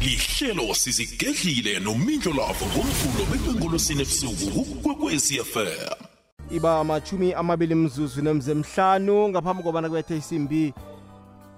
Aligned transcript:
lihlelo 0.00 0.74
sizigedlile 0.74 1.80
nomindlo 1.80 2.32
lavo 2.32 2.66
ngomvulo 2.66 3.24
bekwengolosini 3.30 4.02
ebusuku 4.02 4.64
kukwekwezi 4.64 5.34
FM 5.44 6.06
iba 6.50 6.80
amachumi 6.80 7.32
amabili 7.32 7.74
mzuzu 7.74 8.22
nemzemhlanu 8.22 9.28
ngaphambi 9.28 9.62
kobana 9.62 9.88
kubethe 9.88 10.16
isimbi 10.16 10.74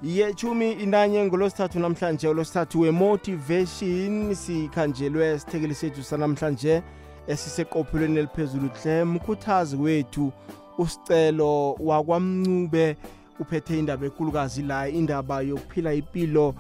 yechumi 0.03 0.73
inanye 0.73 1.25
ngolosithathu 1.25 1.79
namhlanje 1.79 2.29
olosithathu 2.29 2.81
wemotivation. 2.81 4.35
Sikhanjelwe 4.35 5.39
sithekeli 5.39 5.75
sethu 5.75 6.03
sanamhlanje 6.03 6.83
esiseqophelweni 7.27 8.19
eliphezulu 8.19 8.69
hle 8.83 9.05
mkhuthazi 9.05 9.77
wethu 9.77 10.33
usicelo 10.79 11.73
wakwamncube 11.73 12.97
uphethe 13.41 13.79
indaba 13.79 14.07
enkulukazi 14.07 14.63
la 14.63 14.89
indaba 14.89 15.41
yokuphila 15.41 15.95
impilo 15.95 16.55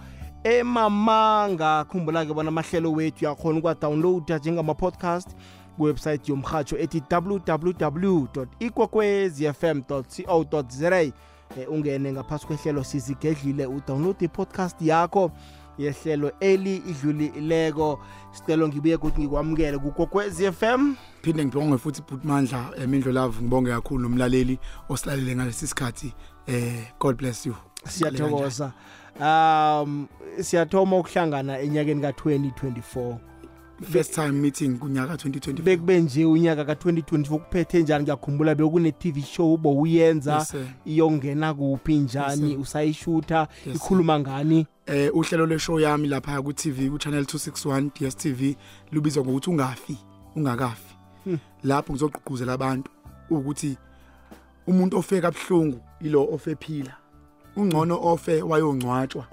emamanga. 0.48 1.84
Khumbula-ke 1.84 2.34
bona 2.34 2.48
amahlelo 2.48 2.93
wethu 2.93 3.25
yakhona 3.25 3.58
ukuwa-downloada 3.58 4.39
njengama-podcast 4.39 5.29
kuwebsayithi 5.76 6.30
yomrhatsho 6.30 6.79
ethi 6.79 7.02
www 7.11 8.26
ikwekwezfm 8.58 9.82
co 9.82 10.04
za 10.68 11.00
eh, 11.00 11.12
ungene 11.68 12.12
ngaphasi 12.12 12.46
kwehlelo 12.46 12.84
sizigedlile 12.84 13.66
udownload 13.66 14.22
i-podcast 14.22 14.82
yakho 14.82 15.30
yehlelo 15.79 16.32
eli 16.40 16.76
idlulileko 16.76 18.00
sicelo 18.32 18.68
ngibuye 18.68 18.94
ukuthi 18.94 19.20
ngikwamukele 19.20 19.78
kukokwezi 19.78 20.53
FM 20.53 20.94
phinde 21.22 21.44
ngibonge 21.44 21.78
futhi 21.78 22.03
Bhutmandla 22.03 22.70
emindlo 22.76 23.12
love 23.12 23.42
ngibonge 23.42 23.70
kakhulu 23.70 24.03
nomlaleli 24.03 24.58
osilalele 24.89 25.36
ngalesi 25.36 25.67
sikhathi 25.67 26.14
eh 26.46 26.92
God 27.00 27.17
bless 27.17 27.46
you. 27.46 27.54
Siyathokoza. 27.89 28.72
Um 29.21 30.07
siyathoma 30.40 30.99
ukuhlangana 30.99 31.61
enyakeni 31.61 32.03
ka-2024 32.03 33.17
first 33.92 34.14
time 34.14 34.33
meeting 34.33 34.79
kunyaka 34.79 35.15
2024 35.15 35.62
bekube 35.62 36.01
nje 36.01 36.25
unyaka 36.25 36.65
ka-2024 36.65 37.39
kuphethe 37.39 37.83
njani? 37.83 38.03
Ngiyakhumbula 38.05 38.55
bekune-tv 38.55 39.23
show 39.23 39.57
bowuyenza 39.57 40.34
Yes, 40.34 40.55
iyongena 40.84 41.55
kuphi 41.55 41.95
njani? 41.98 42.51
Yes, 42.51 42.61
usayishutha? 42.61 43.48
Yes, 43.67 43.77
ikhuluma 43.77 44.20
ngani? 44.20 44.67
Eh 44.87 45.17
uhlelo 45.17 45.47
lweshow 45.47 45.81
yami 45.81 46.09
lapha 46.09 46.42
ku 46.42 46.53
TV 46.53 46.91
ku 46.91 46.98
channel 46.98 47.25
261 47.25 47.91
DStv 47.91 48.57
lubizwa 48.92 49.25
ngokuthi 49.25 49.51
ungafi 49.51 49.98
ungakafi. 50.37 50.95
Lapho 51.64 51.92
ngizogqugquzela 51.92 52.53
abantu 52.53 52.91
ukuthi 53.31 53.77
umuntu 54.67 54.98
ofe 54.98 55.20
kabuhlungu 55.20 55.81
ilo 56.01 56.29
ofe 56.33 56.57
phila 56.57 56.97
ungcono 57.59 57.98
ofe 58.03 58.42
wayongcwatshwa 58.42 59.27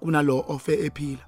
kunalo 0.00 0.44
ofe 0.48 0.86
ephila. 0.86 1.22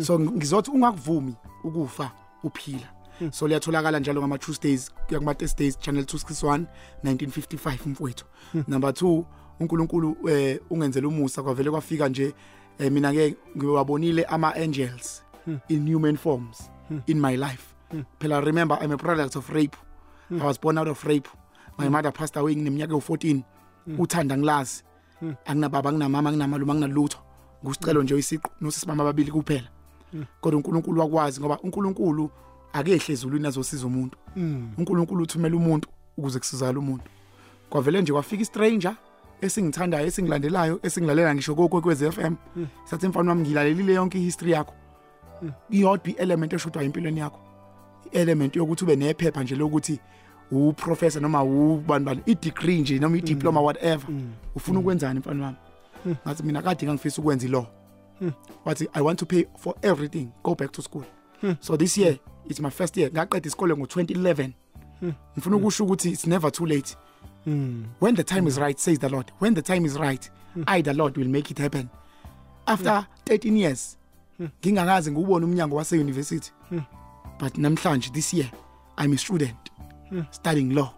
So 0.00 0.20
ngizothi 0.20 0.70
ungakuvumi 0.70 1.34
ukufa 1.64 2.10
uphila. 2.42 2.88
So 3.30 3.48
liyatholakala 3.48 3.98
njalo 3.98 4.20
ngama 4.20 4.38
Tuesdays 4.38 4.92
kuya 5.06 5.20
kuma 5.20 5.34
Thursdays 5.34 5.78
channel 5.78 6.04
261 6.04 6.64
1955 7.04 7.78
mfowethu. 7.86 8.24
Number 8.68 8.90
2 8.90 9.24
uNkulunkulu 9.60 10.28
eh 10.28 10.60
ungenzela 10.70 11.08
umusa 11.08 11.42
kwavele 11.42 11.70
kwafika 11.70 12.08
nje 12.08 12.34
eh, 12.78 12.92
mina 12.92 13.12
ke 13.12 13.36
ngiwabonile 13.56 14.24
ama 14.24 14.54
angels 14.54 15.22
in 15.68 15.92
human 15.94 16.16
forms 16.16 16.70
in 17.06 17.20
my 17.20 17.36
life. 17.36 17.74
Phela 18.18 18.40
remember 18.40 18.78
i'm 18.82 18.92
a 18.92 18.96
product 18.96 19.36
of 19.36 19.50
rape. 19.50 19.76
I 20.30 20.44
was 20.44 20.60
born 20.60 20.78
out 20.78 20.88
of 20.88 21.04
rape. 21.04 21.28
My 21.78 21.88
mother 21.88 22.12
passed 22.12 22.36
away 22.36 22.54
ngineminyaka 22.56 22.94
u14 22.94 23.42
uthanda 23.98 24.38
ngilazi 24.38 24.82
anginababa 25.46 25.92
nginamama 25.92 26.30
nginamaluma 26.32 26.74
nginalutho. 26.74 27.18
Ngusicelo 27.64 28.02
nje 28.02 28.18
isiqu 28.18 28.50
nosisibama 28.60 29.02
ababili 29.02 29.30
kuphela. 29.30 29.68
Kodwa 30.40 30.56
uNkulunkulu 30.56 31.00
wakwazi 31.00 31.40
ngoba 31.40 31.58
uNkulunkulu 31.60 32.30
akehle 32.72 33.12
ezulwini 33.14 33.46
azosiza 33.46 33.86
umuntu. 33.86 34.16
uNkulunkulu 34.78 35.22
uthumela 35.22 35.56
umuntu 35.56 35.88
ukuze 36.16 36.38
kusizale 36.38 36.78
umuntu. 36.78 37.04
Kwavele 37.70 38.02
nje 38.02 38.12
kwafika 38.12 38.42
istranger 38.42 38.96
esingithandayo 39.40 40.06
esingilandelayo 40.06 40.80
esingilalela 40.82 41.34
ngisho 41.34 41.54
kokwekwez 41.54 42.10
FM 42.10 42.34
sathi 42.84 43.08
mfana 43.08 43.30
wami 43.30 43.42
ngilalelile 43.42 43.94
yonke 43.94 44.18
ihistory 44.18 44.52
yakho. 44.52 44.74
Iyodwa 45.70 46.16
element 46.16 46.52
eshodwa 46.52 46.82
empilweni 46.82 47.20
yakho. 47.20 47.40
Element 48.12 48.56
yokuthi 48.56 48.84
ube 48.84 48.96
nephepha 48.96 49.42
nje 49.42 49.56
lokuthi 49.56 50.00
uprofessor 50.50 51.22
noma 51.22 51.42
ubani 51.44 52.04
bani 52.04 52.20
i-degree 52.26 52.80
nje 52.80 52.98
noma 52.98 53.16
i-diploma 53.16 53.60
whatever 53.60 54.10
ufuna 54.54 54.80
ukwenzani 54.80 55.18
mfana 55.18 55.44
wami? 55.44 55.56
Ngathi 56.26 56.42
mina 56.42 56.62
kade 56.62 56.86
ngangifisa 56.86 57.22
ukwenza 57.22 57.46
ilo 57.46 57.66
wathi 58.64 58.88
i 58.92 59.02
want 59.02 59.18
to 59.18 59.26
pay 59.26 59.44
for 59.56 59.74
everything 59.82 60.28
go 60.44 60.54
back 60.54 60.72
to 60.72 60.82
school. 60.82 61.04
So 61.60 61.76
this 61.76 61.98
year 61.98 62.18
it's 62.48 62.60
my 62.60 62.70
first 62.70 62.96
year 62.96 63.10
ngaqeda 63.12 63.46
isikole 63.46 63.74
ngo-2011 63.74 64.50
ngifuna 65.36 65.56
ukusho 65.56 65.84
ukuthi 65.84 66.10
it's 66.10 66.26
never 66.26 66.52
too 66.52 66.66
late. 66.66 66.96
When 68.00 68.14
the 68.14 68.24
time 68.24 68.48
is 68.48 68.58
right 68.58 68.78
says 68.78 68.98
the 68.98 69.08
lord. 69.08 69.32
When 69.38 69.54
the 69.54 69.62
time 69.62 69.86
is 69.86 69.96
right 69.96 70.30
i 70.66 70.82
the 70.82 70.94
lord 70.94 71.16
will 71.16 71.28
make 71.28 71.50
it 71.50 71.58
happen. 71.58 71.88
After 72.66 73.06
13 73.24 73.56
years 73.56 73.98
ngingakaze 74.40 75.10
ngiwubone 75.12 75.44
umnyango 75.44 75.76
wase 75.76 75.96
university 76.00 76.50
but 77.40 77.58
namhlanje 77.58 78.10
this 78.12 78.34
year 78.34 78.50
i'm 78.98 79.12
a 79.12 79.18
student. 79.18 79.56
Studying 80.30 80.74
law. 80.74 80.88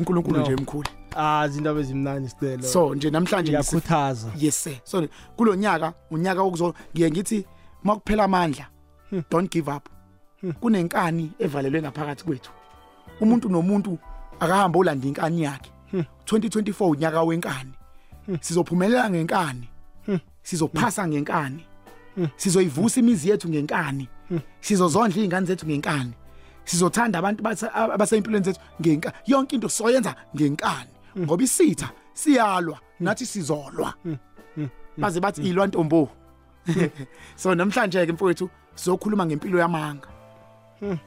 uNkulunkulu 0.00 0.36
No. 0.36 0.42
nje 0.42 0.52
emkhulu. 0.52 0.88
Ah 1.16 1.48
zindaba 1.48 1.80
ezimnandi 1.80 2.28
sicelo 2.28 2.62
so 2.62 2.94
nje 2.94 3.10
namhlanje 3.10 3.52
ngisi- 3.52 3.72
iyakhuthaza 3.72 4.28
yes 4.38 4.62
sir. 4.64 4.74
So 4.84 5.08
kulonyaka 5.36 5.92
unyaka 6.10 6.42
okuzo 6.42 6.74
ngiye 6.94 7.10
ngithi 7.10 7.46
makuphela 7.84 8.24
amandla 8.24 8.66
don't 9.30 9.50
give 9.52 9.70
up. 9.76 9.88
Kunenkani 10.60 11.32
evalelwe 11.38 11.82
ngaphakathi 11.82 12.24
kwethu? 12.24 12.50
Umuntu 13.20 13.48
nomuntu 13.48 13.98
akahamba 14.40 14.78
olanda 14.78 15.06
inkani 15.06 15.42
yakhe. 15.42 15.70
2024 16.24 16.90
unyaka 16.90 17.22
wenkani. 17.22 17.72
Sizophumelela 18.40 19.10
ngenkani. 19.10 19.68
Sizophasa 20.42 21.08
ngenkani. 21.08 21.64
Sizoyivusa 22.36 23.00
imizi 23.00 23.30
yethu 23.30 23.48
ngenkani. 23.48 24.08
Sizozondla 24.60 25.18
izingane 25.18 25.46
zethu 25.46 25.66
ngenkani. 25.66 26.12
Sizothanda 26.70 27.18
abantu 27.18 27.42
basa- 27.42 27.72
abasempilweni 27.74 28.44
zethu 28.44 28.60
ngenkani 28.80 29.14
yonke 29.26 29.54
into 29.56 29.68
soyenza 29.68 30.14
ngenkani. 30.36 30.90
Ngoba 31.18 31.42
isitha 31.44 31.90
siyalwa 32.14 32.78
nathi 33.00 33.26
sizolwa. 33.26 33.94
Baze 34.98 35.20
bathi 35.20 35.42
ilwa 35.42 35.66
ntombo. 35.66 36.08
So 37.36 37.54
namhlanje 37.54 38.06
ke 38.06 38.12
mfowethu 38.12 38.50
sizokhuluma 38.74 39.26
ngempilo 39.26 39.58
yamanga. 39.58 40.08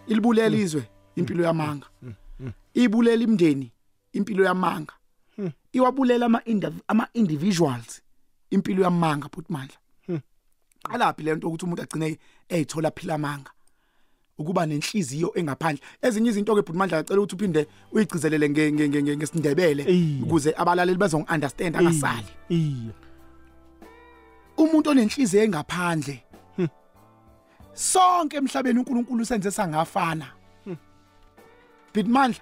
Ilibulela 0.07 0.57
izwe 0.57 0.83
impilo 1.15 1.43
yamanga. 1.43 1.87
Ibulela 2.73 3.23
imndeni 3.23 3.71
impilo 4.13 4.43
yamanga. 4.43 4.93
Iwabulela 5.73 6.25
ama 6.25 6.39
indiv- 6.39 6.81
ama 6.87 7.07
individuals 7.13 8.01
impilo 8.51 8.83
yamanga 8.83 9.29
phutmandla 9.29 9.77
qalaphi 10.83 11.23
lento 11.23 11.47
ukuthi 11.47 11.65
umuntu 11.65 11.81
agcine 11.83 12.19
eyithola 12.49 12.91
phila 12.91 13.15
amanga? 13.15 13.51
Ukuba 14.37 14.65
nenhliziyo 14.65 15.31
engaphandle. 15.35 15.81
Ezinye 16.01 16.29
izinto 16.29 16.55
ke 16.55 16.61
phutmandla 16.61 16.97
acela 16.97 17.21
ukuthi 17.21 17.35
uphinde 17.35 17.67
uyigcizelele 17.91 18.49
nge- 18.49 18.71
nge- 18.71 18.89
nge- 18.89 19.01
nge- 19.03 19.17
ngesindebele 19.17 19.83
ukuze 20.23 20.53
abalaleli 20.57 20.97
bazongi-understand 20.97 21.75
angasali. 21.75 22.27
Iya 22.49 22.93
umuntu 24.57 24.89
onenhliziyo 24.89 25.43
engaphandle 25.43 26.23
sonke 27.73 28.37
emhlabeni 28.37 28.79
uNkulunkulu 28.79 29.25
senze 29.25 29.51
sangafana. 29.51 30.27
Bitmandla 31.93 32.41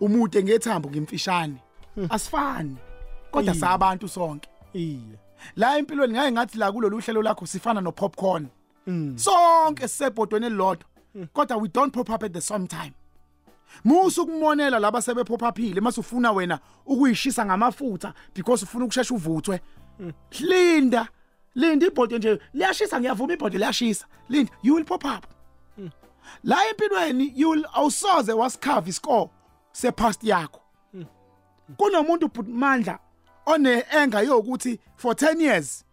umude 0.00 0.42
ngethambo 0.42 0.90
ngimfishane. 0.90 1.56
Asifani 2.08 2.76
kodwa 3.30 3.54
sabantu 3.54 4.08
sonke. 4.08 4.48
Iya 4.74 5.18
la 5.56 5.78
empilweni 5.78 6.12
ngaye 6.12 6.32
ngathi 6.32 6.58
la 6.58 6.72
kulolu 6.72 7.00
hlelo 7.00 7.22
lakho 7.22 7.46
sifana 7.46 7.80
no 7.80 7.92
popcorn 7.92 8.48
sonke 9.16 9.88
sisebhodweni 9.88 10.46
elilodwa. 10.46 10.88
Kodwa 11.32 11.56
we 11.56 11.68
don't 11.68 11.92
pop 11.92 12.10
up 12.10 12.22
at 12.22 12.32
the 12.32 12.40
same 12.40 12.66
time. 12.66 12.92
Musu 13.84 14.26
kumonela 14.26 14.78
laba 14.78 15.02
sebe 15.02 15.24
pop 15.24 15.42
uphile 15.42 15.80
mase 15.80 16.00
ufuna 16.00 16.32
wena 16.32 16.60
ukuyishisa 16.86 17.46
ngamafutha 17.46 18.14
because 18.34 18.64
ufuna 18.64 18.84
ukushesha 18.84 19.14
uvuthwe. 19.14 19.60
Linda 20.40 21.08
linda 21.54 21.86
ibhodo 21.86 22.18
nje 22.18 22.40
liyashisa 22.54 23.00
ngiyavuma 23.00 23.32
ibhodo 23.32 23.58
liyashisa. 23.58 24.06
Linda 24.28 24.52
you 24.62 24.74
will 24.74 24.84
pop 24.84 25.04
up. 25.04 25.26
La 26.44 26.56
empilweni 26.68 27.32
you 27.36 27.50
will 27.50 27.66
awusoze 27.72 28.32
wasikhava 28.32 28.88
iscore 28.88 29.30
sepast 29.72 30.24
yakho. 30.24 30.60
Kunomuntu 31.76 32.30
mandla 32.48 32.98
one 33.46 33.84
enga 33.90 34.20
yokuthi 34.20 34.78
for 34.96 35.14
10 35.14 35.40
years 35.40 35.84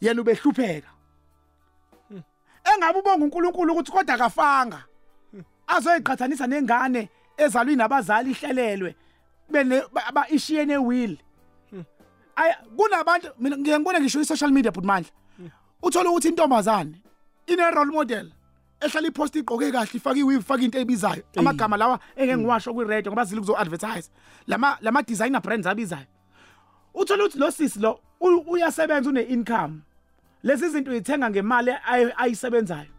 yena 0.00 0.20
ubehlupheka. 0.20 0.88
Engabe 2.74 2.98
ubonga 2.98 3.24
uNkulunkulu 3.24 3.72
ukuthi 3.72 3.92
kodwa 3.92 4.14
akafanga. 4.14 4.84
Azoyiqhathanisa 5.66 6.46
nengane 6.46 7.08
ezalwe 7.36 7.76
nabazali 7.76 8.30
ihlelelwe 8.30 8.94
bene 9.50 9.82
ba 10.12 10.28
ishiyene 10.28 10.78
will 10.78 11.16
ay 12.36 12.52
kunabantu 12.76 13.28
mina 13.38 13.56
ngiyengibona 13.56 14.00
ngisho 14.00 14.20
i 14.20 14.24
social 14.24 14.50
media 14.50 14.72
but 14.72 14.84
mandla. 14.84 15.10
Uthola 15.82 16.10
ukuthi 16.10 16.28
intombazane 16.28 17.02
ine 17.46 17.70
role 17.70 17.90
model 17.92 18.32
ehlala 18.80 19.08
ipost 19.08 19.36
igqoke 19.36 19.72
kahle 19.72 19.88
ifaka 19.94 20.18
iweave 20.18 20.40
ifaka 20.40 20.62
into 20.62 20.78
ebizayo 20.78 21.22
amagama 21.36 21.76
lawa 21.76 21.98
engeke 22.16 22.36
ngiwasho 22.36 22.74
kwi 22.74 22.84
radio 22.84 23.12
ngoba 23.12 23.24
zile 23.24 23.40
kuzo 23.40 23.58
advertise 23.58 24.10
lama 24.46 24.78
lama 24.80 25.02
designer 25.02 25.40
brands 25.40 25.66
abizayo. 25.66 26.06
Uthola 26.94 27.24
ukuthi 27.24 27.38
lo 27.38 27.50
sisi 27.50 27.78
lo 27.80 28.00
u- 28.20 28.44
uyasebenza 28.50 29.10
une 29.10 29.22
income 29.22 29.80
lezi 30.42 30.68
zinto 30.68 30.90
uyithenga 30.90 31.30
ngemali 31.30 31.70
ay- 31.70 32.12
ayisebenzayo. 32.16 32.90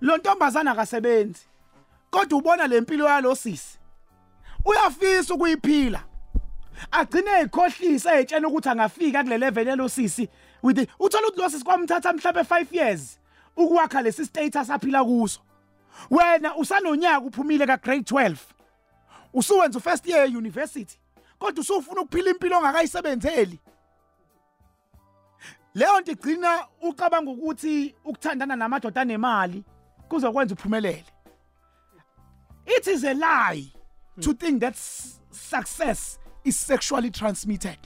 Lo 0.00 0.16
ntombazana 0.16 0.70
akasebenzi 0.70 1.46
kodwa 2.10 2.38
ubona 2.38 2.66
lempilo 2.66 3.08
yalo 3.08 3.34
sisi. 3.34 3.78
Uyafisa 4.64 5.34
ukuyiphila. 5.34 6.04
Agcine 6.90 7.30
ekhohlisa 7.40 8.14
etshena 8.20 8.48
ukuthi 8.48 8.68
angafika 8.68 9.22
kule 9.22 9.38
level 9.38 9.66
yalo 9.68 9.88
sisi 9.88 10.28
with 10.62 10.88
uthola 10.98 11.26
ukuthi 11.28 11.40
lo 11.42 11.50
sisi 11.50 11.64
kwamthatha 11.64 12.12
mhlawumbe 12.12 12.40
5 12.42 12.66
years 12.76 13.18
ukwakha 13.56 14.02
lesi 14.02 14.24
status 14.26 14.70
aphila 14.70 15.04
kuso. 15.04 15.40
Wena 16.10 16.56
usanonyaka 16.56 17.20
uphumile 17.20 17.66
ka 17.66 17.76
grade 17.76 18.02
12 18.02 18.36
usuwenza 19.34 19.80
first 19.80 20.06
year 20.06 20.26
university 20.28 20.98
kodwa 21.38 21.60
usufuna 21.60 22.00
ukuphila 22.00 22.30
impilo 22.30 22.58
ongakayisebenzeli. 22.58 23.58
Leyo 25.74 26.00
nto 26.00 26.12
igcina 26.12 26.66
ucabanga 26.82 27.30
ukuthi 27.30 27.94
ukuthandana 28.04 28.56
namadoda 28.56 29.00
anemali 29.00 29.64
kuzokwenza 30.08 30.54
uphumelele. 30.54 31.04
It 32.66 32.86
is 32.86 33.04
a 33.04 33.14
lie 33.14 33.72
to 34.20 34.32
think 34.34 34.60
that 34.60 34.74
s- 34.74 35.20
success 35.30 36.18
is 36.44 36.56
sexually 36.66 37.10
transmitted. 37.10 37.78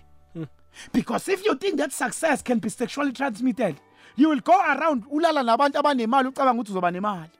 Because 0.93 1.29
if 1.29 1.45
you 1.45 1.55
think 1.55 1.77
that 1.77 1.93
success 1.93 2.43
can 2.43 2.59
be 2.59 2.71
sexually 2.71 3.13
transmitted 3.13 3.77
you 4.17 4.29
will 4.31 4.41
go 4.41 4.59
around 4.61 5.05
ulala 5.11 5.43
nabantu 5.43 5.79
abanemali 5.79 6.29
ucabanga 6.29 6.61
ukuthi 6.61 6.71
uzoba 6.73 6.91
nemali. 6.91 7.31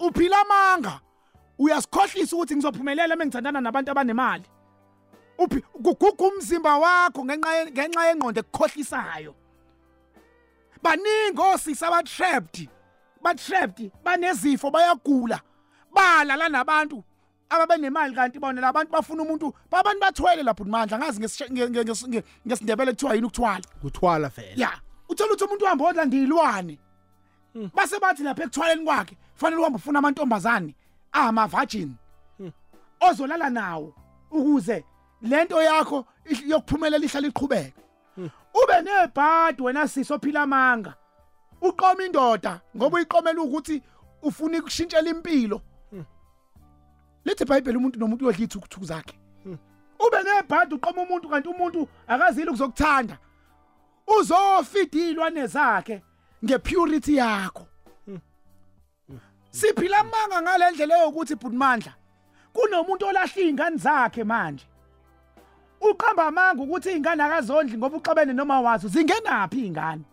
Uphila 0.00 0.36
amanga 0.40 1.00
uyasikhohlisa 1.58 2.36
ukuthi 2.36 2.56
ngizophumelela 2.56 3.16
mengithandana 3.16 3.60
nabantu 3.60 3.90
abanemali. 3.90 4.44
Uphi? 5.38 5.60
Kuguga 5.60 6.24
umzimba 6.24 6.78
wakho 6.78 7.24
ngenxa 7.24 7.52
ye- 7.54 7.70
ngenxa 7.70 8.06
yengqondo 8.08 8.40
ekukhohlisayo. 8.40 9.34
Baningi 10.82 11.40
osisi 11.40 11.84
abatrapped 11.84 12.68
batrapped 13.22 13.90
banezifo 14.04 14.70
bayagula. 14.70 15.40
Balala 15.92 16.48
nabantu 16.48 17.02
ababenemali 17.50 18.14
kanti 18.14 18.38
bona 18.38 18.60
labantu 18.60 18.92
bafuna 18.92 19.22
umuntu 19.22 19.54
babantu 19.70 20.00
bathwele 20.00 20.42
lapho 20.42 20.64
mandla 20.64 20.98
ngazi 20.98 21.20
ngesishe- 21.20 21.50
nge- 21.50 21.68
nge- 21.70 21.84
nge- 21.84 22.08
nge- 22.08 22.24
ngesindebele 22.46 22.92
kuthiwa 22.92 23.14
yini 23.14 23.26
ukuthwala 23.26 23.64
kuthwala 23.82 24.28
vele. 24.28 24.54
Ya 24.56 24.70
uthola 25.08 25.30
ukuthi 25.32 25.44
umuntu 25.44 25.64
uhamba 25.64 25.84
odla 25.84 26.04
ndiyilwane. 26.04 26.78
Base 27.74 27.98
bathi 28.00 28.22
lapha 28.22 28.42
ekuthwaleni 28.42 28.84
kwakhe 28.84 29.16
fanele 29.34 29.60
uhambe 29.60 29.76
ufuna 29.76 29.98
amantombazane 29.98 30.74
ama 31.12 31.46
virgin 31.46 31.94
ozolala 33.00 33.50
nawo 33.50 33.94
ukuze 34.30 34.84
lento 35.24 35.62
yakho 35.62 36.06
yokuphumelela 36.46 37.04
ihlala 37.04 37.28
iqhubeka. 37.28 37.80
Ube 38.54 38.82
nebhadi 38.82 39.62
wena 39.62 39.88
siso 39.88 40.18
phila 40.18 40.42
amanga 40.42 40.94
uqoma 41.60 42.04
indoda 42.04 42.60
ngoba 42.76 42.96
uyiqomela 42.96 43.42
ukuthi 43.42 43.82
ufuna 44.22 44.58
ukushintshela 44.58 45.10
impilo. 45.10 45.60
Lithi 47.24 47.42
iBhayibheli 47.44 47.78
umuntu 47.78 47.98
nomuntu 47.98 48.24
uyodla 48.24 48.44
ithukuthuku 48.44 48.84
zakhe. 48.84 49.18
Ube 49.98 50.22
nebhadi 50.22 50.74
uqoma 50.74 51.02
umuntu 51.02 51.28
kanti 51.28 51.48
umuntu 51.48 51.88
akazili 52.06 52.48
ukuzokuthanda. 52.48 53.18
Uzofida 54.06 54.98
izilwane 54.98 55.46
zakhe 55.46 56.02
ngepurity 56.44 57.16
yakho. 57.16 57.66
Siphila 59.50 59.98
amanga 59.98 60.42
ngalendlela 60.42 60.98
yokuthi 60.98 61.34
bhudimandla 61.34 61.92
kunomuntu 62.52 63.06
olahla 63.06 63.42
izingane 63.42 63.76
zakhe 63.76 64.24
manje. 64.24 64.66
Uqamba 65.90 66.26
amanga 66.26 66.62
ukuthi 66.62 66.88
izingane 66.90 67.22
akazondli 67.22 67.78
ngoba 67.78 67.96
uxabene 67.96 68.32
noma 68.32 68.60
wazo 68.60 68.88
zingenaphi 68.88 69.58
izingane? 69.58 70.04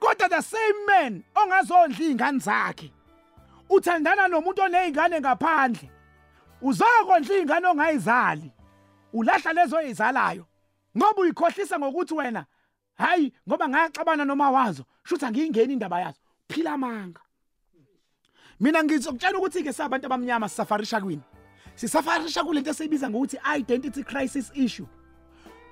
Kodwa 0.00 0.28
the 0.28 0.42
same 0.42 0.86
man 0.86 1.22
ongazondli 1.34 2.04
izingane 2.04 2.38
zakhe 2.38 2.92
uthandana 3.70 4.28
nomuntu 4.28 4.62
onezingane 4.62 5.20
ngaphandle 5.20 5.90
uzokondla 6.62 7.34
izingane 7.34 7.66
ongayizali 7.66 8.52
ulahla 9.12 9.52
lezo 9.52 9.80
ezalayo 9.80 10.46
ngoba 10.96 11.20
uyikhohlisa 11.20 11.78
ngokuthi 11.78 12.14
wena 12.14 12.44
hayi 12.96 13.32
ngoba 13.48 13.68
ngayaxabana 13.68 14.24
noma 14.24 14.50
wazo 14.50 14.84
shuthi 15.04 15.24
angiyingeni 15.24 15.72
indaba 15.72 16.00
yazo 16.00 16.20
phila 16.48 16.72
amanga. 16.72 17.20
Mina 18.60 18.84
ngizokutshela 18.84 19.38
ukuthi 19.38 19.62
ke 19.62 19.72
sabantu 19.72 20.06
abamnyama 20.06 20.48
sisafarisha 20.48 21.00
kwini? 21.00 21.22
Sisafarisha 21.74 22.44
kulento 22.44 22.70
esiyibiza 22.70 23.10
ngokuthi 23.10 23.38
identity 23.56 24.02
crisis 24.02 24.50
issue. 24.54 24.86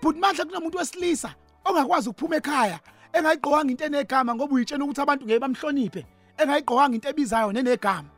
But 0.06 0.16
manje 0.16 0.44
kunomuntu 0.44 0.78
wesilisa 0.78 1.34
ongakwazi 1.64 2.08
ukuphuma 2.08 2.36
ekhaya 2.36 2.78
engayigqokanga 3.12 3.70
into 3.70 3.84
enegama 3.84 4.34
ngoba 4.34 4.54
uyitshela 4.54 4.84
ukuthi 4.84 5.00
abantu 5.00 5.24
ngeke 5.26 5.40
bamhloniphe 5.40 6.06
engayigqokanga 6.38 6.94
into 6.94 7.08
ebizayo 7.08 7.52
nenegama. 7.52 8.08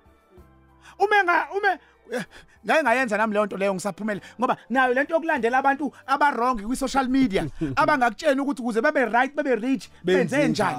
Uma 0.99 1.25
nga 1.25 1.49
uma 1.57 1.79
eh, 2.13 2.25
ngake 2.67 2.83
ngayenza 2.83 3.17
nami 3.17 3.33
leyo 3.35 3.47
nto 3.47 3.57
leyo 3.57 3.75
ngisaphumele 3.75 4.21
ngoba 4.41 4.57
nayo 4.71 4.95
lento 4.95 5.15
yokulandela 5.15 5.59
abantu 5.59 5.93
abarong 6.07 6.61
kwi 6.63 6.77
social 6.77 7.09
media 7.09 7.47
abangakutshela 7.81 8.43
ukuthi 8.43 8.63
ukuze 8.63 8.81
babe 8.81 9.05
right 9.05 9.35
babe 9.35 9.55
rich 9.55 9.89
benze 10.05 10.49
njani? 10.49 10.79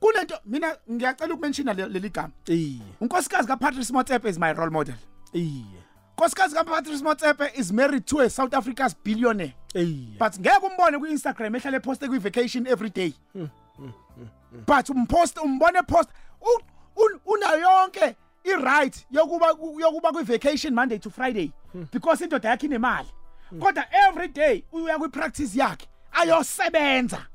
kunento 0.00 0.38
mina 0.44 0.76
ngiyacela 0.90 1.34
ukumenshina 1.34 1.72
le- 1.72 1.88
leli 1.88 2.10
gama. 2.10 2.30
Unkosikazi 3.00 3.48
kaPatrice 3.48 3.92
Motsepe 3.92 4.28
is 4.28 4.38
my 4.38 4.52
role 4.52 4.70
model. 4.70 4.94
Iye. 5.32 5.82
Unkosikazi 6.16 6.54
kaPatrice 6.54 7.02
Motsepe 7.02 7.58
is 7.58 7.72
married 7.72 8.06
to 8.06 8.20
a 8.20 8.30
South 8.30 8.54
Africa's 8.54 8.94
billionaire. 8.94 9.54
But 10.18 10.38
ngeke 10.38 10.66
umbone 10.66 10.98
ku 10.98 11.06
Instagram 11.06 11.54
ehlale 11.54 11.80
poste 11.82 12.08
kwi 12.08 12.18
vacation 12.18 12.66
every 12.66 12.90
day. 12.90 13.12
But 14.66 14.88
umpost 14.88 15.36
umbone 15.36 15.82
post 15.86 16.08
unayo 17.26 17.60
yonke 17.60 18.16
i 18.44 18.54
right 18.54 19.06
yokuba 19.12 19.46
yokuba 19.80 20.12
kwi 20.12 20.22
vacation 20.22 20.74
Monday 20.74 20.98
to 20.98 21.10
Friday. 21.10 21.52
Because 21.92 22.22
indoda 22.24 22.48
yakhe 22.48 22.66
inemali. 22.66 23.08
Kodwa 23.58 23.84
every 24.08 24.28
day 24.28 24.64
uya 24.72 24.98
kwi 24.98 25.08
practice 25.08 25.54
yakhe 25.54 25.86
ayosebenza. 26.12 27.26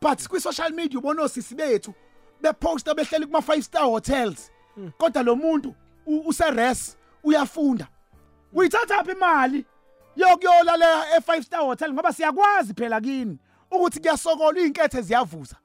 But 0.00 0.28
kwi 0.28 0.40
social 0.40 0.70
media 0.70 0.98
ubona 0.98 1.22
osisi 1.22 1.54
bethu 1.54 1.94
beposta 2.40 2.94
behleli 2.94 3.26
kuma 3.26 3.40
5 3.40 3.62
star 3.62 3.84
hotels. 3.84 4.50
Kodwa 4.98 5.22
lo 5.22 5.36
muntu 5.36 5.74
useres 6.06 6.96
uyafunda. 7.22 7.88
Uyithatha 8.54 9.04
phi 9.04 9.12
imali? 9.12 9.64
Yokuyolalela 10.16 11.18
e5 11.18 11.42
star 11.42 11.60
hotel 11.60 11.92
ngoba 11.92 12.12
siyakwazi 12.12 12.74
phela 12.74 13.00
kini 13.00 13.38
ukuthi 13.70 14.00
kuyasokola 14.00 14.58
izinkethe 14.60 15.02
ziyavuza. 15.02 15.56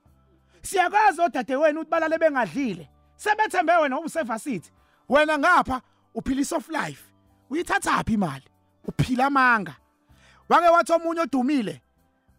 Siyakwazi 0.61 1.21
odade 1.21 1.55
wenu 1.55 1.79
ukuthi 1.79 1.91
balale 1.91 2.17
bengadlile. 2.17 2.89
Sebethembe 3.15 3.73
wena 3.77 3.99
ubuseva 3.99 4.39
sithi 4.39 4.71
wena 5.09 5.37
ngapha 5.37 5.81
uphila 6.15 6.41
isoft 6.41 6.69
life 6.69 7.03
uyithatha 7.49 8.03
phi 8.03 8.13
imali? 8.13 8.43
Uphila 8.87 9.25
amanga. 9.25 9.75
Wake 10.49 10.67
wathi 10.69 10.91
omunye 10.93 11.21
odumile 11.21 11.81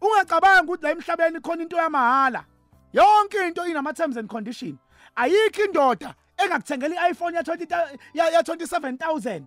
ungacabanga 0.01 0.63
ukuthi 0.71 0.83
la 0.83 0.91
emhlabeni 0.91 1.39
khona 1.39 1.61
into 1.63 1.77
yamahala 1.77 2.45
yonke 2.93 3.47
into 3.47 3.61
inama 3.65 3.93
terms 3.93 4.17
and 4.17 4.29
condition. 4.29 4.77
Ayikho 5.15 5.65
indoda 5.65 6.15
engakuthengela 6.37 7.09
iPhone 7.09 7.35
ya 7.35 7.41
20 7.41 7.67
ta- 7.67 7.89
ya 8.13 8.29
ya 8.29 8.41
27000 8.41 9.41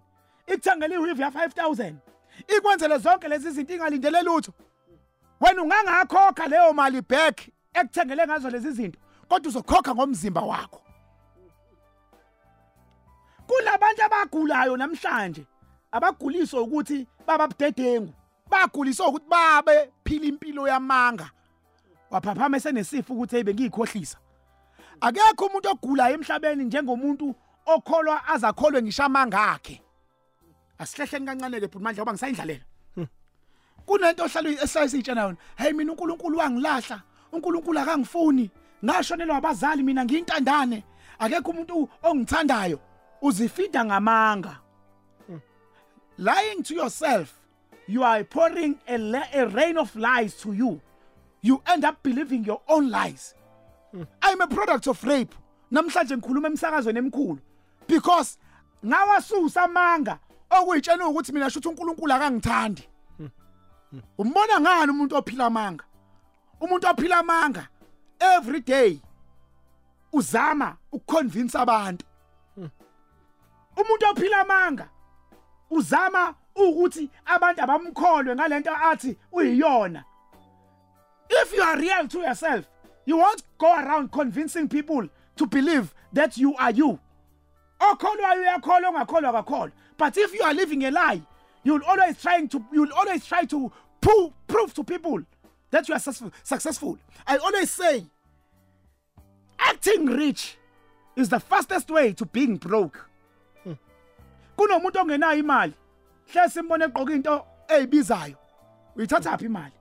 ikuthengela 0.46 0.94
iWiv 0.94 1.20
ya 1.20 1.30
5000 1.30 1.94
ikwenzele 2.48 2.98
zonke 2.98 3.28
lezi 3.28 3.50
zinto 3.50 3.74
ingalindele 3.74 4.22
lutho. 4.22 4.52
Wena 5.40 5.62
ungangakhokha 5.62 6.46
leyo 6.48 6.72
mali 6.72 7.00
back 7.00 7.48
ekuthengele 7.74 8.26
ngazo 8.26 8.50
lezi 8.50 8.70
zinto 8.70 8.98
kodwa 9.28 9.48
uzokhokha 9.48 9.94
ngomzimba 9.94 10.40
wakho. 10.40 10.82
Kulabantu 13.46 14.02
abagulayo 14.02 14.76
namhlanje 14.76 15.46
abaguliswa 15.92 16.60
ukuthi 16.62 17.06
baba 17.26 17.48
budedengu 17.48 18.12
baguliswa 18.50 19.08
ukuthi 19.08 19.26
babe 19.28 19.90
phila 20.04 20.26
impilo 20.26 20.68
yamanga. 20.68 21.30
Waphaphama 22.10 22.56
esenesifo 22.56 23.14
ukuthi 23.14 23.36
hey 23.36 23.44
bengiyikhohlisa. 23.44 24.18
Akekho 25.00 25.46
umuntu 25.46 25.68
ogulayo 25.68 26.14
emhlabeni 26.14 26.64
njengomuntu 26.64 27.34
okholwa 27.66 28.26
azakholwe 28.28 28.82
ngisho 28.82 29.02
amanga 29.04 29.52
akhe 29.52 29.82
asihlehleni 30.82 31.26
kancane 31.26 31.60
ke 31.60 31.66
bhuti 31.66 31.84
manje 31.84 32.00
ngoba 32.00 32.12
ngisayindlalela 32.12 32.64
kunento 33.86 34.24
ohlala 34.24 34.50
esayisitshena 34.62 35.22
yona. 35.22 35.36
Hey 35.56 35.72
mina 35.72 35.92
uNkulunkulu 35.92 36.38
wangilahla. 36.38 37.02
uNkulunkulu 37.32 37.78
akangifuni. 37.78 38.50
Ngashonelwa 38.84 39.36
abazali 39.36 39.82
mina 39.82 40.04
ngiyintandane. 40.04 40.84
Akekho 41.18 41.50
umuntu 41.50 41.88
ongithandayo. 42.02 42.80
Uzifida 43.22 43.84
ngamanga. 43.84 44.58
Lying 46.18 46.62
to 46.62 46.74
yourself. 46.74 47.32
You 47.86 48.04
are 48.04 48.24
pouring 48.24 48.78
a, 48.88 48.94
a 49.34 49.46
rain 49.46 49.78
of 49.78 49.94
lies 49.96 50.34
to 50.42 50.52
you. 50.52 50.80
You 51.40 51.62
end 51.66 51.84
up 51.84 52.02
believing 52.02 52.44
your 52.44 52.60
own 52.68 52.90
lies. 52.90 53.34
I'm 54.22 54.40
a 54.40 54.46
product 54.46 54.86
of 54.86 55.02
rape. 55.04 55.34
Namhlanje 55.72 56.16
ngikhuluma 56.16 56.48
emsakazweni 56.48 56.98
emkhulu. 56.98 57.38
Because 57.86 58.38
ngawasusa 58.84 59.62
amanga. 59.62 60.18
Okuyitshena 60.58 61.08
ukuthi 61.08 61.32
mina 61.32 61.50
shuthi 61.50 61.68
uNkulunkulu 61.68 62.12
akangithandi. 62.12 62.88
Umbona 64.18 64.60
ngani 64.60 64.92
umuntu 64.92 65.16
ophila 65.16 65.46
amanga? 65.46 65.84
Umuntu 66.60 66.88
ophila 66.88 67.18
amanga 67.18 67.68
every 68.20 68.60
day 68.60 69.00
uzama 70.12 70.76
ukuconvince 70.92 71.58
abantu. 71.58 72.04
Umuntu 73.76 74.06
ophila 74.10 74.40
amanga 74.40 74.88
uzama 75.70 76.34
ukuthi 76.56 77.10
abantu 77.24 77.62
abamkholwe 77.62 78.34
ngalento 78.34 78.70
athi 78.70 79.16
uyiyona. 79.32 80.04
If 81.30 81.52
you 81.54 81.62
are 81.62 81.80
real 81.80 82.08
to 82.08 82.20
yourself 82.20 82.66
you 83.06 83.16
won't 83.16 83.42
go 83.58 83.74
around 83.74 84.10
convincing 84.10 84.68
people 84.68 85.08
to 85.36 85.46
believe 85.46 85.94
that 86.12 86.38
you 86.38 86.54
are 86.56 86.72
you. 86.72 86.98
Okholwayo 87.80 88.40
uyakholwa 88.40 88.88
ongakholwa 88.88 89.32
kakholwa 89.32 89.72
but 90.02 90.16
if 90.18 90.34
you 90.34 90.42
are 90.42 90.52
living 90.52 90.84
a 90.84 90.90
lie 90.90 91.22
you'll 91.62 91.84
always 91.84 92.20
trying 92.20 92.48
to 92.48 92.64
you'll 92.72 92.92
always 92.92 93.24
try 93.24 93.44
to 93.44 93.70
prove, 94.00 94.32
prove 94.48 94.74
to 94.74 94.82
people 94.82 95.20
that 95.70 95.88
you 95.88 95.94
are 95.94 96.00
successful, 96.00 96.32
successful. 96.42 96.98
I 97.24 97.36
always 97.36 97.70
say 97.70 98.04
acting 99.60 100.06
rich 100.06 100.56
is 101.14 101.28
the 101.28 101.38
fastest 101.38 101.88
way 101.88 102.14
to 102.14 102.26
being 102.26 102.56
broke. 102.56 103.08
Hmm. 103.62 103.74
Kunomuntu 104.58 104.98
ongenayo 105.02 105.38
imali 105.38 105.74
hle 106.32 106.48
simbone 106.48 106.84
egqoka 106.88 107.14
into 107.14 107.44
ezibizayo 107.68 108.36
uyithatha 108.96 109.30
hmm. 109.30 109.38
phi 109.38 109.46
imali? 109.46 109.72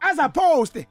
As 0.00 0.18
opposed 0.18 0.86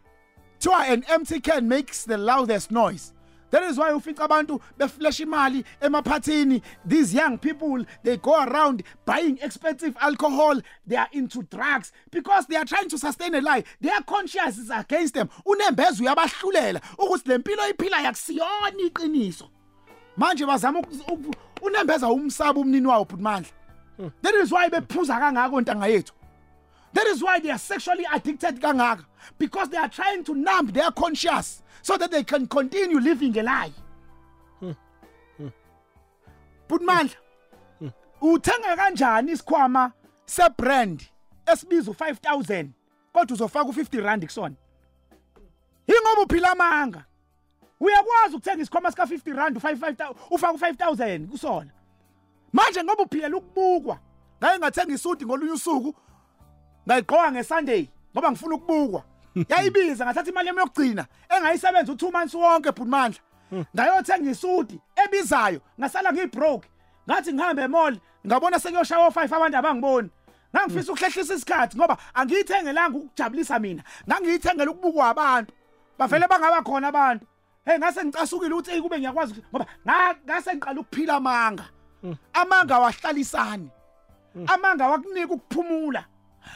to 0.60 0.72
an 0.74 1.04
empty 1.10 1.40
can 1.40 1.68
makes 1.68 2.04
the 2.04 2.20
loudest 2.20 2.70
noise 2.70 3.14
That 3.52 3.64
is 3.64 3.78
why 3.78 3.92
ufica 3.92 4.28
abantu 4.28 4.62
beflash 4.78 5.26
imali 5.26 5.64
emaphathini. 5.82 6.62
These 6.86 7.14
young 7.14 7.38
people 7.38 7.86
they 8.04 8.18
go 8.18 8.44
around 8.44 8.84
buying 9.06 9.40
expensive 9.42 9.96
alcohol. 10.00 10.62
They 10.86 10.96
are 10.96 11.10
into 11.12 11.44
drugs 11.44 11.92
because 12.12 12.46
they 12.48 12.56
are 12.56 12.66
trying 12.66 12.90
to 12.90 12.98
sustain 12.98 13.36
a 13.36 13.42
life. 13.42 13.78
Their 13.82 14.02
conscience 14.02 14.58
is 14.58 14.70
against 14.70 15.14
them. 15.14 15.30
Unembeza 15.46 16.02
uyabahlulela 16.04 16.82
ukuthi 16.98 17.30
lempilo 17.30 17.70
iphila 17.70 18.02
yakusiyona 18.02 18.82
iqiniso. 18.86 19.50
Manje 20.18 20.46
bazama 20.46 20.82
unembeza 21.62 22.08
umsaba 22.08 22.60
umnini 22.60 22.88
wawo 22.88 23.06
phutmandla 23.06 23.52
that 24.22 24.36
is 24.36 24.52
why 24.52 24.70
bephuza 24.70 25.20
kangako 25.20 25.62
ntanga 25.62 25.88
yethu. 25.88 26.12
That 26.94 27.06
is 27.08 27.22
why 27.22 27.40
they 27.40 27.52
are 27.52 27.58
sexually 27.58 28.06
addicted 28.12 28.60
kangaka 28.62 29.06
because 29.38 29.70
they 29.70 29.78
are 29.78 29.90
trying 29.90 30.24
to 30.24 30.34
numb 30.34 30.68
their 30.68 30.92
conscience. 30.92 31.62
So 31.82 31.98
that 31.98 32.12
they 32.12 32.24
can 32.24 32.48
continue 32.48 33.00
living 33.00 33.38
a 33.40 33.44
lie. 33.44 33.74
Putmandla 36.68 37.16
uthenga 38.22 38.76
kanjani 38.76 39.32
isikhwama 39.32 39.92
sebrand 40.26 41.10
esibiza 41.46 41.92
u5000 41.92 42.68
kodwa 43.14 43.34
uzofaka 43.34 43.70
u50 43.70 44.02
rand 44.02 44.26
kusona? 44.26 44.56
Ingoba 45.88 46.22
uphila 46.22 46.52
amanga. 46.52 47.06
Uyakwazi 47.80 48.36
ukuthenga 48.36 48.62
isikhwama 48.62 48.92
sika 48.92 49.04
50 49.04 49.34
rand 49.36 49.58
u5000 49.58 50.16
ufaka 50.30 50.54
u5000 50.54 51.28
kusona? 51.28 51.72
Manje 52.54 52.84
ngoba 52.84 53.04
uphilela 53.04 53.38
ukubukwa 53.38 54.00
ngaye 54.40 54.60
ngathenga 54.60 54.94
isudi 54.94 55.26
ngolunye 55.26 55.52
usuku 55.52 55.96
ngayigqoka 56.88 57.32
ngeSunday 57.32 57.88
ngoba 58.14 58.32
ngifuna 58.32 58.56
ukubukwa. 58.56 59.04
Yayibiza 59.50 60.06
ngathatha 60.06 60.30
imali 60.30 60.48
yami 60.48 60.60
yokugcina 60.60 61.06
engayisebenza 61.30 61.94
u2 61.94 62.12
months 62.12 62.34
wonke 62.34 62.72
bhutmandla 62.72 63.20
ngayothenga 63.76 64.32
isudi 64.32 64.80
ebizayo 64.96 65.62
ngasala 65.80 66.14
ngibroke. 66.14 66.70
Ngathi 67.08 67.34
ngihambe 67.34 67.62
emall 67.62 67.98
ngabona 68.28 68.60
sekuyoshawa 68.60 69.10
5 69.10 69.36
abantu 69.36 69.58
abangiboni. 69.58 70.10
Ngangifisa 70.54 70.92
ukuhlehlisa 70.92 71.34
isikhathi 71.34 71.78
ngoba 71.78 71.98
angiyithengelanga 72.14 72.98
ukujabulisa 72.98 73.60
mina 73.60 73.84
ngangiyithengela 74.08 74.72
ukubukwa 74.72 75.10
abantu 75.10 75.54
bavele 75.98 76.28
bangaba 76.28 76.62
khona 76.62 76.88
abantu. 76.88 77.26
Hey 77.66 77.78
ngase 77.78 78.06
ngicasukile 78.06 78.54
ukuthi 78.54 78.82
kube 78.82 79.00
ngiyakwazi 79.00 79.44
ngoba 79.52 79.66
ngase 80.26 80.54
ngiqala 80.54 80.80
ukuphila 80.82 81.14
amanga. 81.16 81.66
Amanga 82.34 82.80
wahlalisani 82.80 83.70
amanga 84.48 84.88
wakunika 84.88 85.34
ukuphumula. 85.34 86.06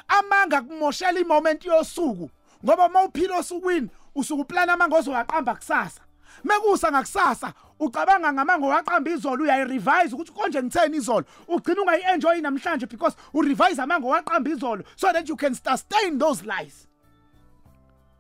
Amanga 0.08 0.62
kumoshela 0.62 1.20
imoment 1.20 1.66
yosuku. 1.66 2.30
Ngoba 2.66 2.90
mawuphila 2.90 3.38
osukwini 3.38 3.90
usuku 4.16 4.42
uplana 4.42 4.74
amanga 4.74 4.98
ozowaqamba 4.98 5.56
kusasa 5.56 6.02
mekusa 6.44 6.92
ngakusasa 6.92 7.54
ucabanga 7.80 8.34
ngamanga 8.34 8.68
waqamba 8.68 9.12
izolo 9.12 9.44
uyayirevise 9.44 10.16
ukuthi 10.16 10.32
konje 10.32 10.64
ngitheni 10.64 10.98
izolo? 10.98 11.26
Ugcina 11.48 11.82
ungayi-enjoy 11.82 12.42
namhlanje 12.42 12.90
because 12.90 13.16
urevise 13.34 13.82
amanga 13.82 14.08
waqamba 14.08 14.50
izolo 14.50 14.84
so 14.96 15.12
that 15.12 15.28
you 15.30 15.36
can 15.36 15.54
sustain 15.54 16.18
those 16.18 16.44
lies. 16.46 16.88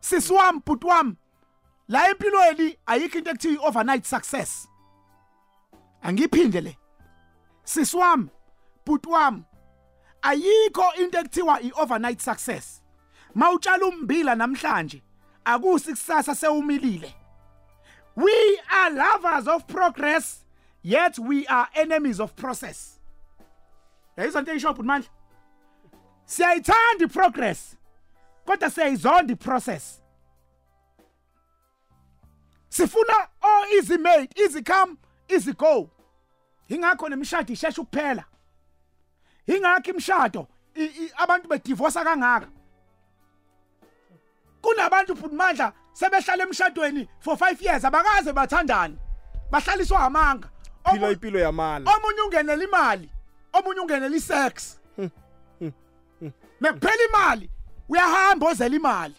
Sisi 0.01 0.33
wami 0.33 0.59
bhuti 0.65 0.87
wami 0.87 1.15
la 1.87 2.09
empilweni 2.09 2.77
ayikho 2.85 3.17
into 3.17 3.31
ekuthiwa 3.31 3.55
i-overnight 3.55 4.05
success. 4.05 4.67
Angiphinde 6.03 6.61
le. 6.61 6.77
Sisi 7.63 7.97
wami 7.97 8.29
bhuti 8.85 9.09
wami 9.09 9.43
ayikho 10.21 10.95
into 10.99 11.17
ekuthiwa 11.17 11.61
i-overnight 11.61 12.21
success. 12.21 12.82
Mawutshala 13.35 13.85
umbila 13.85 14.35
namhlanje. 14.35 15.01
Akusi 15.45 15.91
kusasa 15.91 16.35
sewumilile. 16.35 17.13
We 18.15 18.59
are 18.71 18.91
lovers 18.91 19.47
of 19.47 19.67
progress 19.67 20.45
yet 20.83 21.17
we 21.17 21.47
are 21.47 21.67
enemies 21.75 22.19
of 22.19 22.35
process. 22.35 22.99
Yayizwa 24.17 24.39
into 24.39 24.51
eyisho 24.51 24.73
bhuti 24.73 25.09
siyayithanda 26.25 27.05
iprogress 27.05 27.75
kodwa 28.45 28.69
siyayizonda 28.69 29.33
iprocess. 29.33 30.01
Sifuna 32.69 33.29
all 33.41 33.65
easy 33.73 33.97
made 33.97 34.29
easy 34.35 34.61
come 34.61 34.97
easy 35.29 35.53
go. 35.53 35.89
Ingakho 36.69 37.09
nemishado 37.09 37.53
isheshe 37.53 37.81
ukuphela. 37.81 38.25
Ingakho 39.47 39.91
imshado 39.91 40.47
abantu 41.17 41.47
bedivorce 41.47 42.03
kangaka. 42.03 42.47
Kunabantu 44.63 45.15
futhi 45.15 45.35
mandla 45.35 45.73
sebehlala 45.93 46.43
emshadweni 46.43 47.07
for 47.19 47.35
5 47.35 47.61
years 47.61 47.83
abakaze 47.85 48.33
bathandane. 48.33 48.95
Bahlaliswa 49.51 49.99
amanga. 49.99 50.49
Phila 50.91 51.11
impilo 51.11 51.39
yamala. 51.39 51.91
omunye 51.91 52.21
ungenela 52.21 52.63
imali 52.63 53.09
omunye 53.53 53.79
ungenela 53.79 54.15
isex. 54.15 54.79
Mekuphela 56.61 57.03
imali 57.09 57.49
uyahamba 57.89 58.47
ozela 58.47 58.75
imali. 58.75 59.15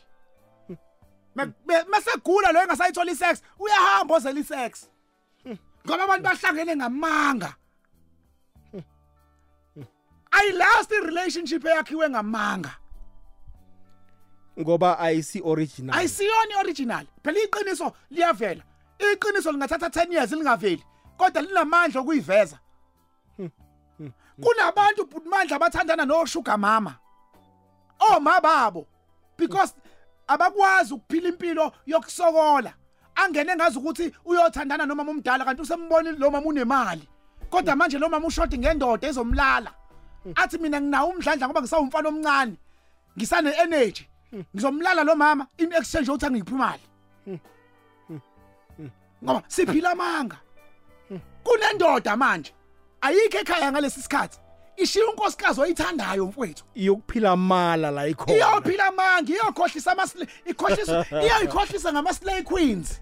Masegula 1.89 2.53
lo 2.53 2.63
engasayithola 2.63 3.13
isex 3.13 3.43
uyahamba 3.59 4.15
ozela 4.15 4.41
isex. 4.41 4.89
Ngoba 5.87 6.05
abantu 6.05 6.25
bahlangene 6.25 6.77
ngamanga. 6.77 7.55
Ayilast 10.31 10.91
relationship 10.91 11.65
eyakhiwe 11.65 12.11
ngamanga. 12.11 12.77
Ngoba 14.61 14.99
ayisi 14.99 15.43
original 15.45 15.99
ayisiyona 15.99 16.59
original 16.61 17.07
phela 17.23 17.39
iqiniso 17.39 17.93
liyavela. 18.11 18.63
Iqiniso 18.99 19.53
lingathatha 19.53 19.89
10 19.89 20.13
years 20.13 20.33
lingaveli 20.33 20.85
kodwa 21.17 21.43
linamandla 21.43 22.01
okuyiveza. 22.01 22.59
Kunabantu 24.43 25.05
butmandla 25.05 25.57
abathandana 25.57 26.07
no 26.07 26.27
sugar 26.27 26.59
mama. 26.59 26.99
Oma 28.01 28.41
babo. 28.41 28.87
Because 29.37 29.75
abakwazi 30.27 30.95
ukuphila 30.95 31.29
impilo 31.29 31.73
yokusokola. 31.87 32.75
Angene 33.15 33.57
ngazi 33.57 33.79
ukuthi 33.79 34.13
uyothandana 34.25 34.87
nomama 34.87 35.11
omdala 35.11 35.45
kanti 35.45 35.63
usemboni 35.63 36.13
lo 36.19 36.31
mama 36.31 36.47
unemali. 36.47 37.09
Kodwa 37.51 37.77
manje 37.77 37.99
lo 37.99 38.09
mama 38.09 38.27
ushoti 38.27 38.59
ngendoda 38.59 39.09
ezomlala 39.09 39.75
athi 40.35 40.59
mina 40.59 40.81
nginawo 40.81 41.11
umdlandla 41.11 41.47
ngoba 41.47 41.61
ngisawumfana 41.61 42.09
omncane 42.09 42.57
ngisane 43.17 43.51
energy 43.51 44.09
ngizomlala 44.55 45.05
lo 45.05 45.15
mama 45.15 45.47
in 45.59 45.73
exchange 45.73 46.11
uthi 46.11 46.27
angiphi 46.27 46.55
imali 46.55 46.83
ngoba 49.25 49.43
siphila 49.49 49.91
amanga. 49.91 50.37
Kunendoda 51.45 52.17
manje 52.17 52.53
ayikho 53.01 53.39
ekhaya 53.39 53.73
ngalesi 53.73 54.03
sikhathi. 54.03 54.39
Ishiya 54.77 55.09
unkosikazi 55.11 55.61
oyithandayo 55.61 56.27
mfowethu. 56.27 56.65
Iyokuphila 56.75 57.33
amala 57.33 57.91
la 57.91 58.07
ikhona. 58.09 58.37
Iyophila 58.37 58.87
amanga 58.87 59.33
iyokhohlisa 59.33 59.93
amasle 59.93 60.29
ikhohlisa 60.45 61.07
iyayikhohlisa 61.11 61.93
ngamaslay 61.93 62.43
queens. 62.43 63.01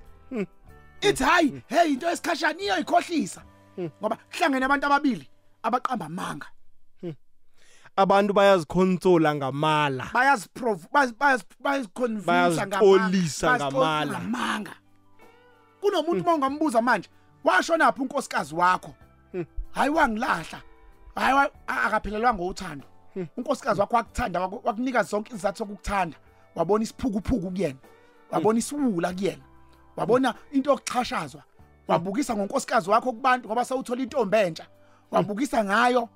Ithi 1.01 1.25
hayi 1.25 1.62
hey 1.69 1.93
into 1.93 2.11
esikhashana 2.11 2.62
iyoyikhohlisa 2.62 3.43
ngoba 4.01 4.19
hlangene 4.31 4.65
abantu 4.65 4.87
ababili 4.87 5.31
abaqamba 5.62 6.07
amanga. 6.07 6.47
Abantu 7.97 8.33
bayazikhonsola 8.33 9.35
ngamala. 9.35 10.11
Bayaziprove 10.15 10.87
bayaziconvince 11.61 12.27
Bayazixolisa 12.27 13.57
ngamala. 13.59 14.19
ngamanga. 14.21 14.75
Kunomuntu 15.81 16.25
mongambuza 16.25 16.83
manje 16.83 17.09
washona 17.45 17.93
phi 17.93 18.01
unkosikazi 18.03 18.55
wakho? 18.55 18.95
Hayi 19.73 19.91
wangilahla. 19.91 20.61
Hayi 21.15 21.35
wa- 21.35 21.51
a- 21.67 21.83
akaphelelwanga 21.83 22.43
uthando. 22.43 22.85
Unkosikazi 23.37 23.81
wakho 23.81 23.97
wakuthanda 23.97 24.41
waku- 24.41 24.61
wakunika 24.65 25.03
zonke 25.03 25.35
izathu 25.35 25.59
sokukuthanda 25.59 26.17
wabona 26.55 26.85
isiphukuphuku 26.85 27.51
kuyena. 27.51 27.79
Wabona 28.31 28.59
isiwula 28.59 29.13
kuyena. 29.13 29.43
Wabona 29.97 30.35
into 30.53 30.71
yokuxhashazwa. 30.71 31.43
Wabukisa 31.89 32.37
ngonkosikazi 32.37 32.91
wakho 32.91 33.13
kubantu 33.13 33.49
ngoba 33.49 33.65
sewuthola 33.65 34.03
intombi 34.03 34.37
entsha 34.37 34.67
wabukisa 35.11 35.65
ngayo. 35.65 36.09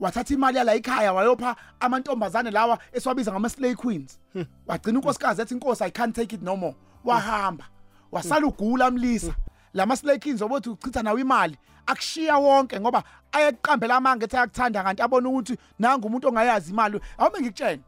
Wathatha 0.00 0.34
imali 0.34 0.58
yala 0.58 0.74
ekhaya 0.74 1.12
wayopha 1.12 1.56
amantombazane 1.80 2.50
lawa 2.50 2.78
esiwabiza 2.92 3.32
ngama 3.32 3.48
slay 3.48 3.74
queens 3.74 4.18
wagcina 4.66 4.98
unkosikazi 4.98 5.42
ethi 5.42 5.54
inkosi 5.54 5.84
i 5.84 5.90
can't 5.90 6.14
take 6.14 6.34
it 6.34 6.42
no 6.42 6.56
more. 6.56 6.76
Wahamba 7.04 7.64
wasala 8.12 8.46
ugula 8.46 8.90
mlisa 8.90 9.34
lama 9.74 9.96
slay 9.96 10.18
queens 10.18 10.42
obothi 10.42 10.70
uchitha 10.70 11.02
nawe 11.02 11.20
imali. 11.20 11.58
Akushiya 11.86 12.36
wonke 12.38 12.80
ngoba 12.80 13.02
ayeqambela 13.32 13.96
amanga 13.96 14.24
ethi 14.24 14.36
ayakuthanda 14.36 14.82
kanti 14.82 15.02
abona 15.02 15.28
ukuthi 15.28 15.58
nanga 15.78 16.06
umuntu 16.06 16.28
ongayazi 16.28 16.70
imali. 16.72 17.00
Awume 17.18 17.40
ngikutshela 17.40 17.82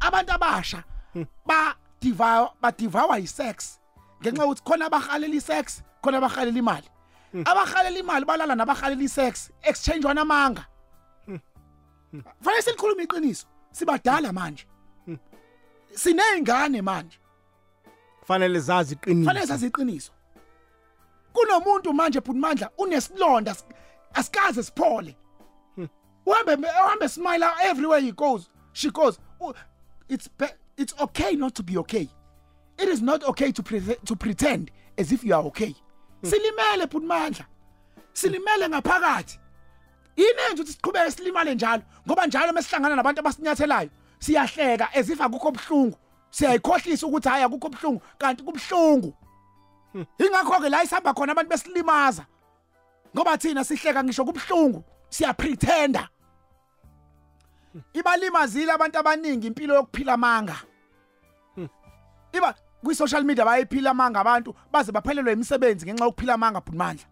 abantu 0.00 0.32
abasha 0.32 0.84
ba 1.46 1.74
diva 2.00 2.50
ba 2.60 2.72
divawa 2.72 3.18
yisex. 3.18 3.78
Ngenxa 4.22 4.42
yokuthi 4.42 4.62
khona 4.62 4.86
abahalela 4.86 5.34
isex 5.34 5.82
khona 6.02 6.18
abahalela 6.18 6.58
imali. 6.58 6.88
Abahalela 7.44 7.98
imali 7.98 8.24
balala 8.24 8.54
nabahalela 8.54 9.02
isex 9.02 9.50
exchange 9.62 10.06
wanamanga 10.06 10.66
fanele 12.42 12.62
silikhuluma 12.62 13.02
iqiniso 13.02 13.46
sibadala 13.72 14.32
manje. 14.32 14.66
Sineyingane 15.94 16.82
manje. 16.82 17.18
Kufanele 18.20 18.60
zazi 18.60 18.96
fanele 18.96 19.22
iqiniso 19.24 19.46
sazi 19.46 19.66
iqiniso. 19.66 20.12
Kunomuntu 21.32 21.92
manje 21.92 22.20
phutmandla 22.20 22.70
unesilonda 22.78 23.50
s- 23.50 23.64
asikaze 24.14 24.62
siphole. 24.62 25.16
Uhambe 26.26 26.54
uhambe 26.54 27.08
smile 27.08 27.44
everywhere 27.64 28.00
he 28.00 28.12
goes 28.12 28.48
she 28.72 28.90
goes 28.90 29.18
"Oh, 29.40 29.52
it's 30.08 30.28
be- 30.28 30.54
it's 30.76 30.94
okay 31.00 31.32
not 31.36 31.54
to 31.54 31.62
be 31.64 31.76
okay. 31.78 32.08
It 32.78 32.88
is 32.88 33.02
not 33.02 33.24
okay 33.24 33.50
to 33.52 33.62
pre 33.62 33.80
to 33.80 34.14
pretend 34.16 34.70
as 34.98 35.10
if 35.12 35.24
you 35.24 35.34
are 35.34 35.42
okay. 35.46 35.74
Silimele 36.22 36.86
phutmandla 36.86 37.44
silimele 38.14 38.68
ngaphakathi. 38.68 39.38
Yini 40.16 40.42
nje 40.52 40.62
ukuthi 40.62 40.72
siqhubeke 40.72 41.10
silimale 41.10 41.54
njalo? 41.54 41.82
Ngoba 42.06 42.26
njalo 42.26 42.52
mesihlangana 42.52 42.96
nabantu 42.96 43.20
abasinyathelayo 43.20 43.90
siyahleka 44.18 44.88
as 44.94 45.08
if 45.08 45.20
akukho 45.20 45.50
buhlungu 45.50 45.98
siyayikhohlisa 46.30 47.06
ukuthi 47.06 47.28
hayi 47.28 47.44
akukho 47.44 47.68
buhlungu 47.68 48.02
kanti 48.18 48.42
kubhlungu 48.42 49.14
ingakho 50.18 50.60
ke 50.60 50.68
la 50.68 50.82
isihamba 50.82 51.14
khona 51.14 51.32
abantu 51.32 51.50
besilimaza. 51.50 52.26
Ngoba 53.14 53.38
thina 53.38 53.64
sihleka 53.64 54.04
ngisho 54.04 54.24
kubhlungu 54.24 54.84
siya 55.08 55.34
pretenda 55.34 56.08
ibalimazile 57.92 58.72
abantu 58.72 58.98
abaningi 58.98 59.46
impilo 59.46 59.74
yokuphila 59.74 60.16
manga. 60.16 60.56
Iba 62.32 62.54
kwi 62.84 62.94
social 62.94 63.24
media 63.24 63.44
bayiphila 63.44 63.94
manga 63.94 64.20
abantu 64.20 64.54
baze 64.72 64.92
baphelelwe 64.92 65.32
imisebenzi 65.32 65.86
ngenxa 65.86 66.04
yokuphila 66.04 66.36
manga 66.36 66.60
phumandla 66.60 67.11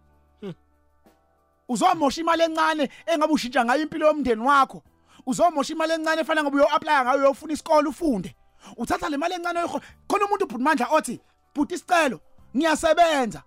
uzomosha 1.70 2.20
imali 2.20 2.42
encane 2.42 2.90
engabe 3.06 3.32
ushintsha 3.32 3.64
ngayo 3.64 3.82
impilo 3.82 4.06
yomndeni 4.06 4.42
wakho. 4.42 4.82
Uzomosha 5.26 5.72
imali 5.72 5.92
encane 5.92 6.20
efanele 6.20 6.42
ngoba 6.42 6.56
uyo-aplya 6.56 7.04
ngayo 7.04 7.18
uyofuna 7.18 7.52
isikole 7.52 7.88
ufunde. 7.88 8.34
Uthatha 8.76 9.08
le 9.08 9.16
mali 9.16 9.34
encane 9.34 9.58
oyikho 9.58 9.80
khona 10.08 10.24
umuntu 10.24 10.44
ubhudimandla 10.44 10.86
othi 10.90 11.20
bhuti 11.54 11.74
isicelo 11.74 12.20
ngiyasebenza. 12.56 13.42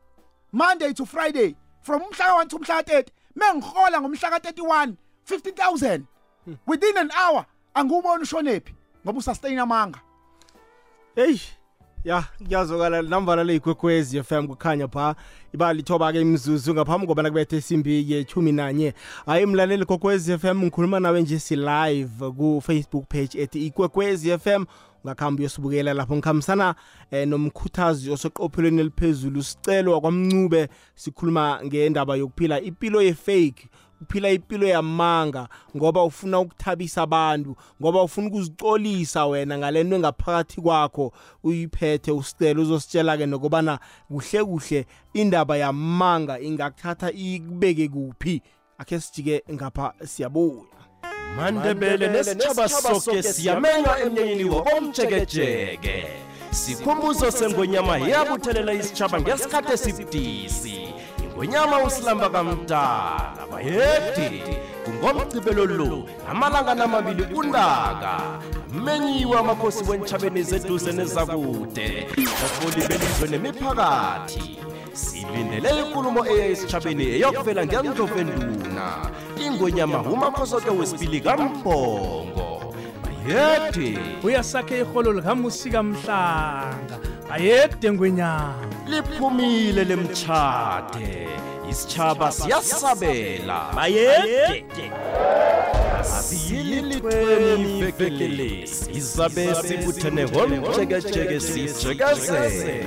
Monday 0.51 0.93
to 0.93 1.05
friday 1.05 1.55
from 1.81 2.01
umhla 2.01 2.25
ka-1 2.25 2.47
to 2.47 2.57
umhla 2.57 2.83
ka-30 2.83 3.07
mengihola 3.35 4.01
ngomhla 4.01 4.29
ka-31 4.29 4.95
15000 5.25 6.03
within 6.67 6.97
an 6.97 7.11
hour 7.11 7.45
angiwuboni 7.73 8.23
ushonephi 8.23 8.73
ngoba 9.05 9.19
usustain 9.19 9.59
amanga 9.59 9.99
hey 11.15 11.39
ya 12.05 12.23
kuyazokala 12.47 13.01
nambala 13.01 13.43
leyigwegwezi 13.43 14.23
FM 14.23 14.47
kukhanya 14.47 14.87
pha. 14.87 15.15
Iba 15.53 15.73
lithoba 15.73 16.11
ke 16.13 16.21
imzuzu 16.21 16.73
ngaphambi 16.73 17.07
koba 17.07 17.23
nakubethe 17.23 17.57
isimbi 17.57 18.11
ye-10 18.11 18.53
nanye. 18.53 18.93
Hayi 19.25 19.45
mlaleli 19.45 19.85
gogwezi 19.85 20.37
FM 20.37 20.57
ngikhuluma 20.63 20.99
nawe 20.99 21.21
nje 21.21 21.39
si 21.39 21.55
live 21.55 22.31
ku 22.37 22.61
Facebook 22.65 23.07
page 23.07 23.41
ethi 23.41 23.65
igwegwezi 23.65 24.37
FM 24.37 24.65
ungakhamba 25.03 25.39
uyosibukela 25.39 25.93
lapho 25.93 26.15
ngikhambisana 26.15 26.75
eh, 27.11 27.27
nomkhuthazi 27.27 28.11
osoqophelweni 28.11 28.81
eliphezulu 28.81 29.43
sicelo 29.43 30.01
kwamncube. 30.01 30.67
Sikhuluma 30.95 31.59
ngendaba 31.65 32.15
yokuphila 32.15 32.61
impilo 32.61 33.01
ye-fake. 33.01 33.69
Uphila 34.03 34.29
impilo 34.29 34.67
yamanga 34.67 35.47
ngoba 35.77 36.03
ufuna 36.03 36.39
ukuthabisa 36.39 37.01
abantu 37.01 37.55
ngoba 37.81 38.03
ufuna 38.03 38.27
ukuzicolisa 38.27 39.25
wena 39.25 39.57
ngalento 39.57 39.95
engaphakathi 39.95 40.61
kwakho 40.61 41.13
uyiphethe 41.43 42.11
usicela 42.11 42.61
uzositshela 42.61 43.17
ke 43.17 43.25
nokubana 43.25 43.79
kuhle 44.07 44.43
kuhle 44.43 44.85
indaba 45.13 45.57
yamanga 45.57 46.39
ingakuthatha 46.39 47.11
ikubeke 47.11 47.87
kuphi. 47.87 48.41
Akhe 48.77 48.99
sijike 48.99 49.43
ngapha 49.51 49.93
siyabuya. 50.05 50.63
Mandebele 51.37 52.07
nesitshaba 52.09 52.69
soke 52.69 53.23
siyamenywa 53.23 53.99
emnyanyeni 53.99 54.43
wobomjekejeke 54.43 56.05
sikhumbuzo 56.51 57.31
sengonyama 57.31 57.97
yabuthelela 57.97 58.73
isitshaba 58.73 59.21
ngesikhathi 59.21 59.73
esibudisi. 59.73 60.93
Ingonyama 61.33 61.83
usilamba 61.83 62.29
kamdala 62.29 63.47
bayedi 63.51 64.43
kungomgcibelo 64.85 65.65
lo 65.65 66.03
namalanga 66.27 66.75
namabili 66.75 67.23
undaka 67.33 68.39
amenyiwe 68.71 69.37
amakhosi 69.39 69.83
wentshabeni 69.89 70.43
zeduze 70.43 70.91
nezakude 70.91 72.07
baholi 72.41 72.87
belizwe 72.87 73.27
nemiphakathi. 73.31 74.59
Silindele 74.93 75.69
inkulumo 75.79 76.25
eya 76.25 76.45
esitshabeni 76.47 77.03
eyokuvela 77.15 77.65
ngendlovenduna 77.65 78.85
ingonyama 79.45 80.01
umakhosoke 80.01 80.69
wesibili 80.69 81.21
kambhongo 81.21 82.75
bayeti 83.03 83.97
uyasakhe 84.23 84.79
iholo 84.81 85.13
likamusika 85.13 85.83
mhlanga 85.83 86.97
ayede 87.33 87.91
ngwenyama 87.91 88.55
liphumile 88.87 89.83
lemtshade 89.83 91.27
isitshaba 91.69 92.31
siyasabela. 92.31 93.77
Ayede 93.77 94.65
asiyilithweni 96.01 97.79
ivekelesi. 97.79 98.91
Izabe 98.91 99.55
sibuthene 99.55 100.25
ngomjekejeke 100.25 101.39
sijekezela 101.39 102.85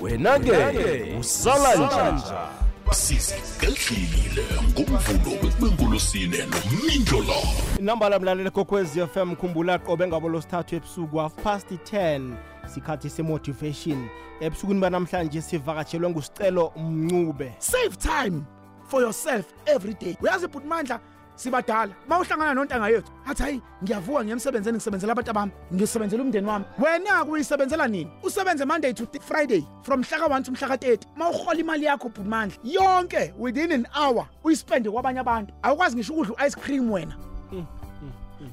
wena-ke 0.00 1.16
usala 1.20 1.74
njanja 1.74 2.48
sizigedlile 2.92 4.44
ngomvulo 4.70 5.42
bekubengolosine 5.42 6.38
nomindlo 6.38 7.34
inamba 7.78 8.08
lamlaleli 8.08 8.50
kokwezi 8.50 9.06
FM 9.06 9.34
khumbula 9.36 9.78
qobe 9.78 10.06
ngabo 10.06 10.28
losithathu 10.28 10.76
ebusuku 10.76 11.18
half 11.18 11.34
past 11.34 11.70
10 11.70 12.20
sikhathi 12.66 13.10
semotivation. 13.10 14.08
Ebusukwini 14.40 14.80
banamhlanje 14.80 15.42
sivakatshelwe 15.42 16.10
ngusicelo 16.10 16.72
mncube. 16.76 17.54
Save 17.58 17.96
time 17.96 18.42
for 18.88 19.02
yourself 19.02 19.46
every 19.66 19.94
day. 19.94 20.16
Uyazi 20.22 20.46
bhutimandla 20.46 21.00
sibadala. 21.36 21.92
Mawuhlangana 22.08 22.54
nontanga 22.54 22.88
yethu 22.88 23.12
athi 23.26 23.42
hayi 23.42 23.62
ngiyavuka 23.82 24.20
ngiye 24.20 24.32
emsebenzini 24.32 24.76
ngisebenzela 24.76 25.12
abantu 25.12 25.30
abami 25.30 25.52
ngisebenzela 25.74 26.22
umndeni 26.22 26.46
wami. 26.48 26.64
Wena 26.78 27.24
kuyisebenzela 27.24 27.88
nini? 27.88 28.10
Usebenze 28.22 28.64
monday 28.64 28.92
to 28.92 29.06
friday 29.20 29.64
from 29.82 30.00
mhla 30.00 30.18
ka-1 30.18 30.42
to 30.42 30.52
mhla 30.52 30.68
ka-30 30.68 30.98
mawuhola 31.16 31.60
imali 31.60 31.84
yakho 31.84 32.08
bhutimandla 32.08 32.56
yonke 32.64 33.32
within 33.38 33.72
an 33.72 33.86
hour 33.94 34.26
uyispende 34.44 34.90
kwabanye 34.90 35.20
abantu. 35.20 35.54
Awukwazi 35.62 35.96
ngisho 35.96 36.12
ukudla 36.12 36.34
u-ice 36.34 36.60
cream 36.60 36.90
wena. 36.90 37.16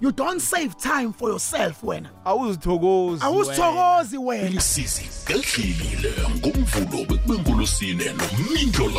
You 0.02 0.12
don't 0.12 0.42
save 0.42 0.76
time 0.78 1.14
for 1.14 1.30
yourself 1.30 1.84
wena. 1.84 2.10
Awuzithokozi 2.26 3.24
awusithokozi 3.24 4.18
wena. 4.18 4.62
Sizigedlile 4.62 6.14
ngomvulo 6.38 7.06
bekubengolosine 7.06 8.06
nomindlo 8.14 8.92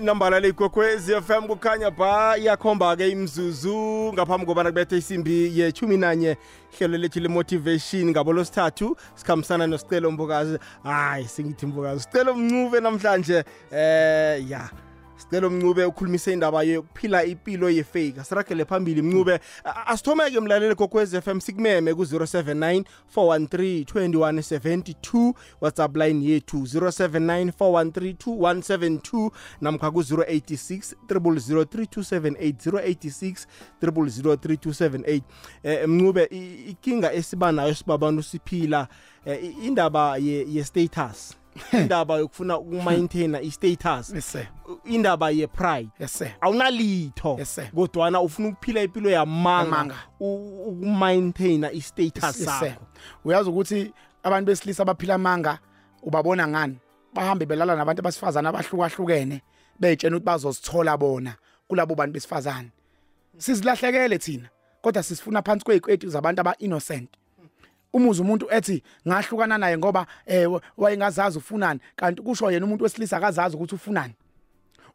inambala 0.00 0.40
leyigwekwezi 0.40 1.20
FM 1.20 1.46
kukhanya 1.46 1.90
pha 1.90 2.36
iyakhomba-ke 2.38 3.08
imzuzu 3.08 4.12
ngaphambi 4.12 4.46
kobana 4.46 4.70
kubethe 4.70 4.98
isimbi 4.98 5.58
ye-10 5.58 5.98
nanye 5.98 6.36
hlelo 6.78 6.98
lethu 6.98 7.20
le-motivation 7.20 8.10
ngabo 8.10 8.32
losithathu 8.32 8.96
sikhambisana 9.14 9.66
nosicelo 9.66 10.10
mbukazi 10.10 10.58
hayi 10.82 11.28
sengithi 11.28 11.66
mbukazi 11.66 12.02
sicelo 12.02 12.34
mncube 12.34 12.80
namhlanje. 12.80 13.44
Eh 13.72 14.50
ya. 14.50 14.70
Sicela 15.16 15.46
umncube 15.46 15.84
ukhulumise 15.84 16.32
indaba 16.32 16.62
yokuphila 16.62 17.24
impilo 17.24 17.70
yefake. 17.70 18.14
Asiragele 18.20 18.64
phambili 18.64 19.02
mncube 19.02 19.40
A- 19.64 19.86
asithomeke 19.86 20.40
mlaleli 20.40 20.74
kokwez 20.74 21.16
FM 21.20 21.40
sikumeme 21.40 21.94
ku-079 21.94 22.84
413 23.16 23.84
2172 23.84 25.34
whatsapp 25.60 25.96
line 25.96 26.24
yethu 26.26 26.56
079 26.58 27.50
413 27.58 28.14
2172 28.14 29.30
namkha 29.60 29.90
ku-086 29.90 30.94
0003278 31.08 32.70
086 32.70 33.46
0003278 33.82 35.20
eh 35.62 35.88
mncube 35.88 36.28
i- 36.30 36.64
ikinga 36.70 37.12
esiba 37.12 37.52
nayo 37.52 37.74
sibabantu 37.74 38.22
siphila 38.22 38.88
eh, 39.24 39.44
i- 39.44 39.66
indaba 39.66 40.16
ye, 40.16 40.46
ye 40.48 40.64
status 40.64 41.34
indaba 41.72 42.16
yokufuna 42.18 42.58
ukumaintaina 42.58 43.40
i-status. 43.40 44.10
Yes 44.14 44.26
sir. 44.32 44.46
Indaba 44.84 45.30
ye-pride. 45.30 45.90
Yes 46.00 46.12
sir. 46.12 46.30
Awunalitho. 46.40 47.36
Yes, 47.38 47.54
sir. 47.54 47.70
kodwana 47.74 48.20
ufuna 48.20 48.48
ukuphila 48.48 48.82
impilo 48.82 49.10
yamanga 49.10 49.76
Yamanga. 49.76 49.94
u- 50.20 50.68
ukumaintaina 50.68 51.72
i-status 51.72 52.22
Yes, 52.24 52.36
sir. 52.36 52.44
sakho. 52.46 52.86
Uyazi 53.24 53.50
ukuthi 53.50 53.92
abantu 54.22 54.46
besilisa 54.46 54.82
abaphila 54.82 55.14
amanga 55.14 55.58
ubabona 56.02 56.48
ngani? 56.48 56.78
Bahambe 57.14 57.46
belala 57.46 57.76
nabantu 57.76 58.00
abasifazana 58.00 58.48
abahlukahlukene 58.48 59.42
beyitshena 59.80 60.16
ukuthi 60.16 60.26
bazosithola 60.26 60.96
bona 60.96 61.34
kulabo 61.68 61.94
bantu 61.94 62.12
besifazane. 62.12 62.70
Sizilahlekele 63.38 64.18
thina 64.18 64.48
kodwa 64.82 65.02
sisifuna 65.02 65.42
phansi 65.42 65.64
kwezikwethu 65.64 66.08
zabantu 66.08 66.40
aba 66.40 66.54
umuzi 67.94 68.22
umuntu 68.22 68.46
ethi 68.50 68.82
ngahlukana 69.08 69.58
naye 69.58 69.78
ngoba 69.78 70.06
eh 70.26 70.48
wayengazazi 70.76 71.38
ufunani 71.38 71.80
kanti 71.96 72.22
kusho 72.22 72.50
yena 72.50 72.66
umuntu 72.66 72.84
wesilisa 72.84 73.16
akazazi 73.16 73.56
ukuthi 73.56 73.74
ufunani. 73.74 74.14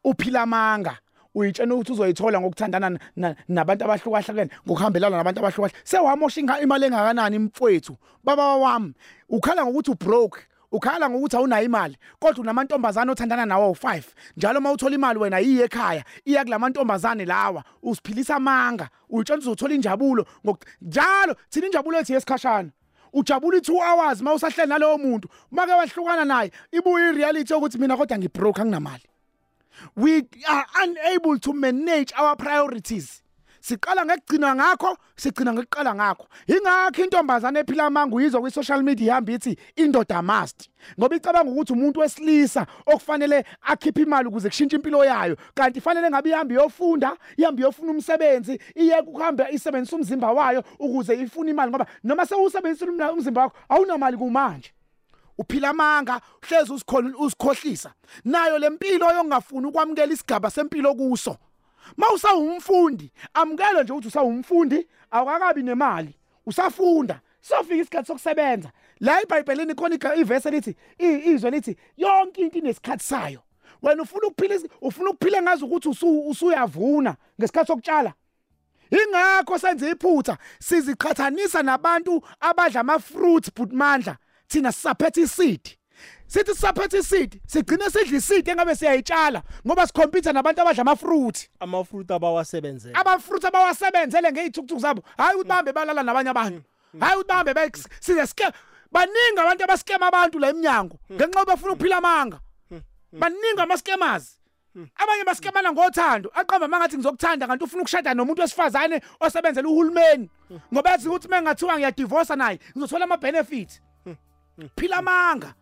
Uphila 0.03 0.41
amanga 0.41 0.97
uyitshena 1.35 1.75
ukuthi 1.75 1.91
uzoyithola 1.91 2.41
ngokuthandana 2.41 2.89
na- 2.89 2.99
na- 3.15 3.35
nabantu 3.47 3.85
abahlukahlukene 3.85 4.49
ngokuhambelana 4.67 5.17
nabantu 5.17 5.39
abahlukahlukene. 5.39 5.81
Sewamosha 5.83 6.41
imali 6.61 6.85
engakanani 6.85 7.39
mfowethu? 7.39 7.97
Baba 8.23 8.55
wami 8.55 8.93
ukhala 9.29 9.65
ngokuthi 9.65 9.91
ubroke 9.91 10.41
ukhala 10.71 11.09
ngokuthi 11.09 11.35
awunayo 11.37 11.65
imali 11.65 11.97
kodwa 12.19 12.41
unamantombazane 12.41 13.11
othandana 13.11 13.45
nawo 13.45 13.71
u5 13.73 14.03
njalo 14.37 14.61
mawuthola 14.61 14.95
imali 14.95 15.19
wena 15.19 15.39
yiye 15.39 15.63
ekhaya 15.65 16.03
iya 16.25 16.43
kulamantombazane 16.43 17.25
lawa 17.25 17.63
usiphilisa 17.83 18.35
amanga 18.35 18.89
uyitshela 19.09 19.39
uzothola 19.39 19.73
injabulo 19.73 20.25
njalo 20.81 21.35
thina 21.49 21.65
injabulo 21.67 21.99
ethi 21.99 22.13
yesikhashana. 22.13 22.69
Ujabula 23.13 23.57
i2 23.57 23.71
hours 23.71 24.21
mawusahleli 24.21 24.69
nalowo 24.69 24.97
muntu 24.97 25.29
make 25.51 25.71
wahlukana 25.71 26.25
naye 26.25 26.51
ibuye 26.71 27.09
ireality 27.09 27.53
ukuthi 27.53 27.77
mina 27.77 27.97
kodwa 27.97 28.17
ngibroke 28.17 28.61
anginamali. 28.61 29.03
We 29.95 30.27
are 30.47 30.65
unable 30.83 31.39
to 31.39 31.53
manage 31.53 32.13
our 32.17 32.35
priorities. 32.35 33.23
Siqala 33.61 34.05
ngekugcina 34.05 34.55
ngakho 34.55 34.97
sigcina 35.15 35.53
ngekuqala 35.53 35.95
ngakho. 35.95 36.27
Ingakho 36.47 37.03
intombazane 37.03 37.59
ephila 37.59 37.85
amanga 37.85 38.15
uyizwa 38.15 38.41
kwi 38.41 38.51
social 38.51 38.83
media 38.83 39.07
ihamba 39.07 39.31
ithi 39.33 39.57
indoda 39.75 40.21
must. 40.21 40.69
Ngoba 40.99 41.15
icabanga 41.15 41.51
ukuthi 41.51 41.73
umuntu 41.73 41.99
wesilisa 41.99 42.65
okufanele 42.85 43.45
akhiphe 43.61 44.01
imali 44.01 44.27
ukuze 44.27 44.49
kushintshe 44.49 44.75
impilo 44.75 45.05
yayo 45.05 45.35
kanti 45.53 45.81
fanele 45.81 46.09
ngabe 46.09 46.29
ihambe 46.29 46.55
yofunda 46.55 47.17
ihambe 47.37 47.61
yofuna 47.63 47.91
umsebenzi 47.91 48.59
iye 48.75 49.01
kuhamba 49.01 49.51
isebenzisa 49.51 49.95
umzimba 49.95 50.31
wayo 50.31 50.63
ukuze 50.79 51.13
ifune 51.15 51.51
imali 51.51 51.69
ngoba 51.71 51.85
noma 52.03 52.25
sewusebenzisa 52.25 52.85
umna- 52.85 53.11
umzimba 53.13 53.41
wakho 53.41 53.57
awunamali 53.69 54.17
kumanje. 54.17 54.71
Uphila 55.37 55.69
amanga 55.69 56.21
hlezi 56.41 56.73
usikhohlisa. 57.19 57.93
Nayo 58.25 58.57
lempilo 58.57 59.11
yongafuni 59.13 59.67
ukwamukela 59.67 60.13
isigaba 60.13 60.49
sempilo 60.49 60.95
kuso. 60.95 61.37
Mawusawumfundi 61.97 63.11
amukele 63.33 63.83
nje 63.83 63.93
ukuthi 63.93 64.07
usawumfundi 64.07 64.87
awukakabi 65.11 65.63
nemali 65.63 66.15
usafunda 66.45 67.19
sofika 67.41 67.75
isikhathi 67.75 68.07
sokusebenza. 68.07 68.71
La 68.99 69.21
eBhayibhelini 69.21 69.75
khona 69.75 70.15
ivesi 70.15 70.47
elithi 70.47 70.75
i- 70.97 71.31
izwe 71.33 71.51
lithi 71.51 71.77
yonke 71.97 72.41
into 72.41 72.57
inesikhathi 72.59 73.03
sayo. 73.03 73.41
Wena 73.81 74.01
ufuna 74.03 74.27
ukuphila 74.27 74.59
ufuna 74.81 75.09
ukuphila 75.09 75.41
ngazi 75.41 75.63
ukuthi 75.65 75.89
usu- 75.89 76.27
usuyavuna 76.29 77.15
ngesikhathi 77.39 77.67
sokutshala? 77.67 78.13
Ingakho 78.91 79.59
senze 79.59 79.89
iphutha 79.91 80.37
siziqhathanisa 80.59 81.63
nabantu 81.63 82.21
abadla 82.39 82.79
ama 82.81 82.99
fruits 82.99 83.51
but 83.55 83.71
mandla 83.73 84.17
thina 84.47 84.71
sisaphethe 84.71 85.21
iseed. 85.21 85.77
Sithi 86.29 86.53
sisaphethe 86.53 86.97
iseed 86.97 87.41
sigcine 87.47 87.89
sidla 87.89 88.17
iseed 88.17 88.47
engabe 88.49 88.75
siyayitshala 88.75 89.43
ngoba 89.65 89.87
sikhompyutha 89.87 90.33
nabantu 90.33 90.61
abadla 90.61 90.81
ama 90.81 90.95
fruit 90.95 91.49
amafruit 91.59 92.11
abawasebenzela 92.11 92.99
aba 92.99 93.19
fruit 93.19 93.45
abawasebenzele 93.45 94.31
ngezithukuthuku 94.31 94.81
zabo. 94.81 95.03
Hayi 95.17 95.35
ukuthi 95.35 95.49
bahambe 95.49 95.71
balala 95.73 96.03
nabanye 96.03 96.29
abantu. 96.29 96.61
Hayi 96.99 97.15
ukuthi 97.15 97.27
bahambe 97.27 97.53
baye 97.53 97.71
size 97.99 98.27
scam 98.27 98.51
baningi 98.91 99.39
abantu 99.39 99.63
abascam 99.63 100.03
abantu 100.03 100.39
la 100.39 100.49
eminyango 100.49 100.99
ngenxa 101.11 101.39
yokuba 101.39 101.45
bafuna 101.45 101.73
ukuphila 101.73 101.97
amanga. 101.97 102.39
Baningi 103.11 103.61
ama 103.61 103.77
scammers 103.77 104.39
abanye 104.95 105.23
baskemana 105.25 105.71
ngothando. 105.71 106.29
Aqamba 106.35 106.67
mangathi 106.67 106.97
ngizokuthanda 106.97 107.47
kanti 107.47 107.63
ufuna 107.63 107.81
ukushada 107.81 108.13
nomuntu 108.13 108.41
wesifazane 108.41 109.01
osebenzela 109.19 109.69
uhulumeni. 109.69 110.29
Ngoba 110.73 110.89
yazi 110.89 111.09
ukuthi 111.09 111.27
mengathiwa 111.27 111.77
ngiyadivorce 111.77 112.35
naye 112.35 112.59
ngizothola 112.77 113.05
ama 113.05 113.17
benefits 113.17 113.81
phila 114.77 114.97
amanga. 114.97 115.53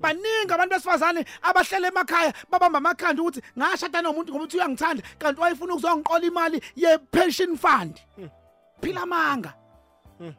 Baningi 0.00 0.52
abantu 0.52 0.74
besifazane 0.74 1.24
abahlele 1.42 1.88
emakhaya 1.88 2.32
babamba 2.50 2.78
amakhanda 2.78 3.22
ukuthi 3.22 3.42
ngashada 3.58 4.02
nomuntu 4.02 4.32
ngoba 4.32 4.44
uthi 4.44 4.56
uyangithanda 4.56 5.02
kanti 5.18 5.40
wayefuna 5.40 5.74
ukuzongiqola 5.74 6.26
imali 6.26 6.62
ye 6.76 6.98
pension 6.98 7.56
fund. 7.56 8.00
Phila 8.80 9.02
amanga. 9.02 9.54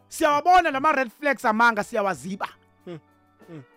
Siyawabona 0.07 0.71
lama 0.71 0.91
red 0.91 1.11
flags 1.11 1.45
amanga 1.45 1.83
siyawaziba. 1.83 2.47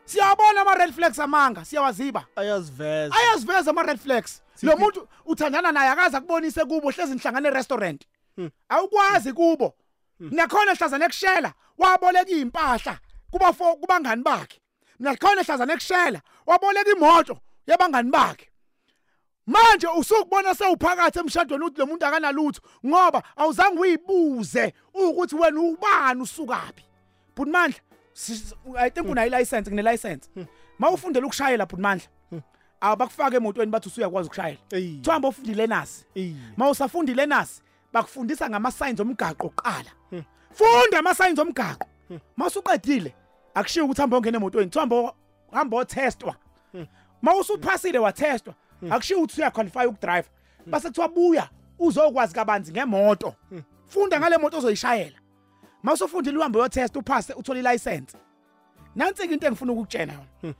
Siyawabona 0.04 0.60
ama 0.60 0.74
red 0.74 0.92
flags 0.92 1.18
amanga 1.18 1.64
siyawaziba. 1.64 2.26
Ayaziveza. 2.36 3.14
Ayaziveza 3.14 3.70
ama 3.70 3.82
red 3.82 3.98
flags. 3.98 4.42
Lo 4.62 4.76
muntu 4.76 5.08
uthandana 5.24 5.72
naye 5.72 5.90
akaza 5.90 6.20
kubonise 6.20 6.64
kubo 6.64 6.90
hlezi 6.90 7.14
nihlangane 7.14 7.50
restaurant 7.50 8.06
awukwazi 8.68 9.32
kubo. 9.32 9.74
Nakhona 10.20 10.74
hlazana 10.74 11.04
ekushela 11.04 11.52
waboleka 11.78 12.30
impahla 12.30 12.98
kuba 13.30 13.52
fo 13.52 13.76
kubangani 13.76 14.22
bakhe. 14.22 14.60
Nakhona 14.98 15.42
hlazana 15.42 15.72
ekushela 15.74 16.20
waboleka 16.46 16.90
imoto 16.90 17.38
yabangani 17.66 18.10
bakhe. 18.10 18.48
Manje 19.46 19.86
usukubona 19.86 20.54
sewuphakathi 20.54 21.18
emshadweni 21.18 21.64
uthi 21.64 21.78
lo 21.80 21.86
muntu 21.86 22.06
akanalutho 22.06 22.60
ngoba 22.86 23.22
awuzange 23.36 23.78
uyibuze 23.80 24.72
ukuthi 24.94 25.34
wena 25.36 25.60
ubani 25.60 26.22
usukapi. 26.22 26.84
Bhutmandla 27.36 27.80
sis- 28.14 28.54
I 28.78 28.90
think 28.90 29.06
unayo 29.08 29.30
license 29.30 29.70
ngine 29.70 29.82
license 29.82 30.28
mawufundela 30.78 31.26
ukushayela 31.26 31.66
Bhutmandla 31.66 32.06
abakufaka 32.80 33.36
emotweni 33.36 33.70
bathi 33.70 33.88
usuyakwazi 33.88 34.26
ukushayela. 34.28 34.58
Eyi. 34.70 35.00
thamba 35.02 35.28
ufundile 35.28 35.66
nasi 35.66 36.04
Eyi. 36.14 36.36
mawusafundile 36.56 37.26
nasi 37.26 37.62
bakufundisa 37.92 38.50
ngama 38.50 38.70
signs 38.72 39.00
omgaqo 39.00 39.46
oqala 39.46 39.90
funda 40.52 40.98
ama 40.98 41.14
signs 41.14 41.38
omgaqo. 41.38 41.86
Masuqedile 42.36 43.14
akushiyo 43.54 43.84
ukuthi 43.84 44.00
hamba 44.00 44.16
ungena 44.16 44.36
emotweni 44.36 44.70
thamba 44.70 45.12
hamba 45.52 45.76
otestwa. 45.76 46.36
Mawusuphasile 47.22 47.98
watestwa 47.98 48.54
akushiyo 48.90 49.18
ukuthi 49.18 49.40
uyaqualify 49.40 49.86
ukudrive. 49.86 50.28
Base 50.66 50.88
kuthiwa 50.88 51.08
buya 51.08 51.48
uzokwazi 51.78 52.34
kabanzi 52.34 52.72
ngemoto. 52.72 53.34
Funda 53.86 54.20
ngale 54.20 54.38
moto 54.38 54.58
ozoyishayela. 54.58 55.18
Mawusufundile 55.82 56.38
uhambe 56.38 56.58
uyotest 56.58 56.96
uphase 56.96 57.32
uthole 57.32 57.60
ilicense 57.60 58.16
nansi 58.96 59.22
into 59.22 59.46
engifuna 59.46 59.72
ukukutshela 59.72 60.12
yona? 60.12 60.54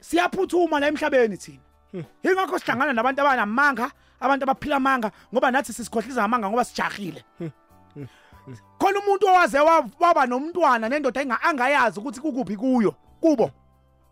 Siyaphuthuma 0.00 0.80
la 0.80 0.86
emhlabeni 0.88 1.36
thina. 1.36 1.58
Ingakho 2.22 2.58
sihlangana 2.58 2.92
nabantu 2.92 3.20
abanamanga 3.20 3.90
abantu 4.20 4.42
abaphila 4.44 4.76
amanga 4.76 5.10
ngoba 5.32 5.50
nathi 5.50 5.72
sisikhohliza 5.72 6.22
ngamanga 6.22 6.48
ngoba 6.48 6.64
sijahile. 6.64 7.24
Khona 8.92 9.00
umuntu 9.06 9.26
owaze 9.28 9.58
wa- 9.60 9.88
waba 10.00 10.26
nomntwana 10.26 10.88
nendoda 10.88 11.20
angayazi 11.42 12.00
ukuthi 12.00 12.20
kukuphi 12.20 12.56
kuyo. 12.56 12.94
Kubo. 13.20 13.50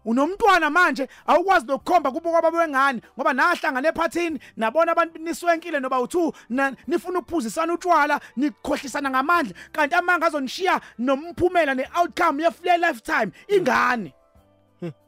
Unomntwana 0.05 0.71
manje 0.71 1.09
awukwazi 1.27 1.67
nokukhomba 1.67 2.11
kubo 2.11 2.31
kwaba 2.31 2.49
wengane 2.49 3.03
ngoba 3.19 3.33
nahlangana 3.33 3.89
ephathini 3.89 4.41
nabona 4.57 4.93
abantu 4.93 5.19
niswenkile 5.19 5.81
noba 5.81 5.97
u2 5.99 6.33
na- 6.49 6.73
nifuna 6.87 7.19
ukuphuzisana 7.19 7.75
utshwala 7.75 8.21
nikhohlisana 8.37 9.11
ngamandla 9.11 9.55
kanti 9.73 9.95
amanga 9.95 10.27
azonishiya 10.27 10.81
nomphumela 10.99 11.75
neoutcome 11.75 12.43
ye 12.65 12.79
lifetime 12.79 13.33
ingane. 13.49 14.15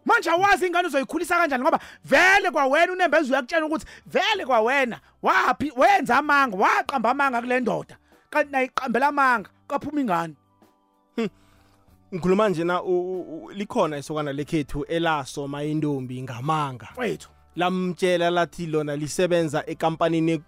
Manje 0.05 0.31
awazi 0.31 0.67
ingane 0.67 0.89
uzoyikhulisa 0.89 1.39
kanjani 1.39 1.63
ngoba 1.65 1.79
vele 2.05 2.51
kwawena 2.51 2.93
unembeza 2.93 3.33
uyakutshela 3.33 3.67
ukuthi 3.67 3.87
vele 4.07 4.45
kwawena 4.47 5.01
waphi 5.23 5.73
wenza 5.77 6.17
amanga 6.19 6.57
waqamba 6.57 7.11
amanga 7.11 7.41
kule 7.41 7.61
ndoda. 7.61 7.97
Kanti 8.31 8.53
nayiqambela 8.53 9.09
amanga. 9.09 9.51
Kaphuma 9.73 10.01
ingane. 10.01 10.35
Ngikhuluma 12.15 12.49
nje 12.49 12.65
na 12.65 12.83
likhona 13.55 13.99
isokana 13.99 14.33
lekhethu 14.33 14.85
elasoma 14.85 15.65
intombi 15.65 16.23
ngamanga. 16.23 16.89
Wethu 16.97 17.29
lamtshela 17.57 18.31
lathi 18.31 18.67
lona 18.67 18.97
lisebenza 18.97 19.65
ekampanini 19.67 20.43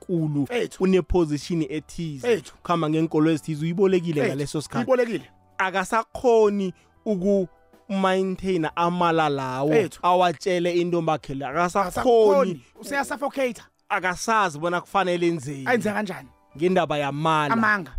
Ethu. 0.50 0.84
uneposition 0.84 1.62
ethize. 1.68 2.32
Ethu. 2.32 2.54
kuhamba 2.62 2.90
ngenkolo 2.90 3.30
ezithize 3.30 3.64
uyibolekile 3.64 4.26
ngaleso 4.26 4.60
sikhathi. 4.60 5.22
Akasakhoni 5.58 6.74
uku 7.04 7.48
maintain 7.88 8.68
amala 8.76 9.28
lawo 9.28 9.74
awatshele 10.02 10.72
intombi 10.72 11.10
yakhe 11.10 11.34
la. 11.34 11.48
Akasakhoni. 11.48 12.62
Useyasuffocate 12.80 13.62
akasazi 13.88 14.58
bona 14.58 14.80
kufanele 14.80 15.26
enzeni. 15.26 15.66
Ayenze 15.66 15.92
kanjani? 15.92 16.28
Ngendaba 16.56 16.98
yamala. 16.98 17.52
Amanga. 17.52 17.96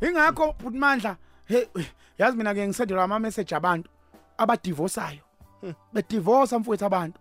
Ingakho 0.00 0.54
bhutimandla 0.60 1.16
hey 1.46 1.64
yazi 2.18 2.36
mina 2.36 2.54
ke 2.54 2.68
ngisendelwa 2.68 3.04
ama 3.04 3.18
message 3.18 3.54
abantu 3.54 3.90
abadivorceayo 4.38 5.22
bedivorce 5.92 6.58
mfowethu 6.58 6.84
abantu. 6.84 7.18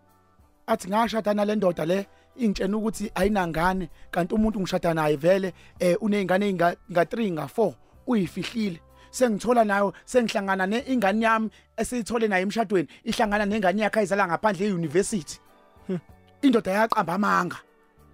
Athi 0.68 0.88
ngashada 0.90 1.34
nale 1.34 1.56
ndoda 1.56 1.86
le 1.86 2.08
ingitshena 2.36 2.78
ukuthi 2.78 3.12
ayinangane 3.16 3.90
kanti 4.12 4.36
umuntu 4.36 4.60
ngishada 4.60 4.94
naye 4.94 5.16
vele 5.16 5.54
eh 5.80 5.98
unezingane 6.02 6.54
nga 6.54 6.76
3 6.92 7.32
nga 7.32 7.46
4 7.46 7.74
uyifihlile. 8.08 8.82
Sengithola 9.12 9.64
nayo 9.64 9.94
sengihlangana 10.06 10.66
neingane 10.66 11.26
yami 11.26 11.50
esiyithole 11.78 12.28
naye 12.28 12.44
emshadweni 12.44 12.88
ihlangana 13.04 13.46
nengane 13.46 13.82
yakhe 13.82 14.00
ayizala 14.00 14.28
ngaphandle 14.28 14.68
euniversity. 14.68 15.40
Indoda 16.42 16.72
yaqamba 16.72 17.14
amanga. 17.14 17.58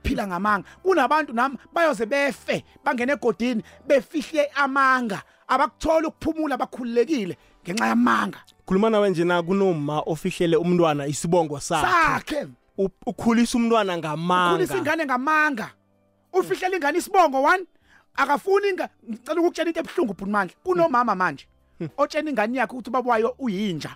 Phila 0.03 0.27
ngamanga. 0.27 0.67
Kunabantu 0.83 1.33
nami 1.33 1.57
bayoze 1.73 2.05
befe 2.05 2.63
bangena 2.83 3.13
egodini 3.13 3.63
befihle 3.87 4.49
amanga. 4.55 5.21
Abakuthola 5.47 6.07
ukuphumula 6.07 6.57
bakhululekile 6.57 7.37
ngenxa 7.63 7.87
yamanga. 7.87 8.39
Khuluma 8.65 8.89
nawe 8.89 9.09
njena 9.09 9.43
kunoma 9.43 9.99
ofihlele 10.05 10.57
umntwana 10.57 11.07
isibongo 11.07 11.59
sakhe. 11.59 12.47
Ukhulisa 12.77 13.57
umntwana 13.57 13.93
ukhulisa 13.93 13.97
ngamanga 13.97 14.77
ingane 14.77 15.05
ngamanga. 15.05 15.69
Ufihlela 16.33 16.75
ingane 16.75 16.97
isibongo 16.97 17.41
one. 17.41 17.65
Akafuni 18.15 18.73
ngicela 18.73 19.41
ukutshela 19.41 19.69
into 19.69 19.79
ebhlungu 19.79 20.13
bhutimandla 20.13 20.55
kunomama 20.63 21.15
manje 21.15 21.47
otshena 21.97 22.29
ingane 22.29 22.57
yakhe 22.57 22.73
ukuthi 22.73 22.89
babuwayo 22.89 23.35
uyinja. 23.39 23.95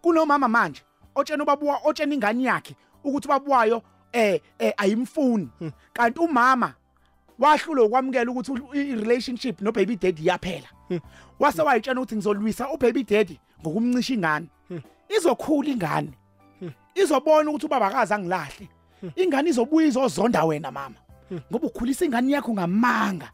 Kunomama 0.00 0.48
manje 0.48 0.82
otshena 1.14 1.42
ubabuwa 1.42 1.80
otshena 1.84 2.14
ingane 2.14 2.44
yakhe 2.44 2.76
ukuthi 3.04 3.28
babuwayo 3.28 3.82
eh 4.12 4.40
eh 4.58 4.72
ayimfuni. 4.76 5.48
Kanti 5.92 6.20
umama 6.20 6.74
wahlula 7.38 7.82
ukwamukela 7.82 8.30
ukuthi 8.30 8.52
u- 8.52 8.74
i 8.74 8.94
relationship 8.94 9.60
no 9.60 9.72
baby 9.72 9.96
daddy 9.96 10.26
yaphela 10.26 10.68
wase 11.38 11.62
wayitshena 11.62 12.00
ukuthi 12.00 12.16
ngizolwisa 12.16 12.70
u 12.72 12.76
baby 12.76 13.04
daddy 13.04 13.38
ngokumncisha 13.60 14.14
ingane. 14.14 14.46
Izokhula 15.08 15.68
ingane. 15.70 16.10
Izobona 16.94 17.50
ukuthi 17.50 17.66
ubaba 17.66 17.86
akazi 17.86 18.14
angilahle. 18.14 18.68
Ingane 19.16 19.50
izobuya 19.50 19.86
izozonda 19.86 20.44
wena 20.44 20.70
mama. 20.70 20.96
Ngoba 21.52 21.66
ukhulisa 21.66 22.04
ingane 22.04 22.32
yakho 22.32 22.52
ngamanga. 22.52 23.30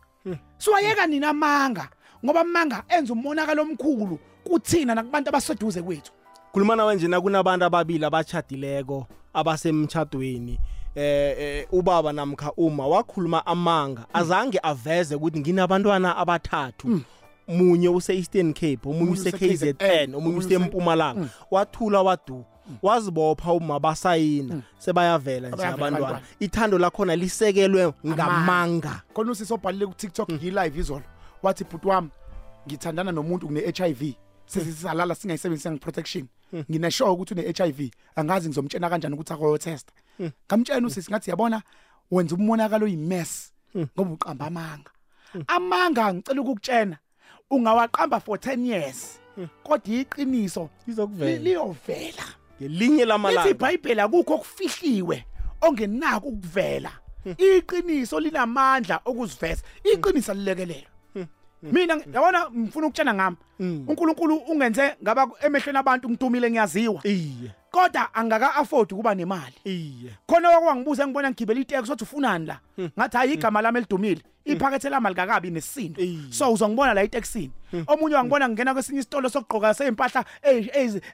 Siwayeka 0.58 1.06
nina 1.06 1.28
amanga 1.28 1.88
ngoba 2.24 2.40
amanga 2.40 2.82
enza 2.88 3.12
umonakalo 3.12 3.62
omkhulu 3.62 4.18
kuthina 4.44 4.94
nakubantu 4.94 5.28
abaseduze 5.28 5.82
kwethu. 5.82 6.12
Khuluma 6.52 6.76
nawe 6.76 6.94
njena 6.94 7.20
kunabantu 7.20 7.64
ababili 7.64 8.04
abachadileko 8.04 9.06
abasemtchadweni 9.34 10.58
eh 10.94 11.36
eh, 11.38 11.66
ubaba 11.72 12.12
namkha 12.12 12.52
uma 12.56 12.86
wakhuluma 12.86 13.46
amanga 13.46 14.06
azange 14.12 14.58
aveze 14.62 15.14
ukuthi 15.14 15.40
nginabantwana 15.40 16.16
abathathu. 16.16 17.00
Munye 17.48 17.88
use 17.88 18.14
Eastern 18.14 18.52
Cape 18.54 18.80
omunye 18.84 19.10
use 19.12 19.32
KZN 19.32 20.14
omunye 20.14 20.38
use 20.38 20.54
eMpumalanga 20.54 21.28
wathula 21.50 22.02
wadu 22.02 22.44
wazibopha 22.82 23.52
uma 23.52 23.80
basayina 23.80 24.62
sebayavela 24.78 25.50
nje 25.50 25.66
abantwana. 25.66 26.20
ithando 26.40 26.78
lakhona 26.78 27.16
lisekelwe 27.16 27.92
ngamanga. 28.06 29.02
Khona 29.14 29.32
usisi 29.32 29.52
obhalile 29.52 29.86
ku 29.86 29.94
TikTok 29.94 30.32
ngi-live 30.32 30.80
izolo 30.80 31.04
wathi 31.42 31.64
bhuti 31.64 31.88
wami 31.88 32.10
ngithandana 32.66 33.12
nomuntu 33.12 33.46
kune-HIV 33.46 34.14
sesisalala 34.46 35.14
singayisebenzisa 35.14 35.70
ngi-protection 35.70 36.26
ngineshow 36.70 37.12
ukuthi 37.12 37.34
une-HIV 37.34 37.90
angazi 38.16 38.48
ngizomtshena 38.48 38.90
kanjani 38.90 39.14
ukuthi 39.14 39.32
akoyotesta. 39.32 39.92
Ngamtshena 40.48 40.86
usisi 40.86 41.10
ngathi 41.10 41.30
yabona 41.30 41.62
wenza 42.10 42.34
umonakalo 42.34 42.86
oyimess 42.86 43.52
ngoba 43.76 44.10
uqamba 44.10 44.46
amanga. 44.46 44.90
Amanga 45.46 46.14
ngicela 46.14 46.40
ukukutshena. 46.40 46.98
Ungawaqamba 47.50 48.20
for 48.20 48.38
10 48.38 48.66
years. 48.66 49.18
Kodwa 49.62 49.94
iqiniso 49.94 50.70
li- 50.86 50.92
izokuvela 50.92 51.38
liyovela. 51.42 52.24
Ngelinye 52.62 52.94
lithi 52.96 53.04
lamalanga 53.04 53.50
iBhayibheli 53.50 54.00
akukho 54.00 54.34
okufihliwe 54.34 55.24
ongenako 55.60 56.28
ukuvela. 56.28 56.92
Iqiniso 57.38 58.20
linamandla 58.20 59.00
okuziveza. 59.04 59.62
Iqiniso 59.84 60.32
alilekelelo 60.32 60.86
mina 61.72 61.96
ngi- 61.96 62.14
yabona 62.14 62.50
ngifuna 62.50 62.86
ukutshena 62.86 63.14
ngami? 63.14 63.36
uNkulunkulu 63.88 64.36
ungenze 64.36 64.96
ngaba 65.02 65.28
emehlweni 65.46 65.78
abantu 65.78 66.08
ngidumile 66.10 66.50
ngiyaziwa. 66.50 67.00
Iye. 67.04 67.50
Kodwa 67.70 68.14
angaka 68.14 68.54
afford 68.54 68.92
ukuba 68.92 69.14
nemali. 69.14 69.54
Iye. 69.64 70.10
Khona 70.26 70.50
wakwangibuza 70.50 71.06
ngibona 71.06 71.30
ngigibela 71.30 71.60
iteksi 71.60 71.90
wathi 71.90 72.04
ufunani 72.04 72.46
la? 72.46 72.58
Ngathi 72.98 73.16
hayi 73.16 73.32
igama 73.34 73.62
lami 73.62 73.78
elidumile. 73.78 74.22
Iphakethe 74.44 74.90
lami 74.90 75.08
likakabi 75.08 75.50
nesisindo. 75.50 76.00
Eyi. 76.00 76.26
so 76.30 76.52
uzongibona 76.52 76.94
la 76.94 77.02
etekisini 77.02 77.52
omunye 77.86 78.14
wangibona 78.16 78.48
ngingena 78.48 78.74
kwesinye 78.74 78.98
isitolo 79.00 79.28
sokugqoka 79.28 79.74
seimpahla 79.74 80.24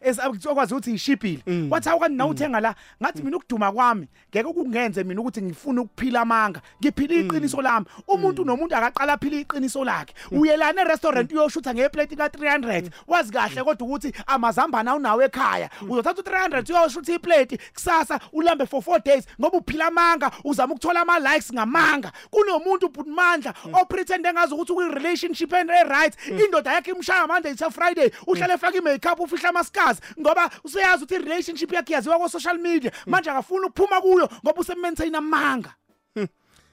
ezokwazi 0.00 0.74
ukuthi 0.74 0.92
ishibhile 0.94 1.42
wathi 1.70 1.88
awukani 1.88 2.16
na 2.16 2.26
uthenga 2.26 2.60
la. 2.60 2.74
Ngathi 3.02 3.22
mina 3.22 3.36
ukuduma 3.36 3.72
kwami 3.72 4.08
ngeke 4.30 4.52
kungenze 4.52 5.04
mina 5.04 5.20
ukuthi 5.20 5.42
ngifune 5.42 5.80
ukuphila 5.80 6.20
amanga. 6.20 6.60
Ngiphila 6.80 7.14
iqiniso 7.14 7.62
lami. 7.62 7.86
Umuntu 8.08 8.44
nomuntu 8.44 8.76
akaqala 8.76 9.12
aphila 9.12 9.40
iqiniso 9.40 9.84
lakhe. 9.84 10.14
Uyelana 10.30 10.82
erestaurant 10.82 11.32
uyoshutha 11.32 11.74
ngeplate 11.74 12.16
ka 12.16 12.28
300 12.28 12.90
wazi 13.06 13.32
kahle 13.32 13.64
kodwa 13.64 13.86
ukuthi 13.86 14.12
amazambana 14.26 14.94
unawo 14.94 15.22
ekhaya. 15.22 15.70
Uzothatha 15.88 16.22
u300 16.22 16.70
uyoshutha 16.70 17.12
iplate 17.14 17.58
kusasa 17.74 18.20
ulambe 18.32 18.66
for 18.66 18.80
4 18.82 19.04
days 19.04 19.24
ngoba 19.40 19.58
uphila 19.58 19.86
amanga. 19.86 20.30
Uzama 20.44 20.74
ukuthola 20.74 21.00
ama 21.00 21.18
likes 21.18 21.52
ngamanga. 21.52 22.12
Kunomuntu 22.30 22.86
bhutimandla 23.20 23.54
opretend 23.80 24.26
engazi 24.26 24.54
ukuthi 24.54 24.72
uku 24.72 24.80
relationship 24.80 25.52
and 25.52 25.70
right 25.70 26.16
indoda 26.28 26.72
yakhe 26.72 26.90
imshaya 26.90 27.26
Monday 27.26 27.54
to 27.54 27.70
Friday 27.70 28.11
uhlale 28.26 28.54
efaka 28.54 28.78
imakeup 28.78 29.20
ufihla 29.20 29.48
amaskazi 29.48 30.00
ngoba 30.20 30.50
useyazi 30.64 31.04
ukuthi 31.04 31.18
relationship 31.18 31.72
yakhe 31.72 31.92
yaziwa 31.92 32.18
ku 32.18 32.28
social 32.28 32.59
media 32.59 32.92
manje 33.06 33.30
akafuni 33.30 33.66
ukuphuma 33.66 34.00
kuyo 34.00 34.28
ngoba 34.44 34.61
usemaintain 34.61 35.14
amanga. 35.14 35.74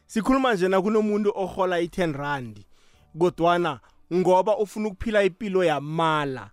Sikhuluma 0.07 0.53
nje 0.53 0.67
na 0.67 0.81
kunomuntu 0.81 1.31
ohola 1.35 1.81
i10 1.81 2.13
rand 2.17 2.65
kodwana 3.19 3.79
ngoba 4.13 4.57
ufuna 4.57 4.87
ukuphila 4.87 5.23
impilo 5.23 5.63
yamala 5.63 6.49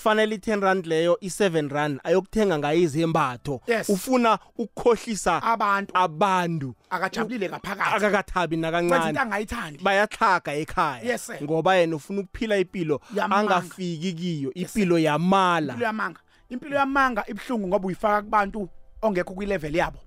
kufanele 0.00 0.36
i10 0.36 0.60
rand 0.60 0.86
leyo 0.86 1.18
i7 1.22 1.68
rand 1.68 2.00
ayokuthenga 2.04 2.58
ngayo 2.58 2.80
izembatho 2.80 3.60
Yes. 3.66 3.88
ufuna 3.88 4.38
ukukhohlisa 4.56 5.42
abantu. 5.42 5.92
abantu. 5.96 6.74
Akajabulile 6.90 7.48
ngaphakathi. 7.48 7.96
Akakathabi 7.96 8.56
kwenza 8.56 8.78
into 8.78 8.88
nakancane 8.88 9.18
angayithandi. 9.20 9.78
Bayahlaga 9.84 10.52
ekhaya. 10.54 11.02
Yes, 11.04 11.26
sir. 11.26 11.38
ngoba 11.42 11.76
yena 11.76 11.96
ufuna 11.96 12.20
ukuphila 12.20 12.56
impilo 12.58 13.00
Yamanga. 13.14 13.56
angafiki 13.56 14.12
kiyo. 14.12 14.54
Impilo 14.54 14.98
yamala. 14.98 15.72
Impilo 15.72 15.86
yamanga. 15.86 16.20
Impilo 16.48 16.76
yamanga 16.76 17.24
ibhlungu 17.28 17.68
ngoba 17.68 17.86
uyifaka 17.86 18.22
kubantu 18.22 18.68
ongekho 19.02 19.34
kwilevel 19.34 19.76
yabo. 19.76 19.98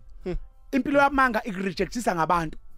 Impilo 0.71 0.99
yamanga 0.99 1.43
ikurejectisa 1.43 2.15
ngabantu. 2.15 2.57
I- 2.57 2.72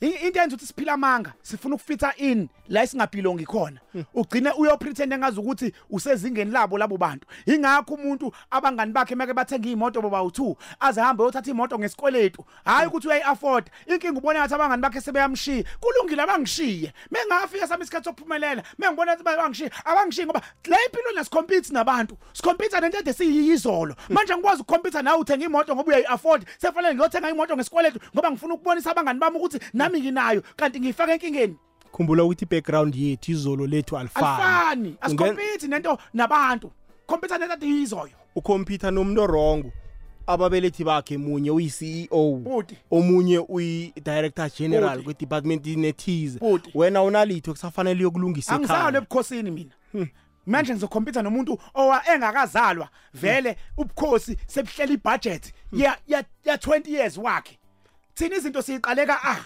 into 0.00 0.38
yenza 0.38 0.56
ukuthi 0.56 0.66
siphila 0.66 0.92
amanga 0.92 1.32
sifuna 1.42 1.74
ukufitha 1.74 2.14
in 2.16 2.48
la 2.68 2.86
singabhilongi 2.86 3.46
khona. 3.46 3.80
Ugcine 4.14 4.50
uyopretend 4.50 5.12
engazi 5.12 5.40
ukuthi 5.40 5.72
usezingeni 5.90 6.50
labo 6.50 6.78
labo 6.78 6.96
bantu. 6.96 7.26
Ingakho 7.46 7.94
umuntu 7.94 8.32
abangani 8.50 8.92
bakhe 8.92 9.14
make 9.14 9.32
bathenga 9.32 9.68
imoto 9.68 10.02
boba 10.02 10.18
u2 10.18 10.56
aze 10.80 11.00
hambe 11.00 11.22
uyothatha 11.22 11.50
imoto 11.50 11.78
ngesikweletu. 11.78 12.44
Hayi 12.64 12.88
ukuthi 12.88 13.08
uyayi-afford. 13.08 13.70
Inkinga 13.86 14.18
ubona 14.18 14.40
ngathi 14.40 14.54
abangani 14.54 14.82
bakhe 14.82 15.00
sebeyamshiya. 15.00 15.64
Kulungile 15.80 16.22
abangishiye 16.22 16.92
mengafika 17.10 17.66
sami 17.66 17.82
isikhathi 17.82 18.04
sokuphumelela 18.04 18.62
mengibona 18.78 19.12
ukuthi 19.12 19.36
bangishiye 19.36 19.70
abangishiye 19.84 20.26
ngoba 20.26 20.42
la 20.66 20.76
impilo 20.86 21.12
nasikhompithe 21.14 21.72
nabantu. 21.72 22.18
Sikhompitha 22.32 22.80
nento 22.80 22.98
ede 22.98 23.12
siyiyizolo 23.12 23.94
manje 24.08 24.32
angikwazi 24.32 24.62
ukukhompitha 24.62 25.02
nawe 25.02 25.18
uthenga 25.18 25.44
imoto 25.44 25.74
ngoba 25.74 25.88
uyayi-afford. 25.88 26.46
Sefanele 26.58 26.94
ngiyothenga 26.94 27.30
imoto 27.30 27.56
ngesikweletu 27.56 28.00
ngoba 28.14 28.30
ngifuna 28.30 28.54
ukubonisa 28.54 28.90
abangani 28.90 29.20
bami 29.20 29.36
ukuthi 29.36 29.60
nami 29.84 30.00
nginayo 30.00 30.42
kanti 30.56 30.80
ngiyifaka 30.80 31.12
enkingeni. 31.12 31.56
Khumbula 31.92 32.24
ukuthi 32.24 32.44
i-background 32.44 32.94
yethu 32.94 33.32
izolo 33.32 33.66
lethu 33.66 33.98
alifani. 33.98 34.26
Alifani 34.26 34.88
Unge- 34.90 34.96
asikhompithe 35.00 35.66
nento 35.68 35.98
nabantu. 36.14 36.72
Khompitha 37.06 37.38
nento 37.38 37.52
ade 37.54 37.66
yizoyo 37.66 38.10
ukhompyutha 38.36 38.90
nomuntu 38.90 39.22
orongo 39.22 39.72
ababelethi 40.26 40.84
bakhe 40.84 41.18
munye 41.18 41.50
uyi-CEO 41.50 42.36
Buti. 42.42 42.76
omunye 42.90 43.38
uyi-director 43.38 44.50
general 44.58 44.96
Buti. 44.96 45.04
kwe-department 45.04 45.66
nethize 45.66 46.38
Buti. 46.38 46.70
wena 46.74 47.02
unalitho 47.02 47.52
kusafanele 47.52 48.00
uyokulungisa 48.00 48.54
angisalo 48.54 48.78
ekhaya 48.80 48.98
ebukhosini 48.98 49.50
mina. 49.50 49.70
Manje 50.46 50.72
ngizokhompyutha 50.72 51.22
nomuntu 51.22 51.58
owa 51.74 52.02
engakazalwa. 52.14 52.88
Vele 53.14 53.56
ubukhosi 53.76 54.36
sebuhlela 54.46 54.92
ibudget. 54.92 55.52
Ya 55.72 55.96
ya 56.08 56.24
ya 56.44 56.56
20 56.56 56.90
years 56.92 57.18
wakhe. 57.18 57.58
Thina 58.14 58.36
izinto 58.36 58.62
siyiqaleka 58.62 59.18
ah 59.24 59.40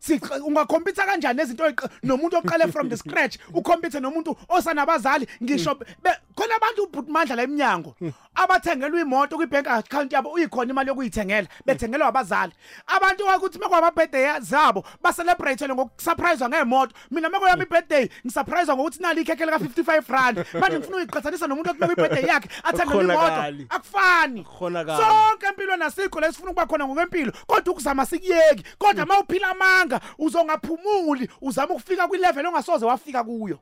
Siqa- 0.00 0.40
ungakhompyutha 0.44 1.06
kanjani 1.06 1.36
nezinto 1.38 1.64
oyiq- 1.64 1.88
nomuntu 2.02 2.36
oqale 2.38 2.72
from 2.72 2.88
the 2.88 2.96
scratch? 2.96 3.36
Ukhompyutha 3.54 4.00
nomuntu 4.00 4.36
osanabazali 4.48 5.26
ngisho 5.42 5.74
be- 5.74 6.16
khona 6.34 6.56
abantu 6.56 6.82
ubhutmandla 6.84 7.36
la 7.36 7.42
eminyango 7.42 7.94
abathengelwa 8.34 9.00
imoto 9.00 9.36
kwibank 9.36 9.66
account 9.66 10.12
yabo 10.12 10.30
uyikhona 10.32 10.70
imali 10.70 10.88
yokuyithengela 10.88 11.48
bethengelwa 11.66 12.08
abazali. 12.08 12.52
Abantu 12.86 13.24
ukuthi 13.36 13.58
makwama 13.58 13.90
birthday 13.90 14.40
zabo 14.40 14.84
ba 15.02 15.12
celebrate 15.12 15.68
ngokusurprise 15.68 16.48
ngemoto 16.48 16.94
mina 17.10 17.28
makwami 17.28 17.66
birthday 17.66 18.08
ngisurprise 18.24 18.72
ngokuthi 18.72 19.02
nali 19.02 19.20
ikhekhe 19.20 19.44
lika 19.46 19.58
55 19.58 20.08
rand. 20.08 20.44
Manje 20.60 20.78
ngifuna 20.78 20.96
uyiqhathanisa 20.96 21.46
nomuntu 21.46 21.70
okumeka 21.70 21.94
birthday 21.94 22.24
yakhe 22.26 22.48
athengele 22.64 23.00
imoto 23.04 23.18
Akukhonakali. 23.20 23.66
akufani. 23.70 24.40
Akukhonakali. 24.40 25.02
sonke 25.02 25.46
empilo 25.46 25.76
nasikho 25.76 26.20
lesifuna 26.20 26.50
ukuba 26.50 26.66
khona 26.66 26.86
ngokwempilo 26.86 27.32
kodwa 27.46 27.72
ukuzama 27.72 28.06
sikuyeki 28.06 28.64
kodwa 28.78 29.06
mawuphila 29.06 29.48
amanga 29.48 29.89
uzongaphumuli 30.18 31.28
uzama 31.40 31.74
ukufika 31.74 32.08
kwilevel 32.08 32.46
ongasoze 32.46 32.86
wafika 32.86 33.24
kuyo. 33.24 33.58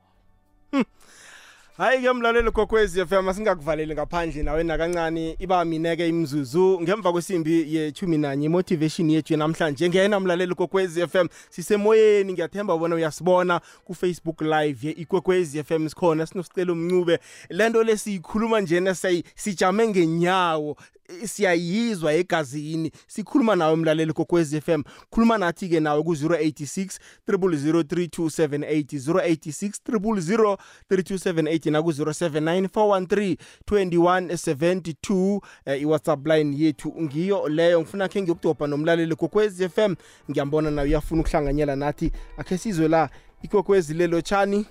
Hayi 1.79 2.03
ke 2.03 2.13
mlaleli 2.13 2.51
kokwezi 2.51 3.07
FM 3.07 3.29
asingakuvaleli 3.29 3.95
ngaphandle 3.95 4.43
nawe 4.43 4.63
nakancane 4.65 5.37
iba 5.39 5.65
mineke 5.65 6.09
imzuzu. 6.09 6.81
Ngemva 6.81 7.13
kwesimbi 7.13 7.75
ye-10 7.75 8.19
nanye 8.21 8.47
imotivation 8.47 9.11
yethu 9.11 9.37
namhlanje 9.37 9.89
ngena 9.89 10.21
mlaleli 10.21 10.55
kokwezi 10.55 11.07
FM 11.07 11.27
sisemoyeni 11.51 12.33
ngiyathemba 12.33 12.75
ubona 12.75 12.95
uyasibona 12.95 13.61
ku-Facebook 13.85 14.41
live 14.41 14.87
ye-ikwekwezi 14.89 15.65
FM 15.65 15.89
sikhona 15.89 16.27
sinosicelo 16.27 16.75
mncube 16.75 17.19
lento 17.49 17.83
lesiyikhuluma 17.83 18.61
njena 18.61 18.91
siyayi- 18.91 19.25
sijame 19.35 19.89
ngenyawo. 19.89 20.77
Siyayizwa 21.25 22.13
egazini 22.13 22.91
sikhuluma 23.07 23.57
nawe 23.57 23.77
mlaleli 23.77 24.13
kokwezi 24.13 24.61
FM 24.61 24.83
khuluma 25.11 25.39
nathi 25.39 25.69
ke 25.69 25.81
nawe 25.81 26.03
ku-086 26.03 26.99
3003278 27.29 28.99
086 28.99 30.57
3003278 30.91 31.71
naku-079 31.71 32.67
413 32.67 33.37
2172 33.71 35.41
eh, 35.65 35.83
iwhatsapp 35.83 36.27
line 36.27 36.57
yethu 36.59 36.95
ngiyo 37.03 37.49
leyo. 37.49 37.81
Ngifuna 37.81 38.09
khe 38.09 38.23
ngiyokudobha 38.23 38.67
nomlaleli 38.67 39.17
kokwezi 39.17 39.69
FM 39.69 39.95
ngiyambona 40.31 40.71
nawe 40.71 40.89
uyafuna 40.89 41.21
ukuhlanganyela 41.21 41.77
nathi 41.77 42.13
akhe 42.37 42.59
sizwe 42.59 42.89
la 42.89 43.11
ikokwezi 43.43 43.95
lelo 43.95 44.21
tshani 44.21 44.67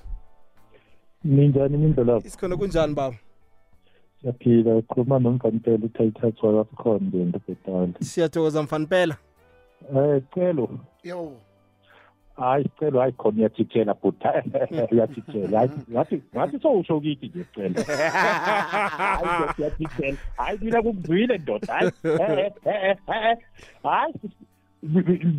minjani 1.23 1.78
mindlela 1.78 2.21
isikhona 2.26 2.58
kunjani 2.58 2.93
baba? 2.93 3.15
Siyaphila 4.21 4.75
ukhuluma 4.75 5.19
nomfanipela 5.19 5.86
uTitus 5.86 6.43
wakakhonde 6.43 7.17
ndebhetala 7.17 7.88
siyathokoza 8.01 8.63
mfanipela 8.63 9.15
eh 9.95 10.21
celo. 10.34 10.69
Yo. 11.03 11.32
Hayi 12.36 12.63
sicelo 12.63 12.99
hayi 12.99 13.12
khona 13.12 13.38
uyathithela 13.38 13.93
but 13.93 14.15
uyathithela 14.91 15.60
hayi 15.60 15.69
ngathi 15.91 16.21
ngathi 16.36 16.60
sowusho 16.60 16.99
kithi 17.01 17.27
nje 17.27 17.45
celo. 17.56 17.84
Hayi 17.84 19.49
uyathithela 19.60 20.17
hayi 20.38 20.60
mina 20.62 20.82
kungizwile 20.82 21.38
ndoda. 21.38 21.73
Hayi 21.73 21.91
eh, 22.03 22.30
eh, 22.38 22.51
eh, 22.65 22.97
eh, 23.08 23.38
hayi 23.84 24.13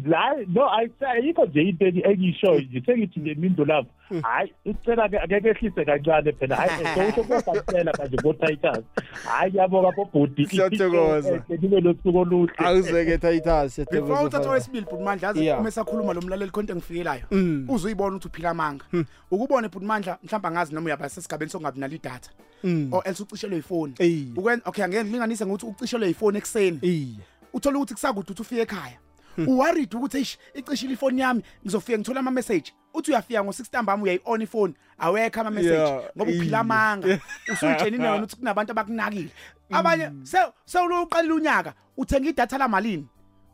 la 0.06 0.34
no 0.48 0.68
ayikho 1.00 1.46
nje 1.46 1.62
into 1.62 1.84
engiyishoyo 1.86 2.60
nje 2.60 2.82
sengithi 2.86 3.20
nje 3.20 3.34
mindo 3.34 3.64
lapho 3.64 3.88
hayi 4.22 4.52
ucela 4.64 5.04
akeke 5.04 5.48
ehlise 5.48 5.84
kancane 5.84 6.32
phela. 6.32 6.56
Hayi 6.56 6.84
sowusho 6.94 7.22
kuyafanele 7.24 7.92
manje 7.98 8.16
ngoTitus 8.22 8.84
hayi 9.24 9.56
yabonga 9.56 9.92
bobhudi 9.96 10.46
Siyathokoza. 10.46 11.38
kube 11.38 11.80
losuku 11.80 12.18
oluhle. 12.18 12.52
Awuzeke 12.56 13.18
titus 13.18 13.76
before 13.90 14.24
uthatha 14.24 14.50
wesibili 14.50 14.84
bhutmandla 14.86 15.28
yazi 15.28 15.44
Yeah. 15.44 15.60
uma 15.60 15.68
esakhuluma 15.68 16.12
lo 16.12 16.20
mlaleli 16.20 16.50
khonto 16.50 16.72
engifikelayo 16.72 17.22
Mm. 17.30 17.66
uzuyibona 17.68 18.16
ukuthi 18.16 18.28
uphila 18.28 18.50
amanga 18.50 18.84
ukubona 19.30 19.68
bhutmandla 19.68 20.18
mhlawumbe 20.24 20.48
angazi 20.48 20.74
noma 20.74 20.86
uyaba 20.86 21.08
sesigabeni 21.08 21.50
sokungabi 21.50 21.80
nalo 21.80 21.94
idatha. 21.94 22.30
Mm. 22.64 22.88
or 22.92 23.02
else 23.08 23.22
ucishelwe 23.22 23.58
ifoni 23.58 23.94
Eyi. 23.98 24.32
ukwenza 24.36 24.62
okay 24.66 24.84
angeke 24.84 25.04
ngilinganise 25.04 25.46
ngokuthi 25.46 25.66
ucishelwe 25.66 26.10
ifoni 26.10 26.38
ekseni 26.38 26.78
iye 26.82 27.16
uthola 27.52 27.78
ukuthi 27.78 27.94
kusakude 27.94 28.30
uthi 28.32 28.42
ufike 28.42 28.60
ekhaya. 28.62 28.98
uworried 29.50 29.94
ukuthi 29.94 30.18
eish 30.18 30.38
icishile 30.54 30.92
ifoni 30.92 31.20
yami 31.20 31.42
ngizofika 31.62 31.98
ngithola 31.98 32.20
ama 32.20 32.30
message 32.30 32.72
uthi 32.94 33.10
uyafika 33.10 33.44
ngo 33.44 33.50
6 33.50 33.62
ntambama 33.68 34.02
uyayi-on 34.02 34.42
ifoni 34.42 34.74
awekho 34.98 35.40
ama 35.40 35.50
message 35.50 35.74
Yeah, 35.74 36.02
ngoba 36.16 36.30
uphila 36.30 36.44
iye. 36.44 36.56
amanga. 36.56 37.20
Usuyitshenile 37.52 38.04
wena 38.04 38.16
ukuthi 38.16 38.36
kunabantu 38.36 38.70
abakunakile. 38.72 39.30
Abanye 39.70 40.10
se- 40.22 40.52
sewuloqalile 40.64 41.34
unyaka 41.34 41.74
uthenga 41.96 42.28
idatha 42.28 42.58
lamalini? 42.58 43.06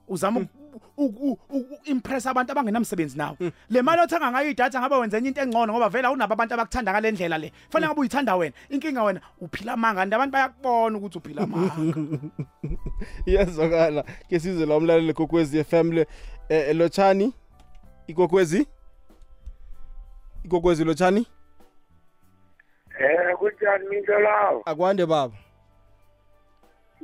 Uzama 0.09 0.47
uku-impress 0.97 2.27
abantu 2.27 2.53
abangenamsebenzi 2.53 3.19
nawo 3.19 3.37
le 3.71 3.83
mali 3.83 4.03
othenga 4.03 4.31
ngayo 4.31 4.51
idatha 4.51 4.81
ngabe 4.81 4.97
wenza 4.97 5.19
enye 5.19 5.29
into 5.29 5.41
engcono 5.41 5.73
ngoba 5.73 5.89
vele 5.89 6.07
awunabo 6.07 6.35
abantu 6.35 6.55
abakuthanda 6.55 6.93
ngale 6.93 7.11
ndlela 7.13 7.39
le. 7.39 7.53
Fanele 7.71 7.89
ngabe 7.89 8.01
uyithanda 8.01 8.37
wena. 8.37 8.55
Inkinga 8.71 9.03
wena 9.03 9.21
uphila 9.41 9.73
amanga 9.73 10.01
kanti 10.01 10.15
abantu 10.15 10.33
bayakubona 10.33 10.99
ukuthi 10.99 11.19
uphila 11.19 11.43
amanga 11.43 11.75
iyazwakala. 13.27 14.05
Ke 14.29 14.41
sizwe 14.41 14.67
la 14.67 14.77
umlaleli 14.77 15.13
kokwezi 15.13 15.65
FM 15.65 15.93
le. 15.93 16.07
Eh, 16.49 16.77
lotshani? 16.77 17.33
Ikokwezi? 18.07 18.67
Ikokwezi 20.45 20.85
lotshani? 20.85 21.27
Eh 23.01 23.37
kunjani 23.39 23.89
minto 23.89 24.19
lawo? 24.19 24.63
akwande 24.67 25.07
baba. 25.07 25.35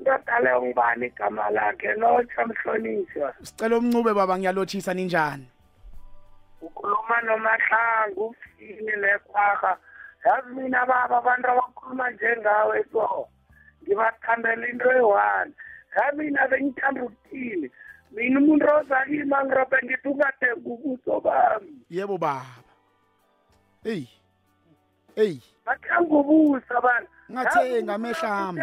Ndatale 0.01 0.61
ngibani 0.61 1.07
igama 1.07 1.51
lakhe 1.51 1.95
lotsha 1.95 2.47
mhlonishwa. 2.47 3.35
sicela 3.43 3.79
umncube 3.79 4.15
baba 4.15 4.39
ngiyalothisa 4.39 4.95
ninjani 4.95 5.47
Ukhuluma 6.63 7.21
nomahlangu 7.21 8.27
ufini 8.27 8.93
lekwaga. 8.97 9.77
Yazi 10.25 10.51
mina 10.55 10.87
baba 10.87 11.19
abantu 11.19 11.49
abakhuluma 11.49 12.11
njengawe 12.11 12.85
so. 12.93 13.29
Ngibathandela 13.83 14.69
into 14.69 14.91
eyi-one. 14.93 15.53
Ya 15.97 16.13
mina 16.13 16.49
bengithanda 16.49 17.03
ukuthini. 17.03 17.71
Mina 18.11 18.39
umuntu 18.41 18.67
ozakima 18.67 19.45
ngirobhe 19.45 19.79
ngithi 19.85 20.09
ungadenga 20.09 20.69
ubuso 20.71 21.21
bami. 21.21 21.73
yebo 21.91 22.19
baba 22.19 22.65
eyi 23.85 24.09
eyi 25.17 25.43
Bathenga 25.67 26.15
ubuso 26.21 26.73
abantu. 26.79 27.09
Ngathenga 27.33 27.95
amehlo 27.95 28.29
ami. 28.29 28.61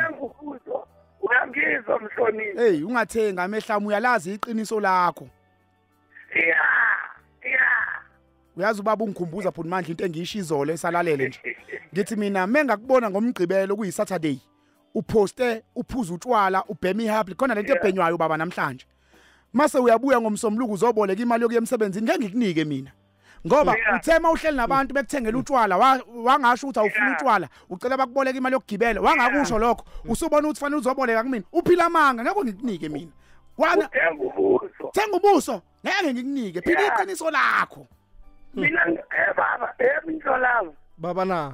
Uyangizwa 1.29 1.99
mhlonishwa. 1.99 2.63
eyi 2.63 2.83
ungathenga 2.83 3.43
amehla 3.43 3.75
ami 3.75 3.87
uyalazi 3.87 4.33
iqiniso 4.33 4.79
lakho 4.79 5.27
Ya. 6.35 6.57
Ya. 7.51 7.67
uyazi 8.57 8.81
ubaba 8.81 9.03
ungikhumbuza 9.05 9.51
phuni 9.51 9.69
manje 9.69 9.91
into 9.91 10.05
engiyisho 10.05 10.39
izolo 10.39 10.73
esalalele 10.73 11.27
nje 11.27 11.39
ngithi 11.93 12.15
mina 12.15 12.47
mengakubona 12.47 13.09
ngomgqibelo 13.09 13.75
kuyisaturday 13.75 14.37
uposte 14.95 15.63
uphuza 15.75 16.13
utshwala 16.13 16.63
ubhema 16.67 17.03
ihabli 17.03 17.35
khona 17.35 17.55
lento 17.55 17.73
ebhenywayo 17.73 18.17
baba 18.17 18.37
namhlanje 18.37 18.85
mase 19.53 19.77
uyabuya 19.79 20.21
ngomsombuluko 20.21 20.73
uzoboleka 20.73 21.21
imali 21.21 21.41
yokuya 21.43 21.57
emsebenzini 21.59 22.05
ngeke 22.05 22.19
ngikunike 22.19 22.65
mina 22.65 22.91
ngoba 23.47 23.75
uthema 23.95 24.31
uhleli 24.31 24.57
nabantu 24.57 24.93
bekuthengela 24.93 25.37
utshwala 25.37 25.77
wa- 25.77 26.01
wangasho 26.23 26.67
ukuthi 26.67 26.79
awufuni 26.79 27.05
Yeah. 27.05 27.15
utshwala 27.17 27.47
ucela 27.69 27.97
bakuboleka 27.97 28.37
imali 28.37 28.53
yokugibela. 28.53 29.01
Wangakusho 29.01 29.59
lokho 29.59 29.85
usubona 30.05 30.47
ukuthi 30.47 30.59
fanele 30.59 30.79
uzoboleka 30.79 31.23
kumina 31.23 31.45
uphila 31.53 31.85
amanga 31.85 32.23
ngeke 32.23 32.43
ngikunike 32.43 32.89
mina. 32.89 33.11
Wana 33.57 33.87
thenga 34.93 35.17
ubuso 35.17 35.61
ngeke 35.85 36.13
ngikunike. 36.13 36.61
Phila 36.61 36.81
iqiniso 36.87 37.31
lakho. 37.31 37.87
Mina 38.53 38.81
eh 38.87 39.33
baba 39.37 39.73
eh 39.79 40.01
minhlolavo 40.05 40.73
baba 40.97 41.25
na? 41.25 41.53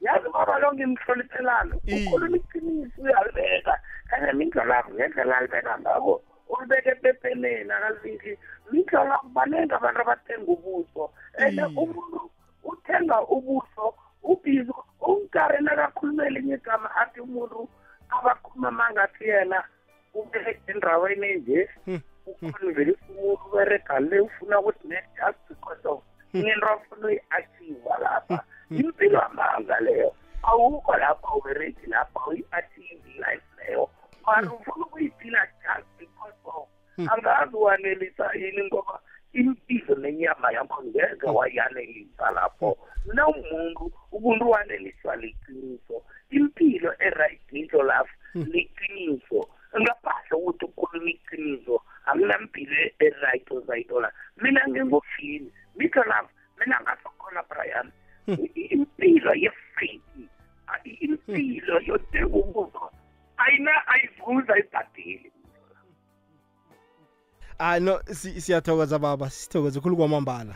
Yazi 0.00 0.28
baba 0.32 0.58
lo 0.58 0.72
ngimhloniselana 0.74 1.74
Iye. 1.84 2.06
ukhuluma 2.08 2.36
iqiniso 2.36 3.02
uyalibeka. 3.02 3.74
Kanye 4.10 4.32
minhlolavo 4.32 4.90
ngendlela 4.94 5.36
alibeka 5.38 5.78
ngako 5.80 6.22
ulibeke 6.66 6.90
epepeneni 6.90 7.70
akazithi 7.72 8.38
minhlolavo 8.72 9.28
baningi 9.34 9.74
abantu 9.74 10.00
abathenga 10.00 10.50
ubuso. 10.52 11.10
And 11.38 11.58
Iye. 11.58 11.64
umuntu 11.82 12.30
uthenga 12.64 13.20
ubuso 13.22 13.94
ubhizi 14.22 14.72
umkari 15.00 15.58
nakakhulumela 15.62 16.38
inye 16.38 16.54
igama 16.54 16.88
athi 16.96 17.20
umuntu 17.20 17.68
abakhuluma 18.10 18.70
mangathi 18.70 19.24
yena 19.28 19.62
ube 20.14 20.58
endaweni 20.66 21.26
enje 21.26 21.68
uconvince 22.26 22.98
umuntu 23.10 23.42
uberega 23.46 24.00
le 24.00 24.20
ufuna 24.20 24.60
ukuthi 24.60 24.88
ne 24.88 24.98
just 25.16 25.38
because 25.48 25.84
of 25.86 26.02
into 26.32 26.66
afuna 26.66 27.06
uyi-achieve 27.06 27.90
lapha 28.02 28.42
impilo 28.70 29.20
amanga 29.22 29.80
leyo. 29.80 30.10
Awukho 30.42 30.96
lapha 30.96 31.28
ubereki 31.38 31.86
lapha 31.86 32.20
uyi-achieve 32.26 33.10
life 33.22 33.50
leyo. 33.58 33.88
Mara 34.26 34.52
ufuna 34.52 34.86
ukuyiphila 34.86 35.46
just 35.46 35.54
because 35.54 35.55
of 35.55 35.55
angazi 36.98 37.56
wanelisa 37.56 38.30
yini 38.34 38.64
ngoba 38.66 39.00
impilo 39.32 39.94
nenyama 39.94 40.52
yakho 40.52 40.82
ngeke 40.84 41.26
wayanelisa 41.26 42.30
lapho? 42.30 42.78
Mina 43.06 43.26
umuntu 43.28 43.92
ubuntu 44.12 44.50
waneliswa 44.50 45.16
liqiniso. 45.16 46.02
Impilo 46.30 46.94
eright 46.98 47.40
ngisho 47.52 47.82
lafu 47.82 48.14
liqiniso. 48.34 49.48
Ngaphandle 49.80 50.36
ukuthi 50.38 50.64
ukhuluma 50.64 51.10
iqiniso 51.10 51.82
akunampilo 52.06 52.76
eright 53.00 53.50
ozayithola. 53.50 54.12
Mina 54.36 54.60
ngingofini 54.68 55.52
ngisho 55.76 56.02
lafu 56.04 56.30
mina 56.58 56.80
ngaso 56.80 57.08
khona 57.18 57.42
brian. 57.42 57.92
I- 58.26 58.50
i- 58.54 58.68
impilo 58.74 59.34
ye-faith 59.34 60.02
a- 60.66 60.80
i- 60.84 60.98
impilo 61.04 61.80
yodekukuzo 61.80 62.90
ayina 63.36 63.70
ayivuza 63.86 64.54
ayibhadeli 64.54 64.95
ah 67.58 67.78
no 67.80 68.00
si- 68.12 68.40
siyathokoza 68.40 68.98
baba 68.98 69.30
sithokoze 69.30 69.80
khulu 69.80 69.96
kwamambala. 69.96 70.54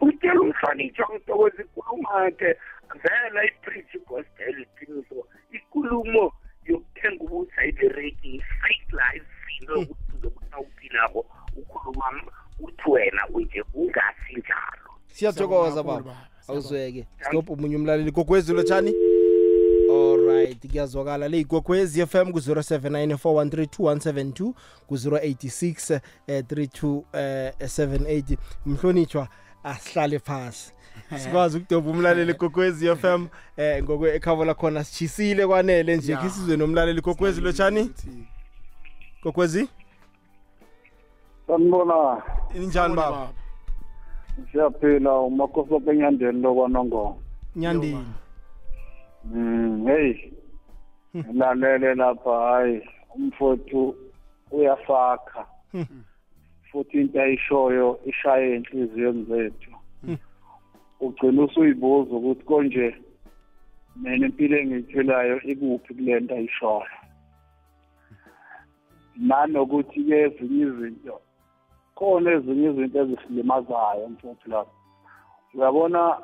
Utshela 0.00 0.40
umhlonitshwa 0.40 1.08
ngitokoza 1.12 1.62
ikulumo 1.62 2.08
yakhe 2.24 2.56
vela 3.02 3.44
ipreach 3.44 3.92
gospel 4.08 4.56
iqiniso 4.62 5.26
ikulumo 5.52 6.32
yokuthenga 6.64 7.24
ubuthi 7.24 7.52
ayibereki 7.60 8.28
i-fake 8.36 8.88
life 8.92 9.26
into 9.60 9.72
yokuthi 9.80 10.16
zokuthi 10.22 10.52
awuphilako 10.52 11.26
ukhuluma 11.56 12.22
uthi 12.60 12.90
wena 12.90 13.22
unje 13.34 13.62
ungasi 13.74 14.32
njalo 14.36 14.90
siyathokoza 15.06 15.70
Siyabonga 15.72 15.82
baba. 15.82 15.96
kakhulu, 15.96 16.14
baba. 16.14 16.28
awuzweke. 16.48 17.06
Stop 17.20 17.50
omunye 17.50 17.76
umlaleli. 17.76 18.10
Gogwezi 18.10 18.52
lotshani 18.52 18.94
alright 19.96 20.68
kuyazwakala 20.70 21.28
le 21.28 21.40
igogwezi 21.40 22.06
fm 22.06 22.32
ku-079 22.32 23.14
413 23.16 24.52
ku-086 24.86 26.00
eh, 26.26 26.44
3278 26.44 28.36
mhlonitshwa 28.66 29.28
asihlale 29.64 30.18
phasi. 30.18 30.72
Sikwazi 31.16 31.58
ukudoba 31.58 31.90
umlaleli 31.90 32.34
gogwezi 32.34 32.96
fm 32.96 33.26
eh 33.56 33.82
ngokwe 33.82 34.14
ekhavo 34.16 34.44
lakhona 34.44 34.84
sichisile 34.84 35.46
kwanele 35.46 35.96
nje 35.96 36.12
Ya. 36.12 36.18
khe 36.18 36.28
sizwe 36.30 36.56
nomlaleli 36.56 37.00
gogwezi 37.00 37.40
lotshani 37.40 37.90
gogwezi 39.22 39.68
sanibona 41.46 42.22
injani 42.54 42.94
baba? 42.96 43.28
Siyaphila 44.52 45.12
umakhosi 45.12 45.90
enyandeni 45.90 46.40
lokwanongoma 46.42 47.14
nyandeni. 47.56 48.06
Mm 49.34 49.86
hey 49.86 50.32
lalele 51.34 51.94
lapha 51.94 52.30
hayi 52.30 52.88
umfowethu 53.14 53.96
uyafakha. 54.50 55.46
Futhi 56.72 57.00
into 57.00 57.20
ayishoyo 57.22 58.00
ishaye 58.04 58.54
enhliziyweni 58.54 59.24
zethu. 59.24 59.70
Ugcina 61.00 61.42
usuyibuza 61.42 62.10
ukuthi 62.16 62.44
konje 62.44 62.96
mina 63.96 64.26
impilo 64.26 64.58
engiyiphilayo 64.58 65.42
ikuphi 65.42 65.94
kule 65.94 66.20
nto 66.20 66.34
ayishoyo? 66.34 66.96
Nanokuthi-ke 69.16 70.16
ezinye 70.20 70.64
izinto 70.66 71.20
khona 71.94 72.30
ezinye 72.30 72.68
izinto 72.70 72.98
ezisilimazayo 73.00 74.08
mfowethu 74.08 74.50
lapho 74.50 74.74
uyabona 75.54 76.18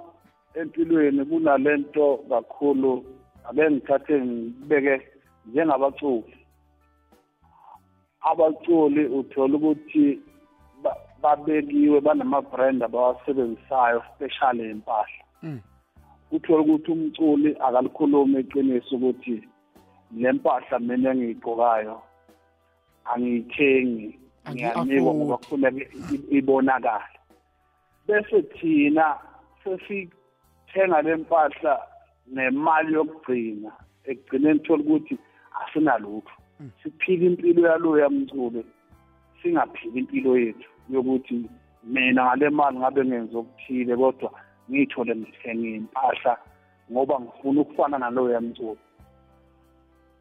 empilweni 0.54 1.24
kunalento 1.24 2.16
kakhulu 2.28 3.04
ake 3.48 3.70
ngithathe 3.70 4.20
ngibeke 4.20 5.00
njengabaculi 5.46 6.36
abaculi 8.30 9.06
uthola 9.06 9.56
ukuthi 9.56 10.20
ba- 10.82 10.96
babekiwe 11.22 12.00
banama-brand 12.00 12.82
abawasebenzisayo 12.82 14.02
specially 14.14 14.70
impahla 14.70 15.22
uthola 16.32 16.60
ukuthi 16.62 16.90
umculi 16.92 17.56
akalikhulumi 17.60 18.40
iqiniso 18.40 18.96
ukuthi 18.96 19.42
le 20.16 20.32
mpahla 20.32 20.78
mina 20.78 21.10
engiyigqokayo 21.10 22.02
angiyithengi 23.04 24.18
ngiyanikwa 24.50 25.14
ngoba 25.14 25.36
kufuneka 25.36 25.84
ibonakale. 26.30 27.18
Bese 28.06 28.42
thina 28.42 29.18
sesithenga 29.64 30.16
le 30.74 31.16
mpahla 31.16 31.80
nemali 32.26 32.94
yokugcina 32.94 33.70
ekugcineni 34.04 34.60
thola 34.60 34.82
ukuthi 34.82 35.18
asinalutho. 35.60 36.32
Siphila 36.82 37.24
impilo 37.26 37.68
yaloya 37.68 38.08
mculi 38.10 38.64
singaphili 39.42 39.98
impilo 39.98 40.38
yethu 40.38 40.68
yokuthi 40.90 41.50
mina 41.84 42.24
ngale 42.24 42.50
mali 42.50 42.78
ngabe 42.78 43.04
ngenza 43.04 43.38
okuthile 43.38 43.96
kodwa 43.96 44.30
ngiyithole 44.68 45.16
ngithenge 45.16 45.68
impahla 45.76 46.38
ngoba 46.90 47.20
ngifuna 47.20 47.60
ukufana 47.60 47.98
naloya 47.98 48.40
mculi 48.40 48.80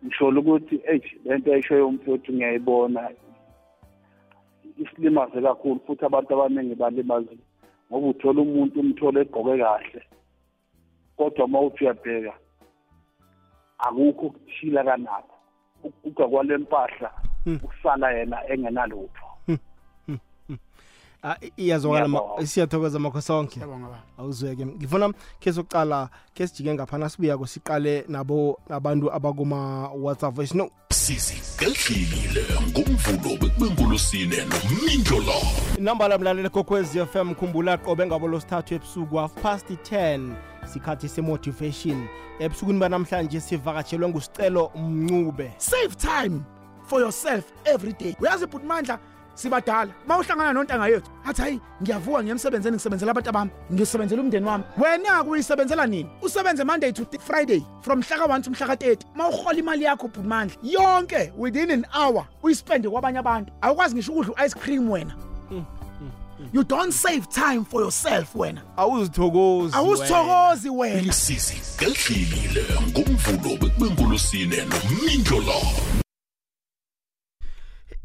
ngisholo 0.06 0.42
ukuthi 0.42 0.76
eyi 0.92 1.22
lento 1.26 1.54
ayishoyo 1.54 1.88
umfowethu 1.88 2.34
ngiyayibona. 2.34 3.10
Isilimaze 4.82 5.42
kakhulu 5.42 5.80
futhi 5.86 6.06
abantu 6.06 6.34
abaningi 6.34 6.76
balimazile 6.76 7.44
ngoba 7.88 8.08
uthola 8.08 8.42
umuntu 8.42 8.80
umthole 8.80 9.22
egqoke 9.22 9.58
kahle. 9.62 10.02
Kodwa 11.22 11.46
uma 11.46 11.62
uthi 11.62 11.84
uyabheka 11.84 12.34
akukho 13.80 14.26
ukuthila 14.26 14.84
kanabo 14.84 15.34
ukuga 15.84 16.28
kwale 16.28 16.58
mpahla 16.58 17.12
usala 17.46 18.12
yena 18.12 18.38
engenalutho. 18.50 19.26
Ah, 21.24 21.38
iyazwakala 21.58 22.46
siyathokoza 22.46 23.00
makho 23.00 23.22
sonke 23.22 23.60
awuzweke. 24.18 24.66
Ngifuna 24.66 25.14
khe 25.40 25.54
sokucala 25.54 26.10
khe 26.34 26.48
sijike 26.48 26.74
ngaphana 26.74 27.10
sibuyako 27.10 27.46
siqale 27.46 28.06
nabo 28.08 28.60
abantu 28.70 29.14
abakuma-whatsapp 29.14 30.34
voice 30.34 30.58
no 30.58 30.70
sizigedlile 30.90 32.42
ngomvulo 32.70 33.38
bekubengolosine 33.38 34.38
nomindlo 34.50 35.18
la 35.22 35.38
inamba 35.78 36.08
lamlaleli 36.08 36.50
kokwez 36.50 36.98
fm 36.98 37.36
khumbula 37.36 37.78
qobe 37.78 38.06
ngabo 38.06 38.28
losithathu 38.28 38.74
ebusuku 38.74 39.16
half 39.18 39.34
past 39.42 39.70
10 39.70 40.51
sikhathi 40.74 41.10
semotivation. 41.10 42.08
Ebusukwini 42.40 42.80
banamhlanje 42.80 43.40
sivakatshelwe 43.40 44.10
ngusicelo 44.10 44.72
mncube. 44.76 45.52
Save 45.58 45.96
time 45.96 46.42
for 46.86 47.02
yourself 47.02 47.44
every 47.66 47.94
day. 47.94 48.16
Uyazi 48.20 48.46
bhuti 48.46 48.66
mandla 48.66 49.00
sibadala. 49.34 49.92
Uma 50.06 50.18
uhlangana 50.18 50.54
nontanga 50.54 50.88
yethu 50.88 51.12
athi 51.26 51.42
hayi 51.42 51.60
ngiyavuka 51.82 52.20
ngiye 52.20 52.32
emsebenzini 52.32 52.76
ngisebenzela 52.76 53.12
abantu 53.12 53.30
abami 53.30 53.52
ngisebenzela 53.74 54.22
umndeni 54.22 54.46
wami. 54.46 54.64
Wena 54.78 55.24
kuyisebenzela 55.24 55.88
nini? 55.88 56.10
Usebenze 56.22 56.64
monday 56.64 56.92
to 56.92 57.06
friday 57.20 57.64
from 57.82 58.00
mhlaka 58.00 58.26
1 58.26 58.42
to 58.42 58.52
mhlaka 58.52 58.76
30 58.76 58.98
uma 59.16 59.30
uhola 59.30 59.60
imali 59.60 59.84
yakho 59.84 60.08
bhuti 60.08 60.28
mandla 60.28 60.56
yonke 60.64 61.34
within 61.38 61.72
an 61.72 61.86
hour 61.94 62.26
uyispende 62.44 62.90
kwabanye 62.90 63.20
abantu. 63.20 63.54
Awukwazi 63.62 63.96
ngisho 63.96 64.12
ukudla 64.12 64.34
u-ice 64.34 64.56
cream 64.60 64.90
wena. 64.90 65.16
you 66.54 66.64
don't 66.64 66.92
save 66.92 67.28
time 67.30 67.66
for 67.66 67.82
yourself 67.82 68.36
wena. 68.36 68.62
Awuzithokozi 68.78 69.76
awuzithokozi 69.76 70.70
wena. 70.70 71.02
ilisizi 71.02 71.54
ngehlile 71.78 72.66
ngomvulo 72.90 73.58
bekubengulusine 73.58 74.58
nomindlo 74.66 75.42
la 75.42 75.54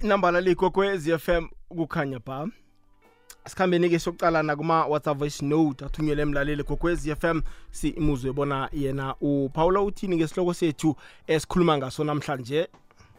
nambala 0.02 0.40
likwekwezi 0.40 1.18
FM 1.18 1.46
kukhanya 1.68 2.18
ba. 2.26 2.48
Sikhambeni 3.46 3.90
ke 3.90 3.98
sokucalana 3.98 4.56
kuma 4.56 4.86
WhatsApp 4.86 5.18
voice 5.18 5.44
note 5.44 5.84
athunyelwe 5.84 6.22
emlaleli 6.22 6.62
kokwezi 6.62 7.14
FM 7.14 7.40
si 7.70 7.88
imuzwe 7.88 8.32
bona 8.32 8.68
yena 8.72 9.14
uPaula 9.20 9.80
uthini 9.82 10.16
ngesihloko 10.16 10.54
sethu 10.54 10.96
esikhuluma 11.26 11.78
ngaso 11.78 12.04
namhlanje? 12.04 12.68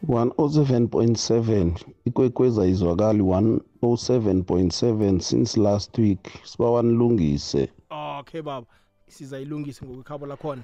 107.7 0.06 1.72
ikwekweza 2.04 2.66
izwakali 2.66 3.22
1 3.22 3.60
07.7 3.82 5.20
since 5.20 5.60
last 5.60 5.98
week. 5.98 6.40
Sibawanilungise. 6.44 7.68
Okay 7.90 8.42
baba. 8.42 8.66
Sizayilungise 9.08 9.84
ngokwekhabo 9.86 10.26
lakhona. 10.26 10.62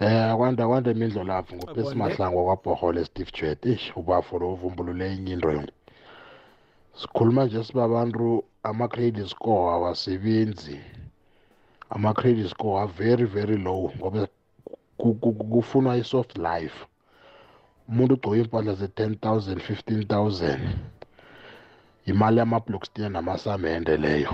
Eh 0.00 0.30
akwanda 0.30 0.66
kwanda 0.66 0.90
imindlo 0.90 1.24
lapho 1.24 1.56
ngophesi 1.56 1.94
mahlango 1.94 2.44
kwaBhohole 2.44 3.04
Steve 3.04 3.30
Jet 3.40 3.66
ish 3.66 3.92
ubafo 3.96 4.38
lo 4.38 4.52
uvumbulule 4.52 5.14
inyindro 5.14 5.52
yona. 5.52 5.72
Sikhuluma 6.94 7.44
nje 7.44 7.64
sibabantu 7.64 8.44
ama 8.62 8.88
credit 8.88 9.26
score 9.26 9.72
awasebenzi. 9.74 10.80
Ama 11.90 12.14
credit 12.14 12.48
score 12.48 12.82
are 12.82 12.92
very 12.92 13.24
very 13.24 13.56
low 13.56 13.92
ngoba 13.96 14.28
kufunwa 15.50 15.94
i 15.96 16.04
soft 16.04 16.38
life. 16.38 16.86
Umuntu 17.88 18.14
ugcoka 18.14 18.36
impahla 18.36 18.74
ze 18.74 18.86
10000 18.86 19.54
15000 19.54 20.58
imali 22.06 22.38
yamablockstia 22.38 23.08
namasamende 23.08 23.96
leyo 23.96 24.30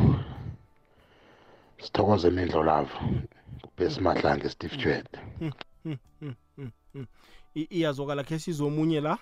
sithokoze 1.82 2.28
imindlo 2.28 2.62
lavo 2.62 2.96
besimahlange 3.78 4.48
Steve 4.48 4.76
Chwet 4.76 5.08
I- 7.54 7.68
iyazwakala 7.70 8.24
khe 8.24 8.38
sizomunye 8.38 9.00
la? 9.00 9.18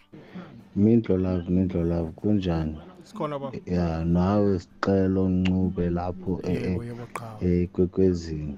Mindlo 0.77 1.17
love 1.17 1.49
mindlo 1.51 1.83
love 1.85 2.11
kunjani? 2.13 2.79
Sikhona 3.05 3.39
baba 3.39 3.59
ya 3.67 4.05
nawe 4.05 4.59
sicelo 4.59 5.29
ncube 5.29 5.91
lapho 5.91 6.41
eh, 6.45 6.63
Yebo, 6.63 6.83
eh, 6.83 6.89
yebo, 6.89 7.07
qhawe. 7.13 7.61
eh, 7.63 7.69
kwekwezini 7.69 8.57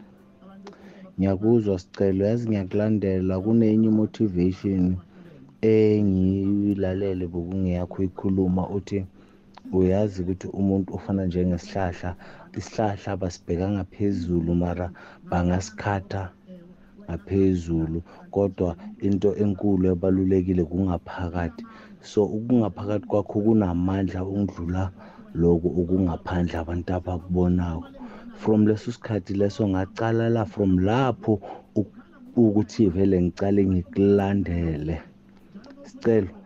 ngiyakuzwa 1.18 1.78
sicelo 1.78 2.26
yazi 2.26 2.48
ngiyakulandela 2.48 3.40
kunenye 3.40 3.88
motivation 3.90 4.96
engiyilalele 5.62 7.26
bokungeyakho 7.26 8.02
ikhuluma 8.02 8.68
uthi 8.68 9.04
uyazi 9.72 10.22
ukuthi 10.22 10.46
umuntu 10.60 10.88
ufana 10.96 11.22
njengesihlahla 11.26 12.10
isihlahla 12.58 13.10
basibheka 13.20 13.66
ngaphezulu 13.74 14.54
mara 14.62 14.86
bangasikhatha 15.30 16.22
ngaphezulu 17.06 17.98
kodwa 18.34 18.70
into 19.06 19.30
enkulu 19.42 19.84
ebalulekile 19.92 20.62
kungaphakathi. 20.70 21.62
So 22.10 22.24
ukungaphakathi 22.36 23.06
kwakho 23.10 23.36
kunamandla 23.44 24.20
ukudlula 24.24 24.82
lokho 25.40 25.68
okungaphandle 25.80 26.56
abantu 26.58 26.90
abakubonayo 26.98 27.82
from 28.40 28.66
leso 28.66 28.88
sikhathi 28.92 29.32
leso 29.40 29.62
ngacala 29.68 30.28
la 30.28 30.44
from 30.44 30.78
lapho 30.88 31.40
u- 31.80 31.92
ukuthi 32.36 32.88
vele 32.94 33.16
ngicale 33.22 33.62
ngikulandele. 33.70 34.96
Sicelo. 35.88 36.41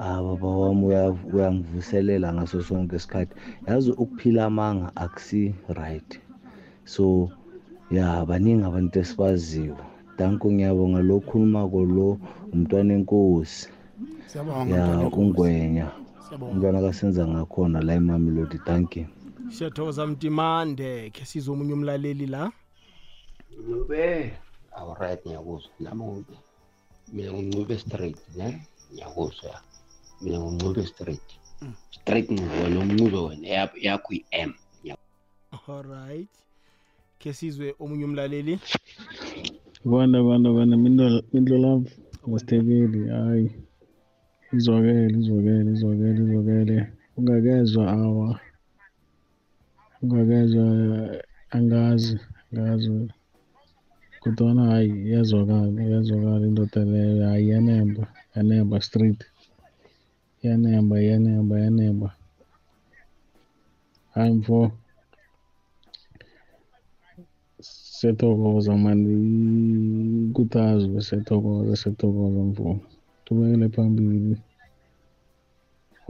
Ah 0.00 0.22
baba 0.22 0.48
wami 0.48 0.86
uya- 0.86 1.16
uyangivuselela 1.32 2.32
ngaso 2.34 2.62
sonke 2.62 2.96
isikhathi. 2.96 3.34
Yazi 3.68 3.90
ukuphila 3.92 4.44
amanga 4.46 4.96
akusi 4.96 5.54
right. 5.68 6.20
So 6.84 7.28
ya 7.90 8.24
baningi 8.24 8.64
abantu 8.64 8.98
esibaziyo. 8.98 9.76
Danko 10.18 10.52
ngiyabonga. 10.52 11.00
Lo 11.02 11.20
khulumako 11.20 11.84
lo 11.84 12.18
umntwana 12.52 12.94
enkosi. 12.94 13.68
Siyabonga, 14.26 14.74
ya 14.76 14.86
Mntwana 14.86 15.02
Enkosi. 15.02 15.20
ungwenya. 15.22 15.86
Siyabonga. 16.28 16.52
umntwana 16.52 16.80
kasenza 16.80 17.26
ngakhona 17.28 17.80
la 17.82 17.94
emamelodi 17.94 18.58
thank 18.64 18.96
you. 18.96 19.06
Siyathokoza 19.50 20.06
mtimande 20.06 21.10
khe 21.10 21.24
sizwe 21.24 21.52
omunye 21.54 21.72
umlaleli 21.72 22.26
la? 22.26 22.52
Ncube 23.58 24.32
awuright 24.72 25.26
ngiyakuzwa 25.26 25.70
nami 25.80 26.02
ngu- 26.04 26.24
mina 27.12 27.32
nguncube 27.32 27.78
straight 27.78 28.18
ne? 28.36 28.66
Ngiyakuzwa 28.92 29.50
ya. 29.50 29.60
Mina 30.20 30.38
nguncube 30.40 30.86
straight 30.86 31.28
straight 31.90 32.30
ncube 32.30 32.54
wena 32.62 32.80
umncube 32.80 33.16
wena 33.18 33.48
eyakho- 33.48 33.80
yakho 33.86 34.12
i-m 34.14 34.50
alright 35.68 36.28
khe 37.18 37.32
sizwe 37.32 37.74
omunye 37.80 38.04
umlaleli 38.04 38.58
bana 39.84 40.22
bana 40.22 40.48
bana 40.52 40.76
mindlo 40.76 41.22
mindlo 41.32 41.58
love. 41.58 41.90
Wasithekeli 42.26 43.08
hayi 43.08 43.50
izwakele 44.52 45.18
izwakele 45.18 45.70
izwakele 45.72 46.20
izwakele 46.24 46.76
ungakezwa 47.16 47.92
awa 47.92 48.40
ungakezwa 50.02 50.64
angazi 51.50 52.18
angazi 52.52 53.08
kodwana 54.20 54.62
hayi 54.70 54.90
iyazwakala 55.06 55.82
iyazwakala 55.84 56.46
indoda 56.46 56.84
leyo 56.84 57.24
hayi 57.28 57.46
iyanemba 60.42 60.94
iyanemba 61.00 61.00
street 61.00 61.00
iyanemba 61.00 61.00
iyanemba 61.04 61.54
iyanemba 61.60 62.08
hayi 64.14 64.32
mfo. 64.40 64.58
Siyathokoza 67.96 68.72
mani 68.84 69.10
ikuthazo 70.30 71.00
siyathokoza 71.06 71.72
siyathokoza 71.80 72.40
mfo. 72.50 72.68
Tubekele 73.24 73.66
phambili. 73.74 74.36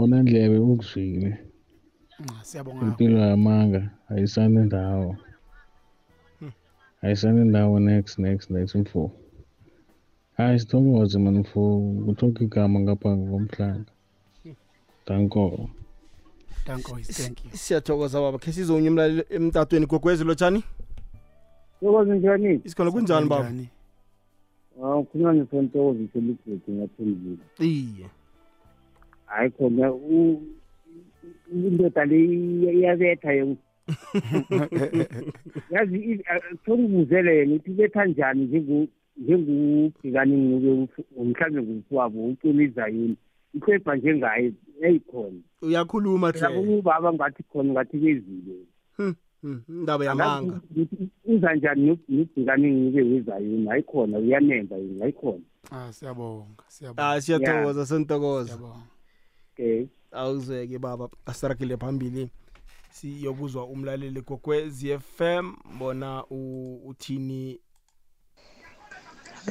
Onandlebe 0.01 0.57
ukuzwile 0.59 1.31
siyabonga 2.49 2.83
impilo 2.87 3.19
yamanga 3.31 3.83
ayisani 4.11 4.61
ndawo 4.69 5.11
ayisani 7.03 7.41
ndawo 7.51 7.75
next 7.89 8.15
next 8.19 8.47
next 8.51 8.75
mfo. 8.75 9.03
Hayi 10.37 10.59
sithokoze 10.61 11.19
mani 11.19 11.39
mfo. 11.45 11.61
Kuthoka 12.05 12.45
igama 12.45 12.81
ngapha 12.81 13.11
komhlanga. 13.17 13.93
Danko. 15.11 15.69
Danko 16.67 16.97
thank 17.03 17.45
you. 17.45 17.51
siyathokoza 17.53 18.21
baba 18.21 18.39
khe 18.39 18.53
sizwe 18.53 18.75
omunye 18.77 18.91
umlaleli 18.91 19.23
emtatweni 19.31 19.87
gogwezi 19.87 20.25
lotshani? 20.25 20.63
Thokoza 21.81 22.15
njani? 22.15 22.61
isikhona 22.65 22.91
kunjani 22.91 23.29
baba? 23.29 23.51
Ah, 24.83 24.97
ukhuluma 24.97 25.33
nesontokozo 25.33 26.07
selibhedi 26.13 26.73
ngaphendula. 26.73 27.45
iye. 27.61 28.07
Hayi 29.27 29.51
khona 29.51 29.93
u 29.93 30.43
indoda 31.53 32.05
le 32.05 32.19
iyabetha 32.25 33.33
yo. 33.33 33.57
Yazi 35.71 35.97
i- 35.99 36.23
a- 36.31 36.57
thona 36.65 36.85
ubuzele 36.85 37.37
yena 37.37 37.55
uthi 37.55 37.71
betha 37.71 38.05
njani 38.05 38.45
njengu 38.45 38.89
njengubhekani 39.17 40.37
ngike 40.37 41.03
umhlambe 41.17 41.63
ngumfowabo 41.63 42.29
ucula 43.55 43.77
izayini. 43.77 43.83
Ikhwebha 43.85 43.97
njengaye 43.97 44.53
eyikhona. 44.83 45.41
uyakhuluma 45.63 46.33
Phela 46.33 46.49
hle 46.49 46.79
ubaba 46.79 47.13
ngathi 47.13 47.43
khona 47.43 47.73
ngathi 47.73 47.99
kezile. 48.01 48.67
Hmm, 48.97 49.63
indaba 49.69 50.05
yamanga. 50.05 50.55
Angazi 50.55 50.81
ukuthi 50.83 51.09
uza 51.25 51.55
njani 51.55 51.87
nobhekani 52.09 52.71
ngike 52.71 53.03
wezayini 53.03 53.71
ayikhona 53.71 54.19
uyanemba 54.19 54.77
yini 54.77 55.03
ayikhona. 55.03 55.45
ah 55.71 55.93
siyabonga 55.93 56.65
siyabonga. 56.69 57.09
Ah 57.11 57.21
siyathokoza 57.21 57.87
sentokoza. 57.87 58.59
Okay 59.53 59.87
awuzeke 60.13 60.79
baba 60.79 61.09
asiragile 61.27 61.77
phambili. 61.77 62.31
Siyokuzwa 62.91 63.65
umlaleli 63.67 64.21
gogwezi 64.21 64.99
FM 64.99 65.55
bona 65.79 66.25
u- 66.31 66.81
uthini? 66.89 67.61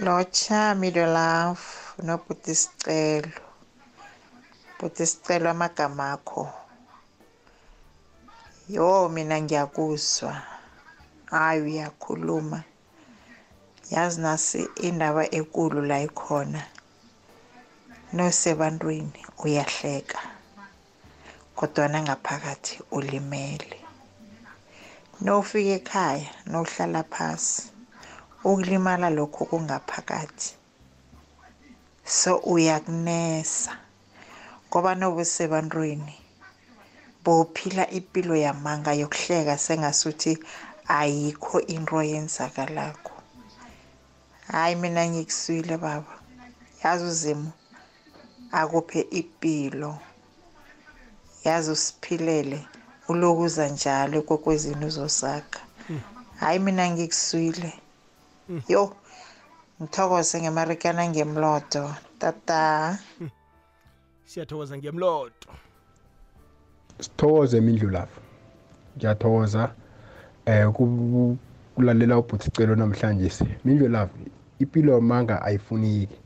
Lotsha 0.06 0.76
middle 0.76 1.06
love 1.08 1.60
nobhuti 2.04 2.56
sicelo. 2.56 3.32
Bhuti 4.80 5.06
sicelo 5.06 5.50
amagama 5.52 6.12
akho 6.16 6.48
yo 8.70 9.10
mina 9.10 9.42
ngiyakuzwa. 9.42 10.42
Hayi 11.32 11.62
uyakhuluma. 11.62 12.64
Yazi 13.92 14.22
nasi 14.22 14.70
indaba 14.76 15.24
enkulu 15.32 15.82
la 15.82 16.02
ikhona. 16.02 16.64
Nosebantwini 18.14 19.22
uyahleka 19.44 20.20
kodwana 21.56 22.02
ngaphakathi 22.04 22.80
ulimele. 22.92 23.78
Nofika 25.22 25.70
ekhaya 25.80 26.30
nohlala 26.46 27.04
phasi 27.04 27.64
ukulimala 28.44 29.10
lokho 29.10 29.46
kungaphakathi. 29.46 30.54
So 32.06 32.36
uyakunesa. 32.36 33.89
Ngoba 34.70 34.92
nobusebantwini 34.96 36.14
bophila 37.24 37.84
impilo 37.98 38.36
yamanga 38.46 38.92
yokuhleka 39.02 39.58
sengasuthi 39.58 40.34
ayikho 41.00 41.58
into 41.76 41.98
yenzakalako 42.12 43.12
hayi 44.52 44.76
mina 44.76 45.04
ngikuswile 45.10 45.78
baba. 45.78 46.14
Yazi 46.84 47.04
uzimu 47.06 47.52
akuphe 48.52 49.02
impilo. 49.20 49.98
Yazi 51.44 51.72
usiphilele 51.72 52.60
ulokuza 53.08 53.68
njalo 53.68 54.22
kokwezini 54.22 54.86
uzosakha 54.86 55.62
hayi 56.40 56.60
mina 56.60 56.90
ngikuswile. 56.92 57.74
Yo 58.68 58.96
ngithokoze 59.82 60.42
ngemarikana 60.42 61.04
ngemlodo. 61.10 61.96
Tata. 62.20 63.00
Siyathokoza 64.30 64.78
ngemloto 64.78 65.50
sithokoze 67.00 67.58
imindlulavu 67.58 68.20
ngiyathokoza 68.98 69.64
eh 70.46 70.68
ku- 70.76 71.38
kulalela 71.76 72.18
ubhuti 72.20 72.52
celo 72.52 72.76
namhlanje 72.76 73.30
mindlulavu 73.66 74.14
impilo 74.60 74.94
yamanga 74.94 75.42
ayifuniki 75.42 76.18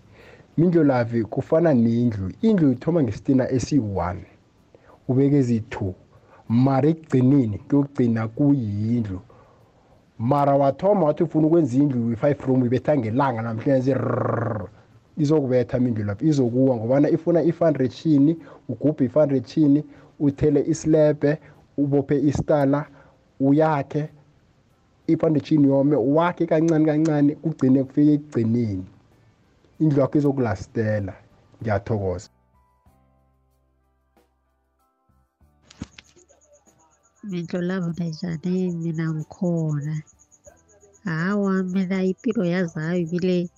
mindlulavu 0.58 1.28
kufana 1.28 1.74
nendlu 1.74 2.32
indlu 2.42 2.72
ithoma 2.72 3.04
ngesitina 3.04 3.44
esi-1 3.52 4.18
ubeke 5.08 5.38
ezi-2 5.38 5.94
mara 6.50 6.88
ekugcineni 6.90 7.58
kuyogcina 7.58 8.28
kuyindlu. 8.28 9.20
Mara 10.20 10.54
wathoma 10.56 11.06
wathi 11.06 11.24
ufuna 11.24 11.48
ukwenza 11.48 11.78
indlu 11.78 12.12
i-five 12.12 12.40
room 12.48 12.66
ibetha 12.66 12.98
ngelanga 12.98 13.42
namhlanje 13.42 13.94
rrrr. 13.94 14.68
Izokubetha 15.18 15.80
mindlu 15.80 16.04
lapho 16.04 16.26
izokuwa 16.26 16.76
ngobana 16.76 17.10
ifuna 17.10 17.44
ifanretshini 17.44 18.38
ugubhe 18.70 19.06
ifanretshini 19.06 19.84
uthele 20.20 20.62
islebhe 20.68 21.38
ubophe 21.78 22.20
istala 22.20 22.86
uyakhe 23.40 24.10
ifanretshini 25.08 25.68
yome 25.68 25.96
wakhe 25.96 26.46
kancane 26.46 26.86
kancane 26.86 27.36
kugcine 27.36 27.84
kufike 27.84 28.14
ekugcineni. 28.14 28.86
Indlu 29.80 30.00
yakho 30.02 30.18
izokulastela. 30.18 31.14
Ngiyathokoza. 31.62 32.30
Mindlulavu 37.24 37.90
njani? 37.90 38.72
Mina 38.72 39.14
ngikhona. 39.14 39.96
Hawa 41.04 41.64
mina 41.64 42.04
impilo 42.04 42.46
yazayo 42.46 43.00
ibile 43.04 43.50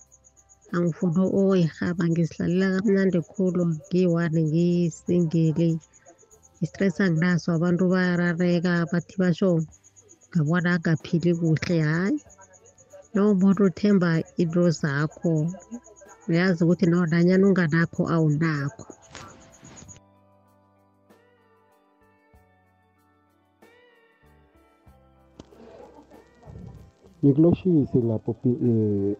angifuni 0.74 1.20
ukuyihaba 1.26 2.02
ngizihlalela 2.10 2.66
kamnandi 2.74 3.20
khulu. 3.30 3.62
Ngiyi-one 3.70 4.40
ngiyisingile 4.48 5.68
i-stress 6.64 6.96
anginaso 7.04 7.48
abantu 7.56 7.82
bayarareka 7.92 8.72
bathi 8.90 9.14
basho 9.22 9.50
ngabona 10.30 10.68
angaphili 10.74 11.30
kuhle 11.38 11.76
hhayi. 11.86 12.18
Nawumuntu 13.12 13.60
uthemba 13.68 14.10
into 14.42 14.62
zakho 14.80 15.32
uyazi 16.28 16.60
ukuthi 16.62 16.84
nawo 16.86 17.04
nanyana 17.10 17.44
unganakho 17.48 18.02
awunakho. 18.14 18.84
Ngikuloshise 27.20 27.98
lapho 28.08 28.32
eh 28.68 29.16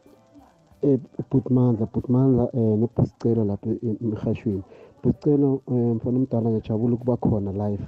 eBhutmandla 1.20 1.87
Bhutmandla 1.93 2.45
eh 2.59 2.74
nobhusicelo 2.80 3.45
lapho 3.45 3.70
emhashweni 4.05 4.62
bhusicelo 5.03 5.49
mfana 5.97 6.18
omdala 6.20 6.49
ngiyajabula 6.51 6.95
ukuba 6.95 7.16
khona 7.16 7.53
live. 7.53 7.87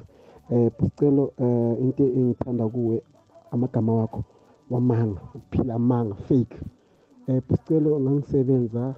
Eh 0.51 0.71
bhusicelo 0.77 1.33
eh 1.39 1.83
into 1.83 2.05
engithanda 2.19 2.65
kuwe 2.69 3.03
amagama 3.53 3.93
wakho 3.99 4.21
wamanga 4.71 5.21
ukuphila 5.35 5.75
amanga 5.75 6.15
fake. 6.15 6.57
Eh 7.29 7.43
bhusicelo 7.49 8.01
ngangisebenza 8.01 8.95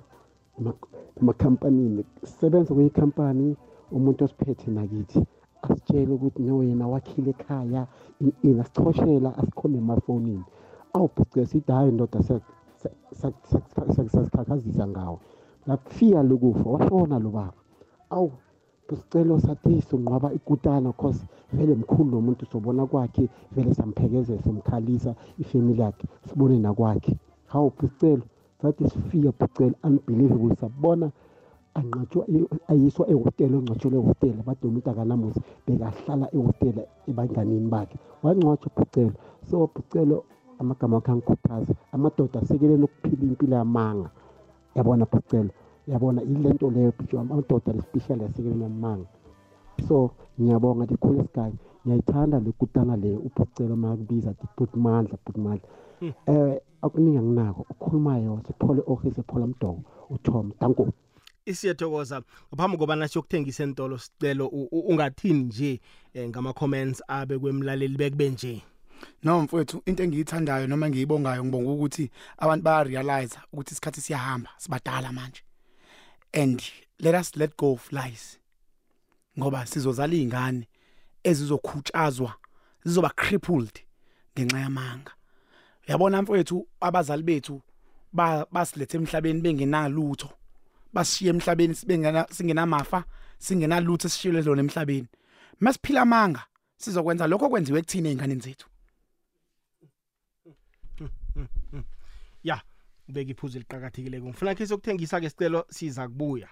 emakhampanini 1.21 2.05
sisebenza 2.23 2.75
kweyikhampani 2.75 3.57
umuntu 3.93 4.25
osiphethe 4.25 4.71
nakithi 4.71 5.21
asitshele 5.63 6.13
ukuthi 6.15 6.43
no 6.43 6.63
yena 6.63 6.89
wakhile 6.89 7.31
ekhaya 7.31 7.87
ini 8.21 8.61
asichoshela 8.61 9.31
asikhona 9.39 9.79
emafonini. 9.79 10.45
Awubhucela 10.95 11.47
sithi 11.47 11.73
hhayi 11.73 11.93
ndoda 11.93 12.23
sasikhakhazisa 13.97 14.87
ngawo 14.89 15.21
lakufika 15.67 16.23
lokufa 16.23 16.71
washona 16.71 17.19
lo 17.19 17.31
baba 17.31 17.53
awu 18.11 18.33
sicelo 18.97 19.39
sathi 19.41 19.83
sonqwaba 19.83 20.33
ikutana 20.33 20.93
cause 20.93 21.25
vele 21.53 21.75
mkhulu 21.75 22.11
lo 22.11 22.21
muntu 22.21 22.47
sobona 22.47 22.87
kwakhe 22.87 23.29
vele 23.53 23.75
samphekezela 23.75 24.43
somkhalisa 24.43 25.15
ifamily 25.39 25.81
yakhe 25.83 26.07
sibone 26.29 26.59
nakwakhe 26.59 27.17
hawu 27.47 27.73
bhucelo 27.79 28.23
sathi 28.63 28.89
sifika 28.89 29.33
bhucelo 29.39 29.75
unbelievable 29.85 30.57
sabona 30.57 31.11
anqatshwa 31.75 32.27
ayiswa 32.69 33.05
ehhotela 33.13 33.55
ongcwatshelwe 33.59 33.99
ehhotela 34.01 34.43
bade 34.47 34.65
umuntu 34.69 34.91
akanamuzi 34.91 35.41
bekahlala 35.67 36.27
ehhotela 36.35 36.83
ebanganini 37.11 37.69
bakhe 37.75 37.97
wangcwatshwa 38.23 38.71
bhucelo 38.77 39.15
so 39.49 39.71
bhucelo 39.75 40.25
amagama 40.61 40.97
akhe 40.97 41.13
angikhuthaza 41.13 41.75
amadoda 41.93 42.41
asekeleni 42.41 42.85
ukuphila 42.85 43.23
impilo 43.23 43.57
yamanga. 43.57 44.11
Yabona 44.75 45.05
bhucelo 45.05 45.51
yabona 45.89 46.23
ile 46.23 46.51
nto 46.53 46.71
leyo 46.71 46.93
bhisho 46.99 47.21
amadoda 47.21 47.73
lespecial 47.73 48.21
yasekeleni 48.21 48.65
amanga. 48.65 49.09
So 49.89 50.11
ngiyabonga 50.41 50.87
coolest 51.01 51.35
guy. 51.35 51.51
Ngiyayithanda 51.87 52.41
le 52.41 52.53
kutana 52.53 52.97
leyo 52.97 53.19
ubhucelo 53.19 53.75
uma 53.75 53.97
kubiza 53.97 54.31
athi 54.31 54.47
bhutmandla 54.57 55.19
bhutmandla 55.25 55.69
eh 56.27 56.61
akuningi 56.83 57.19
anginako 57.19 57.67
ukhulumayo 57.71 58.41
siphole 58.47 58.83
ohe 58.87 59.11
siphola 59.11 59.47
mdoko 59.47 59.83
uthom 60.11 60.53
danko. 60.61 60.89
Isiyathokoza. 61.47 62.23
Ngaphambi 62.53 62.77
kobana 62.77 63.09
siyokuthengisa 63.09 63.63
entolo 63.65 63.99
sicelo 63.99 64.47
ungathini 64.73 65.43
nje 65.43 65.81
ngama-comments 66.29 67.03
abe 67.09 67.39
kwemlaleli 67.39 67.97
bekube 67.97 68.31
nje? 68.31 68.63
No 69.23 69.43
mfowethu 69.43 69.83
into 69.87 70.03
engiyithandayo 70.03 70.67
noma 70.67 70.87
engiyibongayo 70.87 71.45
ngibonga 71.45 71.71
ukuthi 71.71 72.11
abantu 72.39 72.65
bayarealize 72.65 73.39
ukuthi 73.53 73.73
isikhathi 73.73 74.01
siyahamba 74.01 74.51
sibadala 74.59 75.13
manje. 75.13 75.43
And 76.33 76.63
let 76.99 77.15
us 77.15 77.37
let 77.37 77.57
go 77.57 77.73
of 77.73 77.93
lies 77.93 78.39
ngoba 79.39 79.67
sizozala 79.67 80.15
izingane 80.15 80.69
ezizokhutshazwa 81.25 82.35
zizoba 82.85 83.11
crippled 83.11 83.81
ngenxa 84.35 84.59
yamanga. 84.59 85.13
Uyabona 85.89 86.23
mfowethu 86.23 86.67
abazali 86.81 87.23
bethu 87.23 87.63
basilethe 88.53 88.97
emhlabeni 88.97 89.41
bengenalutho 89.41 90.31
bashiye 90.93 91.31
emhlabeni 91.31 91.75
sibengena 91.75 92.27
singenamafa 92.31 93.05
singenalutho 93.39 94.09
esishiyele 94.09 94.43
lona 94.43 94.61
emhlabeni. 94.61 95.09
Masiphila 95.61 96.03
amanga 96.03 96.43
sizokwenza 96.77 97.27
lokho 97.27 97.49
kwenziwe 97.49 97.83
kuthina 97.83 98.09
einganeni 98.09 98.41
zethu? 98.41 98.70
Ya 102.45 102.61
ubeka 103.09 103.31
iphuzu 103.31 103.59
eliqhakathekile 103.59 104.21
ngifuna 104.21 104.55
khe 104.55 104.67
sokuthengisa 104.67 105.21
ke 105.21 105.31
sicelo 105.31 105.65
siza 105.71 106.09
kubuya. 106.09 106.49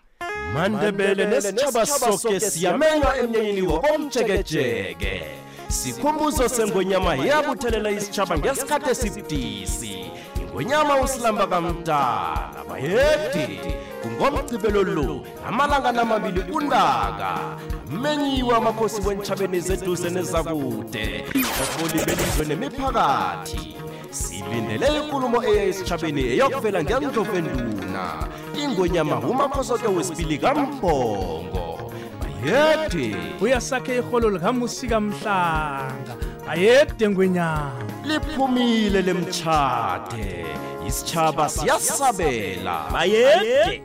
Mandebele 0.55 1.26
nesitshaba 1.26 1.86
soke 1.86 2.41
siyamenywa 2.41 3.18
emnyanyeni 3.18 3.62
wokomjekejeke 3.62 5.22
sikhumbuzo 5.68 6.49
sengonyama 6.49 7.14
yabuthelela 7.16 7.91
isitshaba 7.91 8.39
ngesikhathi 8.39 8.91
esibudisi. 8.91 10.11
Ingonyama 10.41 11.01
usilamba 11.01 11.47
kamdala 11.47 12.64
bayedi 12.68 13.61
kungomgcibelo 14.03 14.82
lo 14.82 15.26
amalanga 15.47 15.93
namabili 15.93 16.41
undaka 16.53 17.59
amenyiwe 17.93 18.57
amakhosi 18.57 19.01
wentshabeni 19.01 19.61
zeduze 19.61 20.11
nezakude. 20.11 21.24
Baholi 21.59 21.99
belizwe 22.07 22.45
nemiphakathi. 22.49 23.88
Silindele 24.11 24.86
inkulumo 24.96 25.44
eya 25.44 25.64
esitshabeni 25.64 26.22
eyokuvela 26.22 26.84
ngendlovenduna 26.84 28.28
ingonyama 28.62 29.18
umakhosoke 29.18 29.88
wesibili 29.88 30.38
kambhongo 30.38 31.92
bayede. 32.20 33.16
Uyasakhe 33.40 33.98
iholo 33.98 34.30
likamusika 34.30 35.00
mhlanga 35.00 36.16
bayede 36.46 37.09
ngwenyama. 37.09 37.72
Liphumile 38.04 39.02
lemtshade. 39.02 40.46
Isitshaba 40.86 41.48
siyasabela. 41.48 42.84
Bayede. 42.92 43.82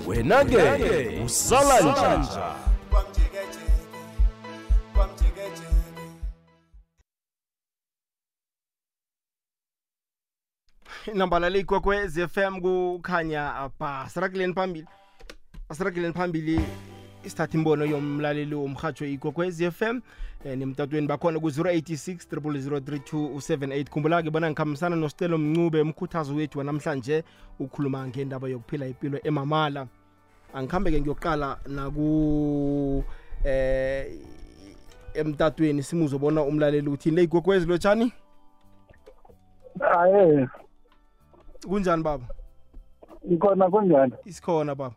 wena-ke 0.08 1.22
usala 1.26 1.82
njani 1.82 2.28
inambala 11.14 11.50
leyigwegwez 11.50 12.20
FM 12.28 12.62
kukhanya 12.62 13.70
ba 13.80 14.10
sirageleni 14.10 14.54
phambili. 14.54 14.88
Asirageleni 15.70 16.14
phambili 16.14 16.60
isithatha 17.26 17.58
imbono 17.58 17.86
yomlaleli 17.86 18.56
womrhatsho 18.56 19.06
igwegwez 19.06 19.70
FM 19.72 19.96
eh, 19.96 20.02
nemtatweni 20.46 21.08
bakhona 21.08 21.40
ku-086 21.40 22.28
003278 22.28 23.90
khumbula-ke 23.90 24.30
bona 24.30 24.50
ngikhambisana 24.50 24.96
nositelo 24.96 25.38
mncube 25.38 25.82
umkhuthazo 25.82 26.36
wethu 26.36 26.58
wanamhlanje 26.60 27.24
ukhuluma 27.60 28.08
ngendaba 28.08 28.50
yokuphila 28.50 28.88
impilo 28.88 29.20
emamala. 29.24 29.88
Angikhambe-ke 30.54 31.02
ngiyoqala 31.02 31.60
naku 31.68 33.04
eh 33.44 34.20
emtatweni 35.14 35.84
simuzobona 35.84 36.42
umlaleli 36.42 36.90
uthini 36.90 37.16
le 37.16 37.24
igwegwezi 37.24 37.66
lotshani? 37.66 38.14
Haye 39.80 40.48
kunjani 41.68 42.04
baba? 42.04 42.26
Ngikhona 43.28 43.70
kunjani? 43.70 44.14
Isikhona 44.26 44.76
baba. 44.76 44.96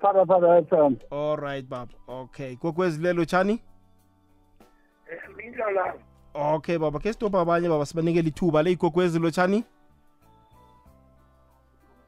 Phaka 0.00 0.26
phaka 0.26 0.62
FM 0.62 0.96
alright 1.10 1.66
baba. 1.68 1.92
Okay. 2.08 2.56
Gogwezi 2.56 3.02
lelo 3.02 3.24
tshani 3.24 3.60
minjala 5.36 5.94
okay 6.34 6.78
baba 6.78 6.98
ke 6.98 7.12
stopha 7.12 7.40
abanye 7.40 7.68
baba 7.68 7.86
sibanikele 7.86 8.28
ithuba 8.28 8.62
le 8.62 8.72
igogwezi 8.72 9.18
lotshani 9.18 9.64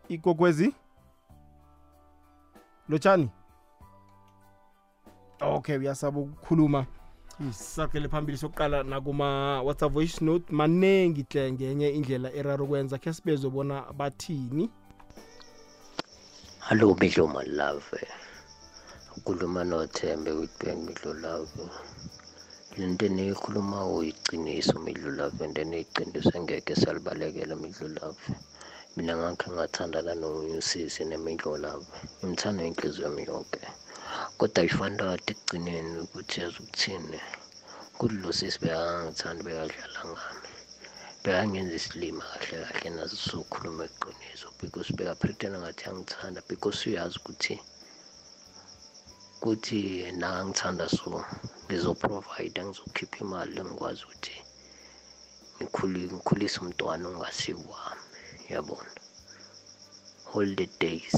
igogwezi 0.09 0.75
lotshani 2.89 3.31
okay 5.43 5.77
uyasaba 5.77 6.21
ukukhuluma. 6.21 6.87
Sakele 7.51 8.09
phambili 8.09 8.39
sokuqala 8.39 8.83
nakuma 8.83 9.63
whatsapp 9.63 9.93
voice 9.93 10.25
note 10.25 10.45
manengi 10.51 11.27
hle 11.31 11.53
ngenye 11.53 11.91
indlela 11.91 12.33
eraro 12.33 12.67
kwenza. 12.67 12.99
Khe 12.99 13.13
sibezobona 13.13 13.93
bathini? 13.93 14.71
Hallo 16.59 16.95
midlo 17.01 17.27
my 17.27 17.45
love. 17.47 18.07
Ukhuluma 19.17 19.65
nothembe 19.65 20.31
witbank 20.31 20.89
midlo 20.89 21.15
love. 21.15 21.51
Lento 22.79 23.05
eniyikhuluma 23.11 23.79
uyiqiniso 23.97 24.75
midlo 24.87 25.11
love 25.19 25.39
into 25.45 25.61
eniyiqiniso 25.67 26.31
engeke 26.39 26.73
salibalekela 26.83 27.55
midlo 27.63 27.89
love 27.99 28.23
mina 28.97 29.13
ngakhe 29.21 29.49
ngathandana 29.55 30.13
nomunye 30.21 30.57
usisi 30.63 31.03
nemidlo 31.11 31.53
lapho. 31.65 31.97
Ngimthanda 32.21 32.63
inhliziyo 32.69 33.05
yami 33.07 33.23
yonke. 33.31 33.63
Kodwa 34.39 34.61
ifanele 34.69 35.05
kade 35.11 35.33
ekugcineni 35.33 35.99
ukuthi 36.05 36.37
yazi 36.43 36.59
ukuthini 36.63 37.19
kuthi 37.99 38.17
lo 38.23 38.31
sisi 38.39 38.59
bekangangithandi 38.63 39.41
bekadlala 39.47 40.01
ngami. 40.11 40.49
Bekangenza 41.23 41.75
isilima 41.81 42.25
kahle 42.31 42.57
kahle 42.69 42.89
naso 42.97 43.17
sokhuluma 43.29 43.85
iqiniso 43.89 44.47
because 44.61 44.89
bekapretenda 44.97 45.59
ngathi 45.63 45.85
angithanda 45.91 46.41
because 46.49 46.79
uyazi 46.89 47.17
ukuthi 47.21 47.55
kuthi 49.43 49.81
nakangithanda 50.21 50.87
so 50.97 51.11
ngizoprovide 51.65 52.59
ngizokhipha 52.65 53.19
imali 53.25 53.55
engikwazi 53.61 54.03
ukuthi 54.05 54.37
ngikhulise 55.63 56.57
umntwana 56.63 57.05
ongasiwami 57.11 58.07
yabona 58.53 58.93
holiday 60.33 60.71
days. 60.81 61.15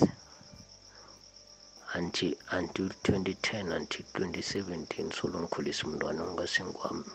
Until 1.95 2.35
until 2.59 2.89
2010 2.89 3.72
until 3.79 4.05
2017 4.14 5.12
solo 5.18 5.37
ngikhulisa 5.41 5.83
umntwana 5.87 6.20
ongasingwami 6.29 7.11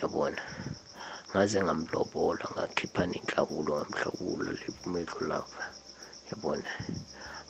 yabona 0.00 0.42
ngaze 1.30 1.58
ngamlobola 1.64 2.44
ngakhipha 2.54 3.02
nenhlakulo 3.10 3.70
ngamhlakula 3.76 4.50
lepumelo 4.60 5.16
lapha 5.30 5.64
yabona 6.28 6.70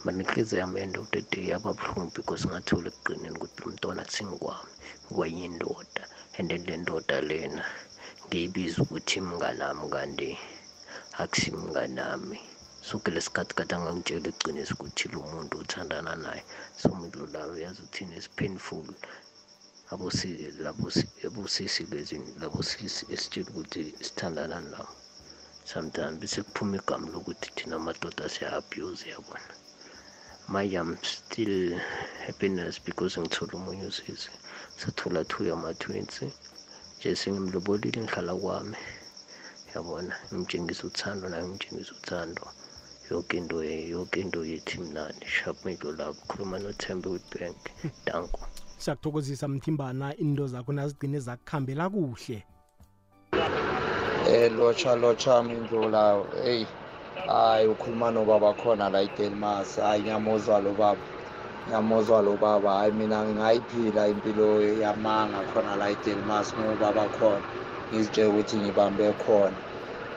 manikhize 0.05 0.55
yami 0.61 0.81
end 0.81 0.97
of 0.97 1.07
the 1.11 1.23
day 1.33 1.45
yaba 1.51 1.71
buhlungu 1.79 2.13
because 2.15 2.45
ngathola 2.49 2.89
ekugqineni 2.91 3.37
ukuthi 3.37 3.59
lo 3.63 3.69
mntwana 3.73 4.03
kusingikwami 4.09 4.73
kwenye 5.15 5.45
indoda. 5.51 6.03
And 6.39 6.49
then 6.51 6.65
le 6.65 6.77
ndoda 6.77 7.21
lena 7.21 7.65
ngiyibiza 8.27 8.83
ukuthi 8.83 9.21
mnganami 9.21 9.85
kanti 9.95 10.31
akusimnganami 11.23 12.39
soke 12.89 13.11
lesikhathi 13.15 13.55
kade 13.59 13.75
angangitshela 13.77 14.29
iqiniso 14.33 14.75
ukuthi 14.75 15.05
lo 15.13 15.21
muntu 15.31 15.55
uthandana 15.63 16.13
naye 16.25 16.43
so 16.81 16.89
midlo 17.01 17.27
lawo 17.35 17.55
yazi 17.65 17.83
uthini 17.87 18.17
is 18.17 18.29
painful. 18.39 18.87
Abosisi 21.27 21.83
bezini 21.91 22.29
labosisi 22.41 23.03
esitshela 23.15 23.51
ukuthi 23.51 23.83
sithandana 24.07 24.59
nawo 24.73 24.93
sometimes 25.65 26.19
bese 26.21 26.43
kuphuma 26.43 26.77
igama 26.77 27.07
lokuthi 27.15 27.49
thina 27.57 27.77
amadoda 27.77 28.25
siya-abuse 28.29 29.05
yabona 29.13 29.53
manje 30.49 30.79
am 30.79 30.97
still 31.03 31.79
happiness 32.27 32.79
because 32.85 33.21
ngithola 33.21 33.53
omunye 33.55 33.87
usisi 33.87 34.31
sathola 34.77 35.25
two 35.25 35.45
yama-twins 35.45 36.23
nje 36.99 37.17
sengimlobolile 37.17 38.03
ngihlala 38.03 38.35
kwami. 38.35 38.77
Yabona 39.75 40.15
ngimtshengisa 40.33 40.87
uthando 40.87 41.29
naye 41.29 41.45
ngimtshengisa 41.45 41.93
uthando. 41.93 42.43
Yonke 43.11 43.37
into 43.37 43.63
yonke 43.65 44.21
into 44.21 44.45
yethi 44.45 44.79
mnandi 44.79 45.27
sharp 45.27 45.65
midlo 45.65 45.93
lapho 45.93 46.27
khuluma 46.29 46.59
nothembe 46.59 47.09
witbank 47.09 47.57
danko. 48.05 48.41
Siyakuthokozisa 48.79 49.49
mthimbana 49.49 50.17
into 50.17 50.47
zakho 50.47 50.73
nazigcine 50.73 51.21
zakuhambela 51.21 51.91
kuhle. 51.91 52.45
Eh 54.29 54.53
locha 54.53 54.97
locha 54.97 55.43
mindlula 55.43 56.25
hey. 56.45 56.67
Hayi 57.27 57.67
ukhuluma 57.67 58.11
nobaba 58.11 58.51
khona 58.61 58.91
la 58.91 59.01
eDelmas 59.07 59.77
hayi 59.77 60.03
ngiyamuzwa 60.03 60.57
lo 60.65 60.73
baba. 60.75 61.01
Ngiyamuzwa 61.65 62.19
lo 62.23 62.37
baba. 62.37 62.71
Hayi 62.79 62.93
mina 62.93 63.25
ngingayiphila 63.25 64.09
impilo 64.13 64.63
yamanga 64.63 65.41
khona 65.51 65.77
la 65.77 65.87
eDelmas 65.95 66.47
ngobaba 66.59 67.05
khona. 67.17 67.47
Ngizitshela 67.89 68.29
ukuthi 68.31 68.57
ngibambe 68.61 69.07
khona. 69.23 69.59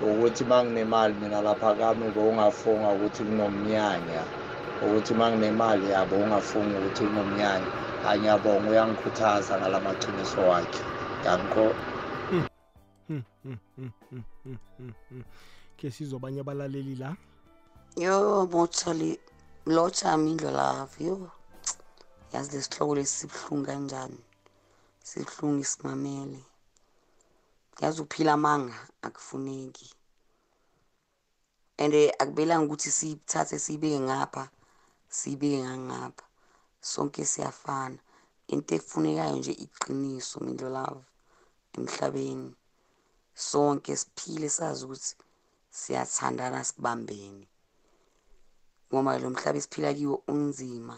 Ukuthi 0.02 0.44
manginemali 0.44 1.14
mina 1.22 1.42
lapha 1.42 1.76
kami 1.80 2.12
bewungafunga 2.12 2.90
ukuthi 2.96 3.22
kunomnyanya. 3.24 4.24
Ukuthi 4.82 5.14
manginemali 5.14 5.86
yabo 5.94 6.16
ungafunga 6.24 6.76
ukuthi 6.80 7.04
kunomnyanya. 7.08 7.68
Hayi 8.04 8.20
ngiyabonga 8.22 8.70
uyangikhuthaza 8.70 9.54
ngalamaqiniso 9.60 10.42
wakhe. 10.50 10.82
Ngiyangikho 11.20 11.66
ke 15.78 15.92
sizobanye 15.92 16.40
abalaleli 16.42 16.96
la? 16.96 17.16
Yo 17.96 18.48
mothali 18.52 19.20
lotsha 19.66 20.18
mindlo 20.18 20.52
love 20.52 20.96
yo 21.00 21.32
yazi 22.34 22.58
lesihloko 22.58 22.96
lesi 22.96 23.16
sibuhlungu 23.18 23.66
kanjani? 23.66 24.20
Sibuhlungu 25.04 25.62
isimamele. 25.62 26.40
Yazi 27.82 28.02
uphila 28.02 28.34
amanga 28.34 28.76
akufuneki. 29.02 29.94
And 31.78 31.94
akubelanga 31.94 32.66
ukuthi 32.66 32.92
siyithathe 32.92 33.60
siyibeke 33.60 34.00
ngapha 34.00 34.50
siyibeke 35.10 35.64
ngangapha. 35.64 36.26
Sonke 36.82 37.26
siyafana. 37.26 38.00
Into 38.48 38.76
efunekayo 38.76 39.36
nje 39.36 39.52
iqiniso 39.52 40.40
mindlo 40.40 40.70
love 40.70 41.04
emhlabeni. 41.74 42.56
Sonke 43.36 43.96
siphile 43.98 44.50
sazi 44.50 44.86
ukuthi 44.86 45.16
siyathandana 45.80 46.64
sibambene. 46.64 47.48
Ngoba 48.90 49.20
lo 49.22 49.30
mhlaba 49.30 49.58
esiphila 49.60 49.92
kiwo 49.98 50.18
unzima 50.34 50.98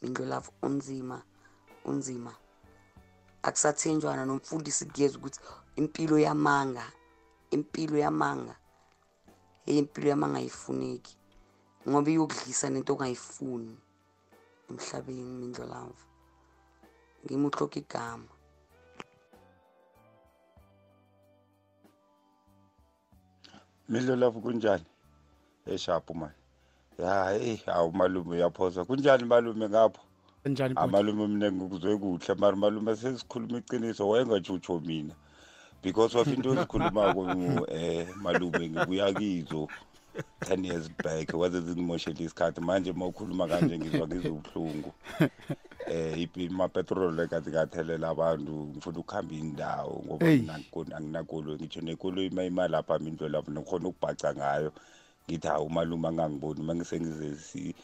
mindlo 0.00 0.24
love 0.26 0.50
unzima 0.62 1.22
unzima. 1.84 2.32
Akusathenjwana 3.42 4.22
nomfundisi 4.26 4.84
kuyeza 4.86 5.18
ukuthi 5.18 5.40
impilo 5.76 6.18
yamanga 6.18 6.86
impilo 7.50 7.96
yamanga 7.98 8.54
hey 9.64 9.78
impilo 9.78 10.08
yamanga 10.08 10.38
ayifuneki. 10.38 11.14
Ngoba 11.88 12.10
iyokudlisa 12.10 12.70
nento 12.70 12.92
ongayifuni 12.92 13.74
emhlabeni 14.68 15.32
mindlo 15.40 15.64
love 15.66 16.00
ngimuhloka 17.24 17.78
igama. 17.82 18.37
Milo 23.88 24.16
lapho 24.16 24.40
kunjani? 24.40 24.84
Eshaphu 25.66 26.14
man. 26.14 26.30
Ya 26.98 27.30
hey 27.30 27.56
awu 27.66 27.92
malume 27.92 28.30
uyaphosa. 28.36 28.84
Kunjani 28.84 29.24
malume 29.24 29.68
ngapho? 29.68 30.00
Kanjani 30.44 30.74
Amalume 30.76 31.26
mina 31.26 31.52
ngikuzwe 31.52 31.96
kuhle 31.98 32.34
mara 32.34 32.56
malume 32.56 32.96
sesikhuluma 32.96 33.58
iqiniso 33.58 34.08
wayengajutsho 34.08 34.80
mina. 34.80 35.14
Because 35.82 36.14
of 36.14 36.28
into 36.28 36.52
ezikhulumako 36.54 37.66
eh 37.68 38.08
malume 38.16 38.68
ngibuya 38.70 39.12
kizo 39.12 39.68
10 40.40 40.64
years 40.66 40.90
back 41.04 41.34
waze 41.34 41.60
zingimoshela 41.60 42.20
isikhathi 42.20 42.60
manje 42.60 42.92
mawukhuluma 42.92 43.48
kanje 43.48 43.78
ngizwa 43.78 44.06
ngizobuhlungu. 44.06 44.92
Eh 45.90 46.28
ima 46.36 46.68
petrol 46.68 47.20
ekathi 47.20 47.50
kathelela 47.50 48.08
abantu 48.08 48.52
ngifuna 48.52 48.98
ukuhamba 48.98 49.34
indawo 49.34 50.02
ngoba 50.06 50.26
Hey. 50.26 50.38
nginankolo 50.38 50.96
anginakolo 50.96 51.54
ngitsho 51.56 51.80
nekolo 51.80 52.22
imali 52.22 52.72
lapha 52.72 52.98
mindlo 52.98 53.28
lapho 53.28 53.50
ngikhona 53.50 53.88
ukubhaca 53.88 54.34
ngayo. 54.36 54.72
Ngithi 55.28 55.48
hawu 55.48 55.70
malume 55.70 56.08
angangiboni 56.08 56.62
mangisengizesi 56.62 57.74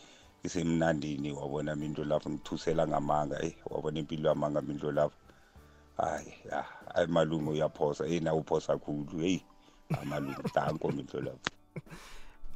isemnandini 0.43 1.33
wabona 1.33 1.77
mindlo 1.77 2.05
lapho 2.05 2.31
ngithusela 2.31 2.87
ngamanga 2.87 3.43
eh 3.43 3.55
wabona 3.71 3.99
impilo 3.99 4.29
yamanga 4.29 4.61
mindlo 4.63 4.93
lapho. 4.93 5.17
Hayi 5.97 6.35
ya 6.51 6.65
ayi 6.95 7.07
malume 7.07 7.51
uyaphosa 7.51 8.07
eh 8.07 8.23
nawe 8.23 8.39
uphosa 8.41 8.73
kakhulu 8.73 9.19
hey 9.19 9.41
amalume 10.03 10.37
danko 10.55 10.93
mindlo 10.93 11.21
lapho. 11.21 11.51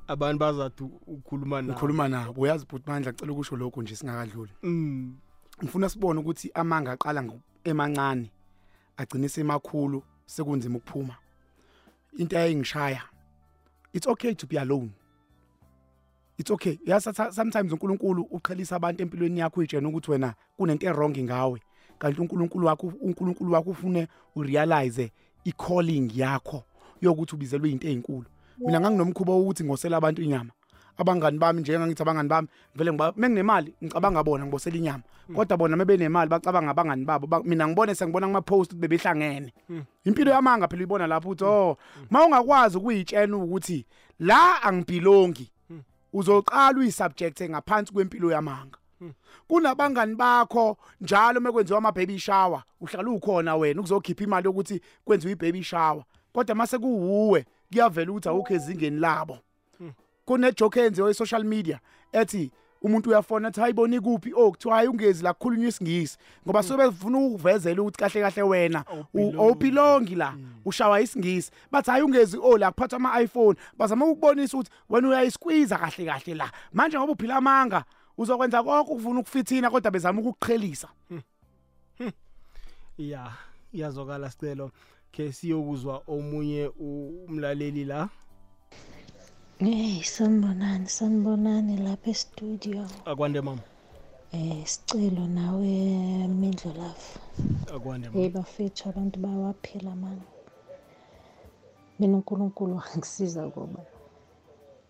Abantu 0.08 0.38
bazathi 0.38 0.84
ukhuluma 1.06 1.62
nabo. 1.62 1.72
Ngikhuluma 1.72 2.08
nabo 2.08 2.40
uyazi 2.40 2.66
bhuti 2.66 2.90
mandla 2.90 3.10
acela 3.10 3.32
ukusho 3.32 3.56
lokho 3.56 3.82
nje 3.82 3.96
singakadluli. 3.96 4.52
Mm. 4.62 5.16
Ngifuna 5.62 5.88
sibone 5.88 6.20
ukuthi 6.20 6.50
amanga 6.54 6.92
aqala 6.92 7.24
emancane 7.64 8.30
agcine 8.96 9.28
semakhulu 9.28 10.02
sekunzima 10.26 10.78
ukuphuma. 10.78 11.16
Into 12.18 12.38
ayingishaya 12.38 13.02
it's 13.92 14.06
okay 14.06 14.34
to 14.34 14.46
be 14.46 14.56
alone. 14.56 14.92
It's 16.38 16.50
okay. 16.50 16.78
Yes 16.84 17.04
sometimes 17.30 17.72
uNkulunkulu 17.72 18.22
uqhelisa 18.22 18.76
abantu 18.76 19.02
empilweni 19.02 19.40
yakho 19.40 19.60
uyitshena 19.60 19.88
ukuthi 19.88 20.10
wena 20.10 20.34
kunento 20.56 20.86
errong 20.86 21.18
ngawe. 21.18 21.60
Kanti 21.98 22.20
uNkulunkulu 22.20 22.66
wakho 22.66 22.92
uNkulunkulu 23.00 23.52
wakho 23.52 23.70
ufune 23.70 24.08
urealize 24.36 25.12
i-calling 25.44 26.10
yakho 26.14 26.64
yokuthi 27.00 27.34
ubizelwe 27.34 27.70
into 27.70 27.88
ezinkulu 27.88 28.26
mina 28.58 28.80
nganginomkhuba 28.80 29.32
wokuthi 29.32 29.64
ngosela 29.64 29.96
abantu 29.96 30.22
inyama. 30.22 30.50
Abangani 30.98 31.38
bami 31.38 31.60
nje 31.60 31.78
ngangithi 31.78 32.02
abangani 32.02 32.28
bami 32.28 32.48
vele 32.74 32.92
ngiba 32.92 33.12
menginemali 33.16 33.74
ngicabanga 33.84 34.22
bona 34.24 34.44
ngibosela 34.44 34.76
inyama. 34.76 35.02
Kodwa 35.34 35.56
bona 35.56 35.76
mebenemali 35.76 36.30
bacabanga 36.30 36.70
abangani 36.70 37.04
babo 37.04 37.26
Ba- 37.26 37.42
mina 37.44 37.68
ngibone 37.68 37.94
sengibona 37.94 38.26
kuma 38.26 38.40
post 38.42 38.72
ukuthi 38.72 38.80
bebehlangene. 38.80 39.52
Impilo 40.04 40.30
yamanga 40.32 40.68
phela 40.68 40.80
uyibona 40.80 41.06
lapho 41.06 41.28
uthi 41.28 41.44
oh 41.44 41.76
mawungakwazi 42.10 42.78
ukuyitshena 42.78 43.36
ukuthi 43.36 43.86
la 44.20 44.62
angibhilongi 44.62 45.50
uzoqala 46.12 46.78
uyisubject 46.78 47.42
ngaphansi 47.50 47.92
kwempilo 47.92 48.30
yamanga. 48.32 48.78
Kunabangani 49.48 50.14
bakho 50.14 50.76
njalo 51.00 51.40
mekwenziwa 51.40 51.78
ama 51.78 51.92
baby 51.92 52.18
shower 52.18 52.62
uhlala 52.80 53.10
ukhona 53.10 53.56
wena 53.56 53.80
ukuzokhipha 53.80 54.24
imali 54.24 54.46
yokuthi 54.46 54.80
kwenziwe 55.04 55.32
i 55.32 55.36
baby 55.36 55.62
shower. 55.62 56.04
Kodwa 56.32 56.54
mase 56.54 56.78
kuwuwe 56.78 57.46
kuyavela 57.70 58.10
ukuthi 58.10 58.28
awukho 58.28 58.54
ezingeni 58.54 58.98
labo. 59.00 59.38
Kune 60.28 60.52
joke 60.52 60.80
enziwe 60.80 61.14
social 61.14 61.44
media 61.44 61.80
ethi 62.12 62.50
umuntu 62.82 63.10
uyafona 63.10 63.48
athi 63.48 63.60
hayibona 63.60 63.96
ikuphi? 63.96 64.32
Oh 64.36 64.50
kuthiwa 64.50 64.74
hayi 64.74 64.88
ungezi 64.88 65.22
la 65.24 65.32
kukhulunywa 65.34 65.68
isingisi. 65.68 66.18
Ngoba 66.46 66.62
sobe 66.62 66.86
befuna 66.88 67.18
ukuvezela 67.18 67.82
ukuthi 67.82 67.98
kahle 67.98 68.20
kahle 68.20 68.42
wena 68.42 68.84
u- 69.14 69.32
awuphilongi 69.40 70.14
la 70.14 70.34
ushawa 70.64 71.00
isingisi. 71.00 71.50
Bathi 71.70 71.90
hayi 71.90 72.02
ungezi 72.02 72.38
oh 72.42 72.58
la 72.58 72.70
kuphathwa 72.70 72.96
ama 72.96 73.22
iPhone 73.22 73.58
bazama 73.78 74.06
ukubonisa 74.06 74.56
ukuthi 74.56 74.70
wena 74.88 75.08
uyayisqueeze 75.08 75.76
kahle 75.76 76.04
kahle 76.06 76.34
la. 76.34 76.50
Manje 76.72 76.98
ngoba 76.98 77.12
uphila 77.12 77.36
amanga 77.36 77.84
uzokwenza 78.18 78.62
konke 78.62 78.92
ukufuna 78.92 79.20
ukufithina 79.20 79.70
kodwa 79.70 79.90
bezama 79.90 80.20
ukuqhelisa 80.20 80.88
ya 82.98 83.32
iyazwakala 83.72 84.30
sicelo. 84.30 84.70
Ke 85.12 85.32
siyokuzwa 85.32 86.02
omunye 86.06 86.70
umlaleli 86.78 87.84
la. 87.84 88.08
Hey 89.60 90.02
sanibonani 90.02 90.88
sanibonani 90.88 91.76
lapha 91.76 92.10
e-studio. 92.10 92.86
Akwande 93.04 93.40
mama. 93.40 93.62
Eh 94.32 94.66
sicelo 94.66 95.26
nawe 95.26 95.72
Mindlo 96.28 96.72
Love 96.72 97.06
akwande 97.74 98.08
hey 98.08 98.28
mama 98.28 98.34
bafethu 98.34 98.88
abantu 98.88 99.20
bawaphila 99.20 99.96
mani 99.96 100.22
mina 101.98 102.16
uNkulunkulu 102.16 102.76
wangisiza 102.76 103.46
ngoba 103.46 103.80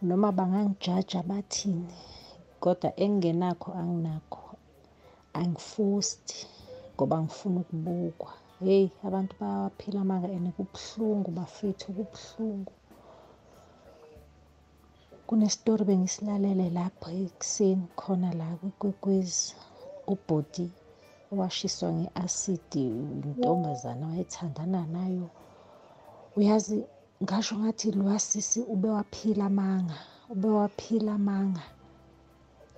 noma 0.02 0.32
bangangijaja 0.32 1.22
bathini 1.22 1.94
kodwa 2.60 3.00
engingenakho 3.00 3.72
anginakho. 3.72 4.56
Angifusti 5.32 6.46
ngoba 6.94 7.22
ngifuna 7.22 7.60
ukubukwa. 7.60 8.32
Hey 8.64 8.88
abantu 9.04 9.36
bayawaphila 9.40 10.00
amanga 10.00 10.28
ene 10.28 10.50
kubuhlungu 10.56 11.30
bafethu 11.30 11.86
kubuhlungu. 11.92 12.72
Kunesitori 15.28 15.82
bengisilalele 15.88 16.66
lapho 16.78 17.08
ekuseni 17.24 17.86
khona 18.00 18.30
la 18.40 18.46
kwekwezi 18.80 19.54
ubhoti 20.12 20.66
owashiswa 21.32 21.88
nge-asidi 21.96 22.84
intombazana 23.26 24.04
wayethandana 24.10 24.80
nayo. 24.94 25.28
Uyazi 26.36 26.76
ngasho 27.24 27.54
ngathi 27.62 27.88
lwasisi 27.98 28.60
ube 28.72 28.88
waphila 28.96 29.44
amanga 29.50 29.98
ube 30.32 30.48
waphila 30.58 31.12
amanga 31.20 31.64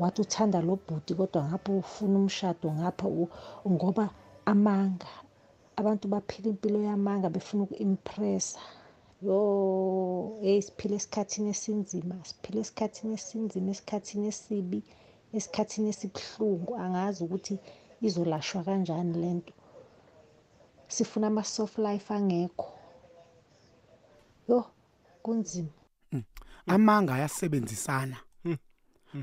wathi 0.01 0.21
uthanda 0.25 0.59
lo 0.67 0.75
bhuti 0.87 1.13
kodwa 1.19 1.41
ngapha 1.49 1.73
ufuna 1.83 2.17
umshado 2.23 2.67
ngapha 2.79 3.07
u- 3.09 3.31
ngoba 3.75 4.05
amanga 4.53 5.11
abantu 5.79 6.05
baphila 6.13 6.47
impilo 6.53 6.79
yamanga 6.89 7.29
befuna 7.35 7.63
uku-impressa. 7.65 8.59
Yo 9.23 10.39
hey 10.43 10.63
siphila 10.63 10.97
esikhathini 10.97 11.51
esinzima 11.51 12.25
siphila 12.25 12.61
esikhathini 12.61 13.15
esinzima 13.15 13.71
esikhathini 13.71 14.29
esibi 14.29 14.83
esikhathini 15.33 15.89
esibuhlungu. 15.89 16.77
Angazi 16.77 17.25
ukuthi 17.25 17.59
izolashwa 18.01 18.65
kanjani 18.65 19.19
lento 19.23 19.53
sifuna 20.89 21.27
ama-soft 21.27 21.79
life 21.79 22.15
angekho. 22.15 22.73
Yo 24.49 24.65
kunzima. 25.23 25.69
Amanga 26.67 27.15
ayasebenzisana. 27.15 28.17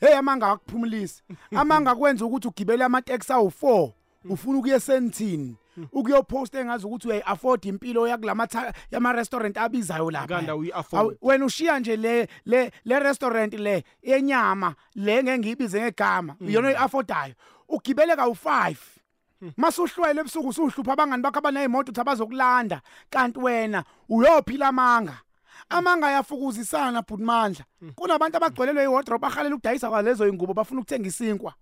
Hey 0.00 0.14
amanga 0.14 0.50
akuphumulisi. 0.50 1.22
Amanga 1.56 1.94
kwenza 1.94 2.24
ukuthi 2.24 2.48
ugibele 2.48 2.84
ama-taxi 2.84 3.32
awu-4 3.32 3.92
ufuna 4.30 4.58
ukuya 4.58 4.76
esentini 4.76 5.56
ukuyoposta 5.92 6.60
engazi 6.60 6.86
ukuthi 6.86 7.08
uyayi-afford 7.08 7.64
impilo 7.64 8.08
yakulama 8.08 8.48
yama-restaurant 8.90 9.56
abizayo 9.56 10.10
lapha. 10.10 10.26
Kanda 10.26 10.56
uyi-afford. 10.56 11.00
Awu, 11.00 11.16
wena 11.22 11.44
ushiya 11.44 11.80
nje 11.80 11.96
le 11.96 12.28
le 12.44 12.70
le 12.84 12.98
restaurant 12.98 13.54
le 13.54 13.84
yenyama 14.02 14.74
le 14.94 15.22
ngeke 15.22 15.38
ngiyibize 15.38 15.80
ngegama 15.80 16.36
iyona 16.40 16.68
oyi-affordayo 16.68 17.34
ugibele 17.68 18.14
kawu-5 18.14 18.76
masuhlwele 19.56 20.20
ebusuku 20.20 20.48
usuhlupha 20.48 20.92
abangani 20.92 21.22
bakho 21.22 21.38
abaneyimoto 21.38 21.90
uthi 21.92 22.00
abazokulanda. 22.00 22.82
Kanti 23.10 23.38
wena 23.38 23.84
uyophila 24.08 24.68
amanga 24.68 25.16
amanga 25.70 26.06
ayafukuzisana 26.06 27.02
bhuti 27.02 27.22
mandla. 27.22 27.64
Kunabantu 27.94 28.36
abagcwelelwe 28.36 28.84
iwardrobe 28.84 29.22
bahalela 29.22 29.54
ukudayisa 29.54 29.90
kwalezo 29.90 30.28
ingubo 30.28 30.54
bafuna 30.54 30.80
ukuthenga 30.80 31.08
isinkwa. 31.08 31.54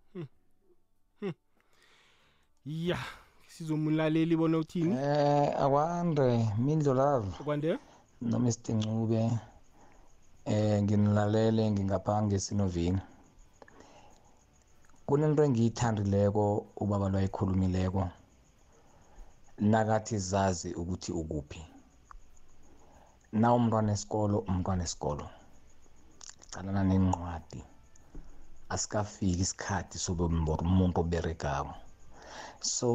Ya 2.64 2.98
sizomlaleli 3.46 4.36
bona 4.36 4.58
uthini? 4.58 4.96
Eh 4.96 5.60
akwande 5.60 6.48
Mindlo 6.58 6.94
Love 6.94 7.28
akwande? 7.40 7.78
Noma 8.20 8.48
Istingcube 8.48 9.30
eh 10.44 10.82
nginilalele 10.82 11.70
ngingapha 11.70 12.22
ngesinovini 12.22 13.00
kunento 15.06 15.44
engiyithandileko 15.44 16.66
ubaba 16.76 17.08
lwayikhulumileko 17.08 18.08
nakathi 19.58 20.18
zazi 20.18 20.74
ukuthi 20.74 21.12
ukuphi. 21.12 21.60
Na 23.32 23.54
umntwana 23.54 23.92
esikolo 23.92 24.38
umntwana 24.48 24.82
esikolo. 24.84 25.28
Calana 26.50 26.82
nencwadi 26.84 27.62
asikafiki 28.68 29.40
isikhathi 29.42 29.98
sobe 29.98 30.24
umuntu 30.24 31.00
oberegako. 31.00 31.74
So 32.60 32.88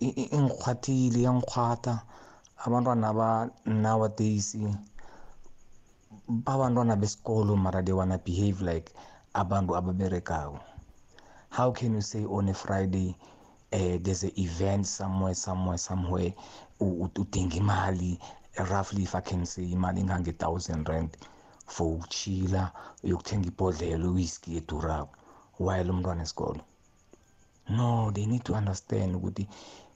i- 0.00 0.14
i- 0.22 0.30
ingirhwathile 0.36 1.18
iyangirhwatha 1.20 2.02
abantwana 2.64 3.12
ba 3.12 3.50
nowadays 3.66 4.56
babantwana 6.28 6.96
besikolo 6.96 7.56
mara 7.56 7.82
they 7.82 7.92
wanna 7.94 8.18
behave 8.18 8.60
like 8.62 8.92
abantu 9.34 9.76
ababeregako. 9.76 10.58
How 11.50 11.70
can 11.72 11.94
you 11.94 12.00
say 12.00 12.24
on 12.24 12.48
a 12.48 12.54
friday 12.54 13.14
uh, 13.72 13.98
there's 14.00 14.24
a 14.24 14.40
event 14.40 14.86
somewhere 14.86 15.34
somewhere 15.34 15.78
somewhere 15.78 16.34
udinga 16.80 17.56
imali 17.56 18.18
roughly 18.56 19.02
if 19.02 19.14
i 19.14 19.20
can 19.20 19.46
say 19.46 19.64
imali 19.64 20.00
engange-thousand 20.00 20.88
rand 20.88 21.16
for 21.66 21.86
ukuchila 21.94 22.72
uyokuthenga 23.04 23.46
ibhodlela 23.48 24.06
whisky 24.16 24.56
edurako 24.58 25.16
while 25.58 25.90
umntwana 25.90 26.22
esikolo 26.22 26.60
no 27.68 28.10
they 28.14 28.26
need 28.26 28.44
to 28.44 28.52
understand 28.54 29.16
ukuthi 29.16 29.48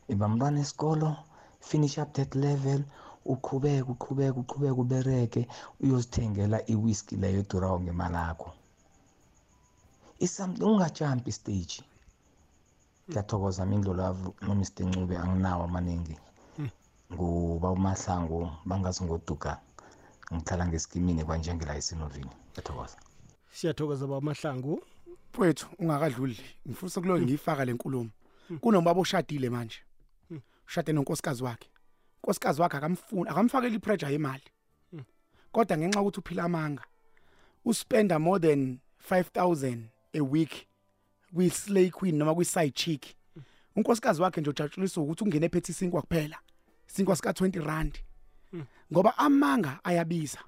ibamntwana 0.09 0.61
esikolo 0.61 1.16
finish 1.61 1.98
up 1.98 2.12
that 2.12 2.34
level 2.34 2.80
uqhubeke 3.24 3.90
uqhubeke 3.94 4.38
uqhubeke 4.42 4.80
ubereke 4.84 5.48
uyozithengela 5.82 6.59
iwhisky 6.72 7.16
leyo 7.16 7.38
edurawo 7.44 7.80
ngemali 7.80 8.18
yakho 8.26 8.50
isomething 10.24 10.64
ungajampi 10.70 11.30
istage 11.30 11.76
ngiyathokoza 13.09 13.62
mindlolavu 13.70 14.28
nomr 14.44 14.66
ncube 14.88 15.14
anginawo 15.22 15.62
amaningi. 15.68 16.16
Nguba 17.12 17.70
umahlangu 17.70 18.50
bangazi 18.64 19.04
ngoduka 19.04 19.61
ngihlala 20.34 20.66
ngesikimini 20.66 21.24
kwanjengela 21.24 21.76
esinovini 21.76 22.32
ngiyathokoza 22.52 22.98
siyathokoza. 23.57 24.07
Bamahlangu 24.07 24.82
mfowethu 25.32 25.66
ungakadluli. 25.78 26.40
Ngifisa 26.68 27.00
kulo 27.00 27.20
ngiyifaka 27.20 27.64
le 27.64 27.72
nkulumo. 27.72 28.11
Kunombaba 28.61 29.00
oshadile 29.00 29.50
manje. 29.50 29.78
Ushade 30.66 30.92
nonkosikazi 30.92 31.42
wakhe. 31.42 31.68
Unkosikazi 32.22 32.61
wakhe 32.61 32.76
akamfuni 32.76 33.30
akamfakeli 33.30 33.76
ipressure 33.76 34.12
yemali. 34.12 34.44
Kodwa 35.52 35.78
ngenxa 35.78 36.00
ukuthi 36.00 36.20
uphila 36.20 36.44
amanga 36.44 36.84
uspenda 37.64 38.18
more 38.18 38.40
than 38.40 38.78
5000 39.11 39.78
a 40.12 40.20
week 40.20 40.66
kwi-slay 41.34 41.90
queen 41.90 42.16
noma 42.16 42.34
kwi-side 42.34 42.74
chick. 42.74 43.16
Unkosikazi 43.76 44.22
wakhe 44.22 44.40
nje 44.40 44.50
ujatshuliswa 44.50 45.02
ukuthi 45.02 45.24
ungene 45.24 45.46
ephethe 45.46 45.72
isinkwa 45.72 46.02
kuphela 46.87 47.16
isinkwa 47.16 47.16
sika-20 47.16 47.66
rand. 47.66 47.99
Ngoba 48.93 49.18
amanga 49.18 49.80
ayabiza. 49.84 50.39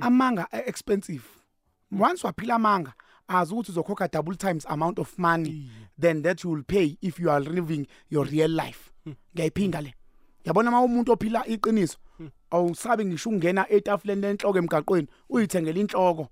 Amanga 0.00 0.46
a-expensive 0.52 1.24
once 1.90 2.26
waphila 2.26 2.54
amanga 2.54 2.92
azi 3.28 3.54
ukuthi 3.54 3.70
uzokhokha 3.70 4.08
double 4.08 4.36
times 4.36 4.66
amount 4.66 4.98
of 4.98 5.18
money 5.18 5.70
than 5.98 6.22
that 6.22 6.44
you 6.44 6.50
will 6.50 6.64
pay 6.64 6.96
if 7.02 7.20
you 7.20 7.30
are 7.30 7.40
living 7.40 7.86
your 8.10 8.26
real 8.26 8.50
life. 8.50 8.92
Ngiyayiphinga 9.34 9.82
le. 9.82 9.94
Yabona 10.44 10.70
uma 10.70 10.82
umuntu 10.82 11.12
ophila 11.12 11.46
iqiniso 11.46 11.98
awusabi 12.50 13.04
ngisho 13.04 13.30
ukungena 13.30 13.70
etafuleni 13.70 14.20
lenhloko 14.20 14.58
emgaqweni 14.58 15.08
uyithengela 15.28 15.80
inhloko. 15.80 16.28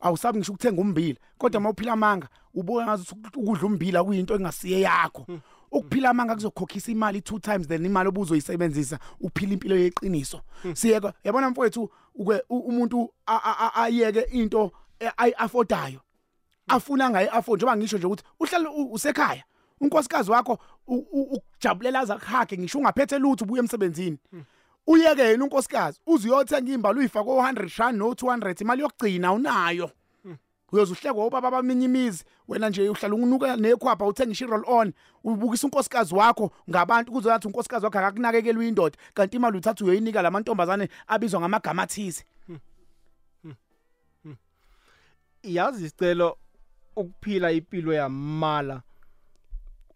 Awusabi 0.00 0.38
ngisho 0.38 0.52
ukuthenga 0.52 0.80
umbila 0.80 1.18
kodwa 1.38 1.60
uma 1.60 1.70
uphila 1.70 1.92
amanga 1.92 2.28
ubuka 2.54 2.84
ngazi 2.84 3.02
ukuthi 3.12 3.38
ukudla 3.38 3.66
umbila 3.66 4.04
kuyinto 4.04 4.34
engasiye 4.34 4.80
yakho. 4.80 5.26
Ukuphila 5.72 6.10
amanga 6.10 6.34
kuzokhokhisa 6.34 6.92
imali 6.92 7.20
two 7.20 7.38
times 7.38 7.68
than 7.68 7.84
imali 7.84 8.08
obuzoyisebenzisa 8.08 8.98
uphila 9.20 9.52
impilo 9.52 9.76
yeqiniso. 9.76 10.40
Siyeke 10.74 11.12
yabona 11.24 11.50
mfowethu 11.50 11.90
ukwe 12.14 12.42
u- 12.48 12.58
umuntu 12.58 13.12
a- 13.26 13.40
a- 13.44 13.58
a- 13.74 13.82
ayeke 13.82 14.20
into 14.20 14.72
ayi-affordayo 15.16 16.00
afuna 16.68 17.10
ngayi 17.10 17.28
afford 17.28 17.58
njengoba 17.60 17.76
ngisho 17.76 17.98
nje 17.98 18.06
ukuthi 18.06 18.24
uhlala 18.40 18.70
u- 18.70 18.92
usekhaya. 18.92 19.44
Unkosikazi 19.80 20.30
wakho 20.30 20.58
u- 20.86 20.94
u- 21.12 21.22
ukujabulela 21.36 22.04
zakhakhe 22.04 22.58
ngisho 22.58 22.78
ungaphethe 22.78 23.18
lutho 23.18 23.44
ubuye 23.44 23.60
emsebenzini. 23.60 24.18
Uyeke 24.86 25.22
yena 25.22 25.44
unkosikazi 25.44 26.00
uze 26.06 26.28
uyothenga 26.30 26.72
imbali 26.72 26.98
uyifake 26.98 27.30
o100 27.30 27.78
rand 27.78 27.98
no 27.98 28.14
200 28.14 28.60
imali 28.62 28.82
yokugcina 28.82 29.32
unayo. 29.32 29.90
Uyoze 30.72 30.92
uhlekwa 30.92 31.26
ubaba 31.26 31.50
baminyimizi 31.50 32.24
wena 32.48 32.68
nje 32.68 32.88
uhlala 32.88 33.14
unuka 33.14 33.56
nekhwapha 33.56 34.06
uthengisha 34.06 34.44
i-roll 34.44 34.64
on 34.66 34.92
ubukisa 35.24 35.66
unkosikazi 35.66 36.14
wakho 36.14 36.50
ngabantu 36.70 37.12
kuze 37.12 37.28
yathi 37.28 37.46
unkosikazi 37.46 37.84
wakho 37.84 37.98
akakunakekela 37.98 38.58
uyindoda 38.58 38.96
kanti 39.14 39.36
imali 39.36 39.56
uthatha 39.58 39.84
uyoyinika 39.84 40.22
lamantombazane 40.22 40.88
abizwa 41.06 41.40
ngamagama 41.40 41.82
athize 41.82 42.24
yazi 45.42 45.84
isicelo 45.84 46.36
ukuphila 46.96 47.52
impilo 47.52 47.92
yamala 47.92 48.82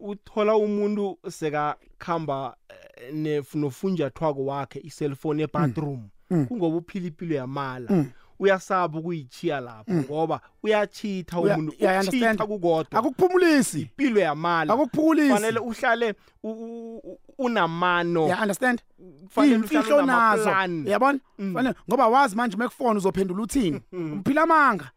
uthola 0.00 0.56
umuntu 0.56 1.18
sekakhamba 1.30 2.56
eh, 2.68 3.14
nef- 3.14 3.58
nofunjathwako 3.58 4.44
wakhe 4.46 4.80
iselfoni 4.84 5.42
ebathroom 5.42 6.08
Mm. 6.30 6.46
kungoba 6.46 6.76
uphila 6.76 7.06
impilo 7.06 7.34
yamala 7.34 7.86
Mm. 7.90 8.10
Uyasaba 8.42 8.98
ukuyichiya 8.98 9.60
lapho 9.60 9.92
ngoba 9.92 10.40
uyachitha 10.62 11.36
Uya- 11.40 11.54
umuntu 11.56 11.74
yeah, 11.78 11.94
I 11.94 11.98
understand. 11.98 12.40
ukuchitha 12.40 12.46
kukodwa. 12.46 12.98
Akukuphumulisi. 12.98 13.80
Impilo 13.80 14.20
yamala. 14.20 14.74
Akukuphumulisi. 14.74 15.32
fanele 15.34 15.58
uhlale 15.58 16.14
u- 16.42 16.50
u- 16.50 16.96
u- 16.98 17.18
unamano. 17.38 18.26
Yeah 18.26 18.42
understand. 18.42 18.82
Kufanele 19.24 19.54
imfihlo 19.54 19.80
uhlale 19.82 20.06
nazo. 20.06 20.42
unamaplan. 20.42 20.86
yabona? 20.86 21.18
Fanele 21.38 21.74
ngoba 21.88 22.08
wazi 22.08 22.36
manje 22.36 22.56
mekufona 22.56 22.98
uzophendula 22.98 23.42
uthini. 23.42 23.80
Uphila 24.20 24.42
amanga. 24.42 24.90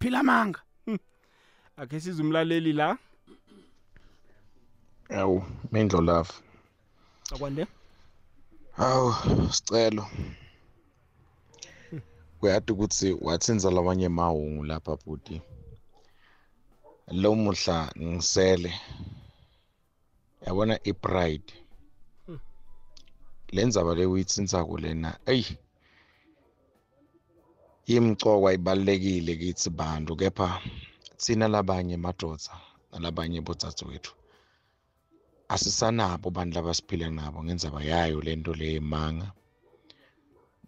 Phila 0.00 0.20
amanga. 0.20 0.60
Akhe 1.76 2.00
sizumlaleli 2.00 2.72
la. 2.72 2.96
Yawu, 5.10 5.42
Mindlo 5.72 6.00
love. 6.00 6.30
akwande? 7.34 7.66
Hawu, 8.76 9.14
sicelo. 9.50 10.06
Uyati 12.44 12.72
ukuthi 12.72 13.08
wathenza 13.26 13.70
labanye 13.70 14.08
mahungu 14.08 14.64
lapha 14.64 14.96
bhuti. 14.96 15.36
Lo 17.20 17.30
muhla 17.42 17.78
ngisele. 18.02 18.72
Yabona 20.46 20.74
ipride. 20.90 21.52
Lenzaba 23.54 23.94
le 23.94 24.04
uyitsintsako 24.12 24.74
lena, 24.84 25.10
ey. 25.32 25.44
Imcokwa 27.94 28.50
ibalekile 28.56 29.32
kithi 29.40 29.70
bantu 29.70 30.12
kepha 30.20 30.48
thina 31.22 31.46
labanye 31.54 31.96
madoda 31.96 32.52
nalabanye 32.90 33.40
bodzadzewethu 33.46 34.12
asisanabo 35.54 36.28
abantu 36.28 36.52
labasiphile 36.56 37.06
nabo 37.18 37.38
ngendzaba 37.44 37.80
yayo 37.90 38.20
lento 38.26 38.52
le 38.60 38.80
manga 38.80 39.28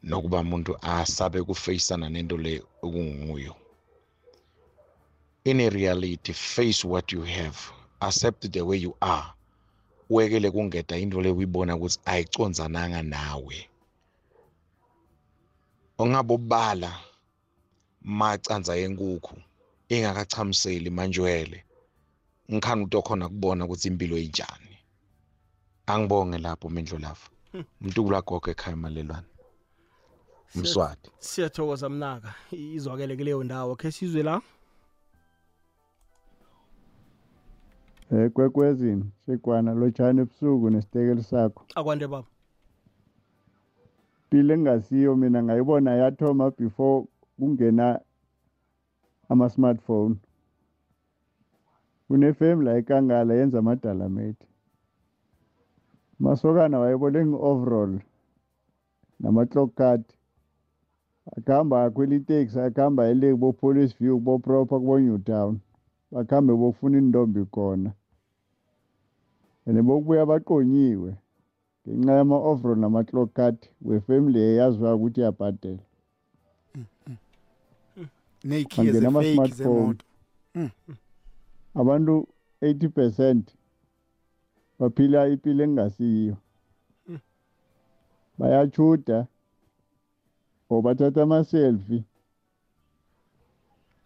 nokuba 0.03 0.41
umuntu 0.41 0.77
asabe 0.81 1.43
kufeyisana 1.43 2.09
nento 2.09 2.37
le 2.37 2.63
okunguyo 2.83 3.55
in 5.47 5.61
a 5.61 5.69
reality 5.71 6.33
face 6.33 6.85
what 6.85 7.13
you 7.13 7.23
have 7.23 7.57
accept 8.01 8.51
the 8.51 8.61
way 8.61 8.77
you 8.77 8.97
are. 9.01 9.33
Wekele 10.11 10.51
kungeda 10.51 10.99
into 10.99 11.21
le 11.21 11.31
uyibona 11.31 11.77
ukuthi 11.77 11.99
ayicondzananga 12.05 13.03
nawe. 13.03 13.69
Ongabobala 15.99 16.99
macandza 18.03 18.77
yenkukhu 18.77 19.37
ingakachamiseli 19.89 20.91
manjwele. 20.91 21.65
Ngikhani 22.53 22.83
ukuthi 22.83 22.97
okhona 22.97 23.29
kubona 23.29 23.65
ukuthi 23.65 23.89
impilo 23.89 24.19
injani? 24.19 24.79
Angibonge 25.87 26.39
lapho 26.39 26.69
mindlo 26.71 26.99
lapho 26.99 27.31
umuntu 27.81 28.05
kulagogo 28.05 28.51
ekhaya 28.51 28.77
malelwane. 28.77 29.36
Mswati 30.55 31.11
siyathokoza 31.19 31.89
mnaka 31.89 32.35
izwakele 32.53 33.17
kuleyo 33.17 33.45
ndawo 33.45 33.77
khe 33.77 33.91
sizwe 33.93 34.23
la 34.23 34.41
Eh 38.13 38.31
kwekwezini 38.31 39.05
sigwana 39.27 39.75
lotshana 39.75 40.23
ebusuku 40.23 40.71
nesitekeli 40.71 41.23
sakho. 41.23 41.65
akwande 41.75 42.07
baba 42.07 42.29
Pile 44.31 44.55
engasiyo 44.55 45.17
mina 45.17 45.43
ngayibona 45.43 45.91
yathoma 45.95 46.51
before 46.51 47.07
kungena 47.39 48.01
ama 49.29 49.51
smartphone. 49.51 50.17
Kune 52.09 52.33
family 52.35 52.71
ayikangala 52.71 53.35
yenza 53.35 53.59
amadalameti. 53.59 54.47
Masokana 56.19 56.79
wayebole 56.79 57.27
ngi-overall 57.27 58.01
nama-clock 59.21 59.75
card. 59.75 60.05
Akahamba 61.37 61.85
akhwela 61.85 62.15
iteksi 62.15 62.61
akahamba 62.61 63.09
ele 63.09 63.33
kubo 63.33 63.53
police 63.53 63.95
view 63.99 64.15
kubo 64.19 64.39
proper 64.39 64.79
kubo 64.79 64.99
Newtown. 65.01 65.59
Bakhambe 66.13 66.53
bokufuna 66.55 66.99
intombi 66.99 67.45
khona. 67.45 67.93
And 69.67 69.79
bokubuya 69.83 70.27
baqonyiwe. 70.27 71.17
ngenxa 71.89 72.13
yama-overall 72.13 72.79
nama-clock 72.79 73.33
card 73.35 73.59
wefamily 73.83 74.41
eyaziwa 74.41 74.95
ukuthi 74.95 75.21
iyabhadela 75.21 75.83
neyikhiye 78.45 78.93
Bangena 78.93 78.93
zefake 78.93 79.07
ama-smartphone. 79.07 79.75
zemoto 79.75 80.05
Mm. 80.55 80.71
abantu 81.75 82.29
80 82.63 82.89
percent 82.89 83.55
baphila 84.79 85.29
impilo 85.29 85.65
engasiyo 85.65 86.37
bayachuda 88.39 89.27
or 90.69 90.83
bathatha 90.83 91.23
ama-selfie 91.23 92.05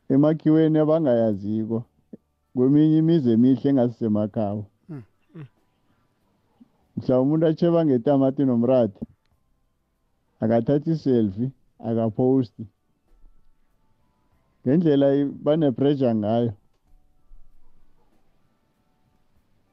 emakhiweni 0.08 0.78
abangayaziko 0.78 1.84
kweminye 2.54 2.98
imizi 2.98 3.30
emihle 3.30 3.68
engasisemakhaya. 3.70 4.64
Mm, 4.88 5.02
mhla 6.96 7.20
umuntu 7.20 7.46
acheba 7.46 7.84
ngetamati 7.86 8.42
nomratha 8.44 9.06
akathathi 10.42 10.90
iselfie 10.90 11.50
akaposti. 11.78 12.64
Ngendlela 14.62 15.08
bane-pressure 15.44 16.14
ngayo 16.14 16.52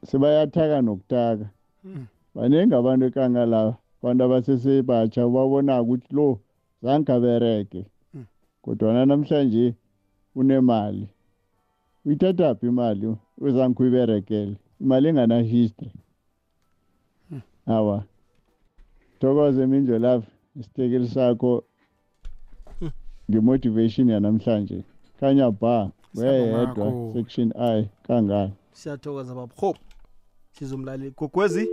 sebayathaka 0.07 0.81
nokutaka 0.81 1.47
Mm. 1.83 2.05
baningi 2.35 2.75
abantu 2.75 3.05
ekanga 3.05 3.45
la 3.45 3.61
abantu 3.99 4.21
abasesebatsha 4.23 5.27
ubabonaka 5.27 5.81
ukuthi 5.83 6.09
lo 6.15 6.39
zange 6.83 7.11
abereke. 7.13 7.85
Mm. 8.13 8.25
kodwana 8.61 9.05
namhlanje 9.05 9.73
unemali. 10.35 11.07
Uyithathaphi 12.05 12.67
imali 12.67 13.15
uzange 13.37 13.73
kuyiberekele 13.75 14.55
imali 14.81 15.07
engana-history 15.07 15.91
Mm. 17.31 17.41
awa. 17.65 18.03
Thokoze 19.19 19.65
mindlo 19.67 19.99
love 19.99 20.27
isitekeli 20.59 21.07
sakho. 21.07 21.63
Ngemotivation 23.31 24.09
yanamhlanje. 24.09 24.83
Khanya 25.19 25.51
ba 25.51 25.91
weyedwa 26.15 26.65
kakhulu. 26.75 27.13
section 27.13 27.51
i 27.55 27.89
kangaka. 28.07 28.53
Siyathokoza 28.73 29.35
baba. 29.35 29.53
Hope 29.57 29.79
sizumlaleli 30.51 31.11
gogwezi? 31.17 31.67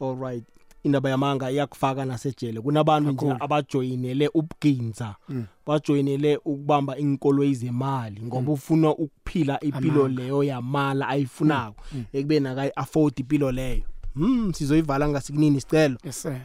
All 0.00 0.16
right. 0.16 0.44
Indaba 0.86 1.10
yamanga 1.10 1.50
iyakufaka 1.50 2.04
nasejele 2.04 2.60
kunabantu 2.60 3.10
nje 3.12 3.26
Kakhulu. 3.26 3.44
abajoyinele 3.44 4.28
ubuginza 4.34 5.14
Mm. 5.28 5.44
bajoyinele 5.66 6.36
ukubamba 6.36 6.96
inkolo 6.98 7.52
zemali 7.52 8.22
ngoba 8.22 8.52
ufuna 8.52 8.90
ukuphila 8.90 9.60
impilo 9.60 10.04
Amanga. 10.04 10.22
leyo 10.22 10.42
yamala 10.44 11.08
ayifunako 11.08 11.82
Mm. 11.92 12.04
ekubeni 12.12 12.48
akayi-afford 12.48 13.18
impilo 13.20 13.52
leyo 13.52 13.82
hmm 14.14 14.52
sizoyivala 14.52 15.08
ngasikunini 15.08 15.56
isicelo 15.56 15.96
yes 16.04 16.22
sir 16.22 16.40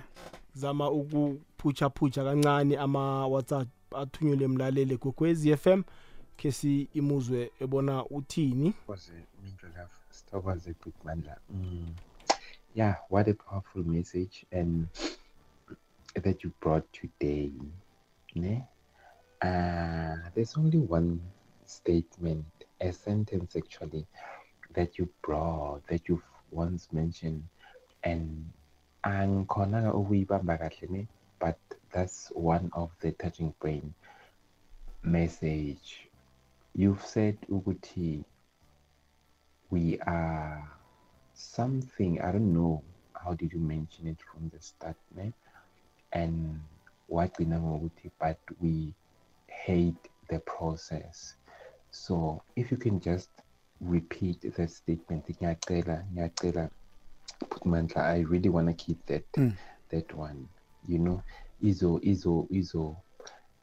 zama 0.54 0.90
ukuphutsha-phutsha 0.92 2.24
kancane 2.24 2.78
ama-whatsapp 2.78 3.68
athunyelwe 3.96 4.46
emlaleli 4.46 4.98
gogwezi 4.98 5.50
f 5.52 5.68
m 5.68 5.84
khe 6.38 6.52
si 6.52 6.88
imuzwe 6.94 7.52
ebona 7.60 8.06
uthini 8.06 8.74
Sithokoze 8.74 9.14
Mindlo 9.44 9.70
Love, 9.70 9.92
sithokoze 10.10 10.76
Big 10.86 10.94
Mandla. 11.06 11.38
Mm. 11.50 11.86
Yeah, 12.74 12.96
what 13.10 13.28
a 13.28 13.34
powerful 13.34 13.84
message 13.84 14.46
and 14.52 14.88
that 16.16 16.44
you 16.44 16.54
brought 16.62 16.86
today. 16.94 17.52
Ne? 18.36 18.66
Uh, 19.42 20.16
there's 20.34 20.56
only 20.56 20.78
one 20.78 21.20
statement, 21.66 22.46
a 22.80 22.94
sentence 22.94 23.56
actually, 23.58 24.06
that 24.74 24.98
you 24.98 25.10
brought, 25.22 25.86
that 25.88 26.08
you've 26.08 26.24
once 26.52 26.88
mentioned, 26.94 27.44
and 28.04 28.46
but 31.40 31.58
that's 31.92 32.32
one 32.36 32.70
of 32.74 32.92
the 33.02 33.12
touching 33.14 33.54
brain 33.60 33.94
message 35.04 36.08
you've 36.76 37.04
said 37.04 37.36
ukuthi 37.50 38.24
we 39.72 40.00
are 40.02 40.70
something 41.42 42.20
i 42.22 42.32
don't 42.32 42.54
know 42.54 42.84
how 43.14 43.34
did 43.34 43.52
you 43.54 43.60
mention 43.60 44.08
it 44.08 44.18
from 44.32 44.50
the 44.50 44.60
start 44.62 44.98
and 46.12 46.60
wagcina 47.10 47.60
ngokuthi 47.60 48.12
but 48.20 48.38
we 48.60 48.94
hate 49.48 50.10
the 50.30 50.40
process. 50.40 51.36
So 51.92 52.42
if 52.56 52.72
you 52.72 52.78
can 52.78 53.00
just 53.00 53.30
repeat 53.82 54.42
that 54.56 54.70
statement 54.70 55.26
ngiyacela 55.30 56.06
ngiyacela 56.14 56.70
Putmandla 57.50 58.02
i 58.06 58.24
really 58.24 58.50
want 58.50 58.68
to 58.68 58.74
keep 58.74 59.06
that 59.06 59.26
Mm. 59.38 59.58
that 59.90 60.14
one 60.14 60.48
you 60.88 61.00
know? 61.00 61.22
Izo 61.62 62.00
izo 62.02 62.48
izo 62.50 62.98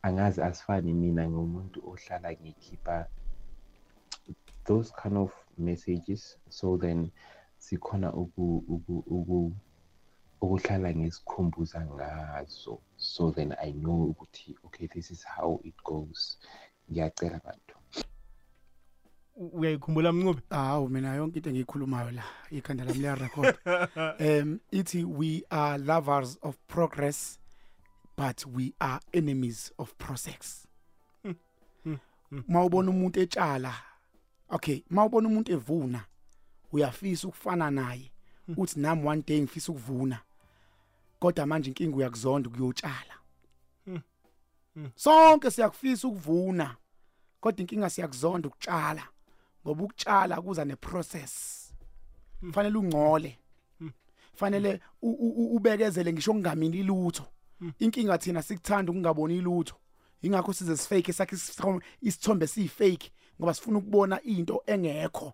angazi 0.02 0.42
asifani 0.42 0.94
mina 0.94 1.30
ngumuntu 1.30 1.80
ohlala 1.90 2.32
ngikhipha 2.32 3.06
those 4.64 4.92
kind 5.02 5.16
of 5.16 5.32
messages. 5.56 6.36
So 6.50 6.76
then 6.76 7.10
sikhona 7.58 8.12
uku 8.12 8.64
uku 8.68 8.94
uku 9.06 9.52
ukuhlala 10.40 10.94
ngisikhumbuza 10.94 11.86
ngazo 11.86 12.80
so 12.96 13.30
then 13.30 13.52
i 13.58 13.72
know 13.72 14.04
ukuthi 14.04 14.56
okay 14.64 14.86
this 14.88 15.10
is 15.10 15.24
how 15.26 15.60
it 15.64 15.74
goes. 15.84 16.38
Ngiyacela 16.90 17.40
bantu 17.44 17.74
uyayikhumbula 19.38 20.12
mncube 20.12 20.42
hawu 20.50 20.88
mina 20.88 21.14
yonke 21.14 21.38
into 21.38 21.50
engiyikhulumayo 21.50 22.10
la 22.10 22.24
ikhanda 22.50 22.84
lami 22.84 22.98
liyarecord 22.98 23.56
um 24.20 24.58
ithi 24.70 25.04
we 25.04 25.42
are 25.50 25.78
lovers 25.78 26.38
of 26.42 26.56
progress 26.66 27.38
but 28.16 28.46
we 28.46 28.72
are 28.80 29.00
enemies 29.12 29.72
of 29.78 29.94
process. 29.94 30.66
Mawubona 32.48 32.90
umuntu 32.90 33.20
etshala 33.20 33.74
okay 34.48 34.82
mawubona 34.90 35.28
umuntu 35.28 35.52
evuna 35.52 36.04
uyafisa 36.72 37.28
ukufana 37.28 37.70
naye 37.70 38.12
uthi 38.56 38.80
nami 38.80 39.08
one 39.08 39.22
day 39.26 39.40
ngifisa 39.42 39.72
ukuvuna 39.72 40.20
kodwa 41.18 41.46
manje 41.46 41.68
inkinga 41.70 41.96
uyakuzonda 41.96 42.48
ukuyotshala. 42.48 43.14
Sonke 44.94 45.50
siyakufisa 45.50 46.08
ukuvuna 46.08 46.76
kodwa 47.40 47.60
inkinga 47.60 47.90
siyakuzonda 47.90 48.48
ukutshala 48.48 49.08
ngoba 49.66 49.82
ukutshala 49.84 50.42
kuza 50.42 50.64
neprocess. 50.64 51.64
Fanele 52.52 52.78
ungcole 52.78 53.38
fanele 54.34 54.80
u- 55.02 55.10
u- 55.10 55.34
u- 55.44 55.56
ubekezele 55.56 56.12
ngisho 56.12 56.32
kungamini 56.32 56.82
lutho 56.82 57.26
inkinga 57.78 58.18
thina 58.18 58.42
sikuthanda 58.42 58.90
ukungaboni 58.92 59.40
lutho 59.40 59.76
ingakho 60.22 60.52
size 60.52 60.76
sifake 60.76 61.12
sakhe 61.12 61.36
isithombe 62.00 62.46
siyifake 62.46 63.12
ngoba 63.40 63.54
sifuna 63.54 63.78
ukubona 63.78 64.22
into 64.22 64.62
engekho. 64.66 65.32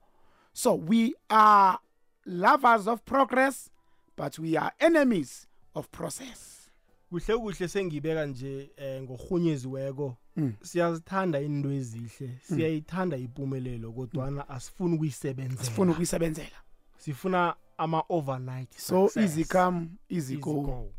So 0.54 0.74
we 0.88 1.12
are 1.28 1.78
lovers 2.26 2.86
of 2.88 3.02
progress 3.04 3.70
but 4.16 4.38
we 4.38 4.56
are 4.58 4.72
enemies 4.78 5.48
of 5.74 5.88
process 5.88 6.70
kuhle 7.10 7.36
kuhle 7.38 7.68
sengibeka 7.68 8.26
nje 8.26 8.70
eh 8.76 9.02
ngohunyeziweko 9.02 10.16
Mm. 10.36 10.52
siyazithanda 10.62 11.40
into 11.40 11.70
ezihle 11.72 12.38
siyayithanda 12.42 13.16
impumelelo 13.16 13.92
kodwana 13.92 14.48
asifuni 14.48 14.94
ukuyisebenzela 14.94 15.64
sifuna 15.64 15.92
ukuyisebenzela 15.92 16.56
sifuna 16.98 17.54
ama 17.78 18.02
overnight 18.08 18.72
so 18.78 19.08
success. 19.08 19.16
easy 19.30 19.44
come 19.44 19.78
easy 20.08 20.32
Easy 20.32 20.36
go 20.36 20.52
go. 20.60 20.92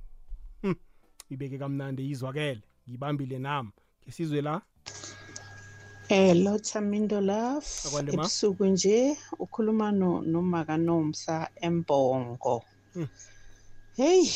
Hmm. 0.62 0.76
ibeke 1.30 1.58
kamnandi 1.58 2.04
yizwakele 2.08 2.62
ngibambile 2.90 3.40
nami 3.40 3.70
ngesizwe 4.04 4.42
la 4.42 4.62
Hello 6.08 6.60
Thamindo 6.60 7.20
Love. 7.20 7.66
Akwande 7.86 8.12
ma. 8.12 8.24
Ebusuku 8.24 8.66
nje 8.66 9.18
ukhuluma 9.40 9.92
no 9.92 10.22
nomaka 10.22 10.78
Nomsa 10.78 11.50
Embongo. 11.56 12.64
Hey, 13.98 14.30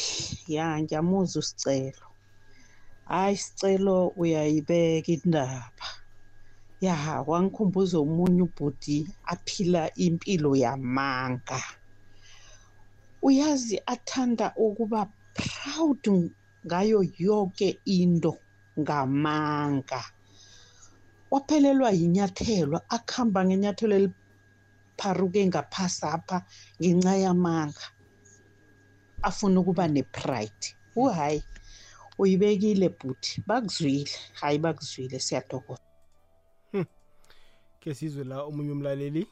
ya 0.47 0.81
ngiyamuzwa 0.81 1.39
usicelo. 1.39 2.07
Hayi 3.05 3.37
sicelo 3.37 4.07
uyayibeka 4.07 5.11
indaba. 5.11 5.87
Ya 6.81 7.23
wangikhumbuza 7.27 7.99
umunye 7.99 8.41
ubhudi 8.41 9.07
aphila 9.25 9.93
impilo 9.95 10.55
yamanga. 10.55 11.61
Uyazi 13.21 13.81
athanda 13.85 14.53
ukuba 14.55 15.07
proud 15.33 16.31
ngayo 16.65 17.05
yonke 17.17 17.79
into 17.85 18.37
ngamanga. 18.79 20.03
Waphelelwa 21.31 21.91
yinyathelo 21.91 22.81
akuhamba 22.89 23.45
ngenyathelo 23.45 23.95
elipharuke 23.99 25.47
ngaphasi 25.47 26.05
apha 26.05 26.37
ngenxa 26.81 27.15
yamanga 27.17 27.85
afuna 29.21 29.59
ukuba 29.59 29.87
nepride. 29.87 30.67
Uhayi 30.95 31.43
uyibekile 32.17 32.89
bhuti 32.89 33.43
bakuzwile. 33.47 34.11
Hayi 34.39 34.57
bakuzwile 34.59 35.19
siyadokoza 35.19 35.83
ke 37.79 37.93
sizwe 37.95 38.23
la 38.23 38.43
omunye 38.43 38.71
umlaleli? 38.71 39.27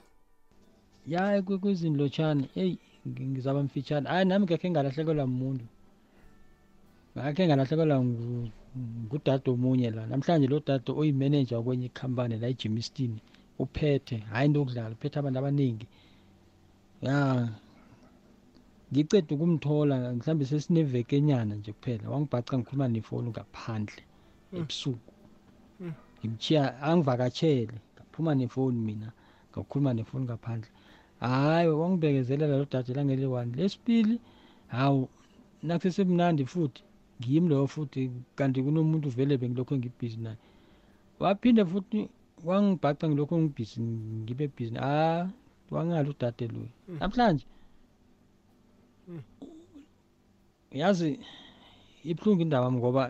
Ya 1.07 1.41
kwekwezini 1.41 1.97
lotshani 1.97 2.49
eyi 2.55 2.79
ngi- 3.07 3.27
ngizaba 3.27 3.63
mfitshane. 3.63 4.09
Hayi 4.09 4.25
nami 4.25 4.45
ngekhe 4.45 4.69
ngalahlekelwa 4.71 5.27
muntu 5.27 5.65
ngakhe 7.17 7.47
ngalahlekelwa 7.47 7.97
ngu- 7.99 8.49
ngudade 8.77 9.51
omunye 9.51 9.89
la 9.91 10.05
namhlanje 10.07 10.47
lo 10.47 10.59
dade 10.59 10.91
oyimeneja 10.91 11.61
kwenye 11.61 11.85
ikhampani 11.85 12.37
la 12.41 12.47
ejimistin 12.47 13.13
uphethe 13.59 14.17
hhayi 14.17 14.45
into 14.45 14.59
yokudlala 14.59 14.95
uphethe 14.95 15.19
abantu 15.19 15.39
abaningi. 15.39 15.87
Ya 17.01 17.49
ngiceda 18.91 19.35
ukumthola 19.35 19.95
mhlawumbe 20.13 20.45
sesinevekenyana 20.45 21.55
nje 21.55 21.71
kuphela 21.73 22.09
wangibhaca 22.09 22.53
ngikhuluma 22.57 22.87
nefoni 22.87 23.29
ngaphandle 23.29 24.01
ebusuku. 24.57 25.13
Ngimchiya 26.19 26.81
angivakatshele 26.81 27.75
ngaphuma 27.95 28.31
nefoni 28.35 28.79
mina 28.87 29.09
ngakhuluma 29.51 29.93
nefoni 29.93 30.25
ngaphandle. 30.25 30.69
Hayi 31.19 31.67
wangibekezelela 31.81 32.57
lo 32.57 32.65
dade 32.71 32.93
langeli 32.93 33.25
one 33.25 33.51
lesibili 33.57 34.15
hawu 34.67 35.09
nakusesemnandi 35.63 36.45
futhi. 36.45 36.81
Ngimi 37.19 37.49
loyo 37.49 37.67
futhi 37.67 38.11
kanti 38.35 38.63
kunomuntu 38.63 39.09
vele 39.09 39.37
bengilokho 39.37 39.73
ngibhizi 39.77 40.17
naye. 40.17 40.37
Waphinde 41.19 41.65
futhi 41.65 42.09
wangibhaca 42.45 43.03
ngilokho 43.07 43.35
ngibhizi 43.41 43.81
ngibe 44.21 44.45
bhizi 44.47 44.75
ha 44.75 45.29
wangali 45.71 46.09
udade 46.09 46.47
loyo. 46.47 46.71
Namhlanje 46.99 47.45
yazi 50.71 51.19
ibuhlungu 52.03 52.41
indaba 52.41 52.65
yami 52.65 52.77
ngoba 52.77 53.03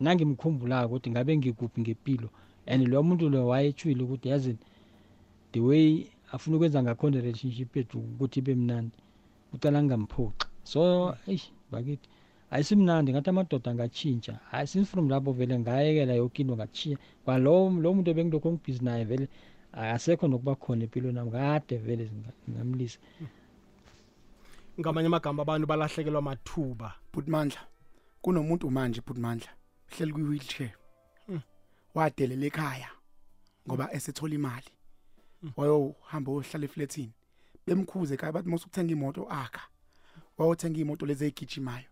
nangimkhumbulako 0.00 0.86
ukuthi 0.86 1.10
ngabe 1.10 1.36
ngikuphi 1.36 1.80
ngempilo 1.80 2.28
and 2.66 2.82
lo 2.88 3.02
muntu 3.02 3.28
lo 3.28 3.46
wayetshwile 3.50 4.02
ukuthi 4.02 4.28
yazini 4.28 4.58
the 5.52 5.60
way 5.60 6.06
afuna 6.32 6.56
ukwenza 6.56 6.82
ngakhona 6.82 7.20
relationship 7.20 7.76
yethu 7.76 7.98
ukuthi 7.98 8.38
ibe 8.38 8.54
mnandi 8.54 8.96
ucala 9.52 9.82
ngingamphoxi 9.82 10.46
so 10.64 10.80
eish 11.26 11.50
bakithi. 11.70 12.08
Ayisimnandi 12.50 13.12
ngathi 13.12 13.30
amadoda 13.30 13.70
angatshintsha. 13.70 14.40
Hayi 14.50 14.66
since 14.66 14.90
from 14.90 15.08
lapho 15.08 15.32
vele 15.32 15.58
ngayekela 15.58 16.14
yoke 16.14 16.42
into 16.42 16.56
ngatshiya. 16.56 16.98
Kwalo 17.24 17.70
lo 17.70 17.94
muntu 17.94 18.10
ebengilokho 18.10 18.52
ngibhizi 18.52 18.84
naye 18.84 19.04
vele 19.04 19.28
asekho 19.72 20.28
nokuba 20.28 20.54
khona 20.54 20.84
empilweni 20.84 21.14
nami 21.14 21.30
kade 21.30 21.76
vele 21.76 22.04
singa- 22.08 22.32
ngingamlisa. 22.48 22.98
Ngamanye 24.80 25.06
amagama 25.06 25.42
abantu 25.42 25.66
balahlekelwa 25.66 26.22
mathuba. 26.22 26.94
Bhutimandla 27.12 27.60
kunomuntu 28.22 28.70
manje 28.70 29.00
bhutimandla 29.00 29.48
hleli 29.92 30.12
kwi-wheelchair. 30.12 30.72
Wadelela 31.94 32.46
ekhaya 32.46 32.90
ngoba 33.68 33.92
esethola 33.92 34.34
imali. 34.34 34.70
Wayohamba 35.56 36.32
ohlala 36.32 36.64
efletini 36.64 37.12
bemkhuze 37.66 38.14
ekhaya 38.14 38.32
bathi 38.32 38.48
mose 38.48 38.64
ukuthenga 38.64 38.92
imoto 38.92 39.26
akha. 39.30 39.62
Wayothenga 40.38 40.80
imoto 40.80 41.06
lezi 41.06 41.24
eyigijimayo 41.24 41.84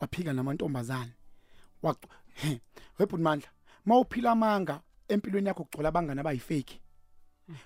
waphika 0.00 0.32
namantombazane. 0.32 1.12
Wac- 1.82 2.08
he, 2.34 2.60
webhutimandla 2.98 3.48
ma 3.86 3.98
uphila 3.98 4.30
amanga 4.30 4.80
empilweni 5.08 5.48
yakho 5.48 5.64
kugcwala 5.64 5.88
abangani 5.88 6.20
abayifake. 6.20 6.80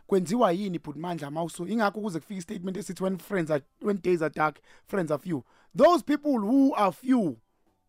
Kwenziwa 0.06 0.52
yini 0.52 0.78
bhutimandla 0.78 1.30
mawuso 1.30 1.66
ingakho 1.66 2.00
kuze 2.00 2.20
kufike 2.20 2.38
istatement 2.38 2.76
esithi 2.76 3.02
when 3.02 3.18
friends 3.18 3.50
are 3.50 3.62
when 3.82 4.00
days 4.02 4.22
are 4.22 4.34
dark 4.34 4.58
friends 4.86 5.10
are 5.10 5.22
few. 5.22 5.44
Those 5.76 6.02
people 6.02 6.38
who 6.40 6.74
are 6.74 6.92
few 6.92 7.36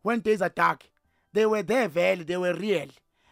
when 0.04 0.22
days 0.22 0.42
are 0.42 0.54
dark 0.56 0.84
they 1.34 1.46
were 1.46 1.64
there 1.64 1.88
vele 1.88 2.24
they 2.24 2.38
were 2.38 2.54
real. 2.54 2.90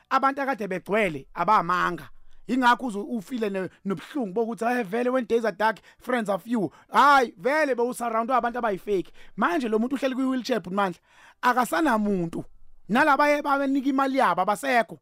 Abantu 0.09 0.41
akade 0.41 0.67
begcwele 0.67 1.27
abamanga. 1.35 2.09
Ingakho 2.47 2.85
uze 2.85 2.99
ufile 2.99 3.49
ne- 3.49 3.69
nobuhlungu 3.85 4.33
bokuthi 4.33 4.65
hayi 4.65 4.83
vele 4.83 5.09
when 5.09 5.25
days 5.27 5.45
are 5.45 5.55
dark 5.57 5.79
friends 5.99 6.29
are 6.29 6.39
few. 6.39 6.71
Hayi 6.91 7.33
vele 7.37 7.75
bewusurround 7.75 8.31
abantu 8.31 8.59
abayifake 8.59 9.11
manje 9.37 9.67
lo 9.69 9.79
muntu 9.79 9.95
uhleli 9.95 10.15
kwi-wheelchair 10.15 10.59
bhutimandla 10.59 10.99
akasanamuntu. 11.41 12.43
Nalaba 12.89 13.41
babenika 13.41 13.89
imali 13.89 14.17
yabo 14.17 14.41
abasekho. 14.41 14.99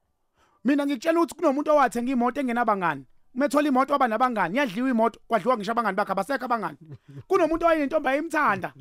Mina 0.64 0.86
ngikutshela 0.86 1.20
ukuthi 1.22 1.36
kunomuntu 1.36 1.72
owathenga 1.72 2.12
imoto 2.12 2.42
engenabangani. 2.42 3.06
Methola 3.36 3.68
imoto 3.68 3.94
waba 3.94 4.08
nabangani 4.08 4.58
yadliwa 4.58 4.90
imoto 4.90 5.20
kwadliwa 5.28 5.58
ngisho 5.58 5.72
abangani 5.72 5.96
bakhe 5.96 6.12
abasekho 6.12 6.46
abangani. 6.46 6.78
Kunomuntu 7.28 7.66
owayenentombi 7.66 8.10
ayimthanda. 8.10 8.74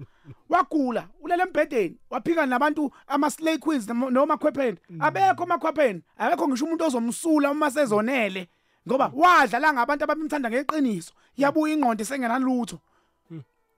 Wagula 0.49 1.09
ulele 1.23 1.43
embhedeni 1.43 1.97
waphika 2.11 2.47
nabantu 2.47 2.93
ama-slay 3.07 3.59
queens 3.59 3.89
noma 3.89 4.11
noma 4.11 4.35
amakhwepheni 4.35 4.79
abekho 5.01 5.43
amakhwepheni 5.43 6.03
akekho 6.19 6.49
ngisho 6.49 6.65
umuntu 6.65 6.85
ozomsula 6.85 7.51
uma 7.51 7.71
sezonele. 7.71 8.49
Ngoba 8.89 9.11
wadla 9.15 9.59
la 9.59 9.73
ngabantu 9.73 10.05
ababemthanda 10.05 10.51
ngeqiniso. 10.51 11.13
Yabuya 11.37 11.75
ingqondo 11.75 12.03
isengenalutho. 12.03 12.79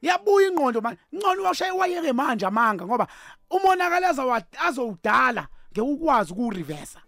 Yabuya 0.02 0.48
ingqondo 0.48 0.80
manje. 0.80 1.00
Ngcono 1.14 1.42
washaya 1.42 1.74
wayeke 1.74 2.12
manje 2.12 2.46
amanga 2.46 2.86
ngoba 2.86 3.06
umonakalaza 3.50 4.42
azowudala 4.66 5.48
ngekukwazi 5.72 6.32
ukureversa 6.32 7.00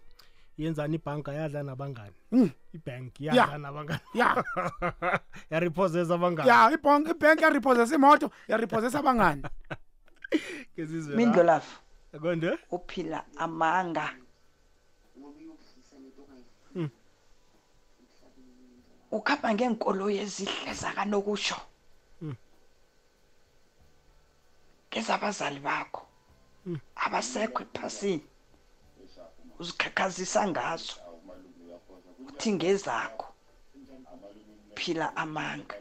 yenzani 0.59 0.95
ibhanka 0.95 1.31
yadla 1.33 1.63
nabangani 1.63 2.15
Mm. 2.31 2.49
ibank 2.73 3.21
Ya. 3.21 3.33
yadla 3.33 3.57
nabangani 3.57 3.99
ya 4.13 4.43
yarepossess 5.51 6.11
abangani 6.11 6.49
ya 6.49 6.71
ibhank 6.71 7.07
ibhank 7.09 7.41
yarepossess 7.41 7.91
imoto 7.91 8.31
yarepossess 8.47 8.95
abangani 8.95 9.43
Kezizwe 10.75 11.11
la. 11.11 11.17
mindlolafu 11.17 11.79
konde 12.21 12.57
uphila 12.71 13.25
amanga 13.37 14.09
Mm. 16.75 16.89
ukhamba 19.11 19.53
ngenkolo 19.53 20.09
yezihle 20.09 20.73
zakanokusho 20.73 21.55
Mm. 22.21 22.35
ngezabazali 24.91 25.59
bakho 25.59 26.05
Mm. 26.65 26.79
abasekho 26.95 27.63
ephasini 27.63 28.23
uzikhakhazisa 29.59 30.47
ngazo 30.47 30.93
uthi 32.27 32.51
ngezakho. 32.53 33.27
Phila 34.75 35.15
amanga. 35.15 35.75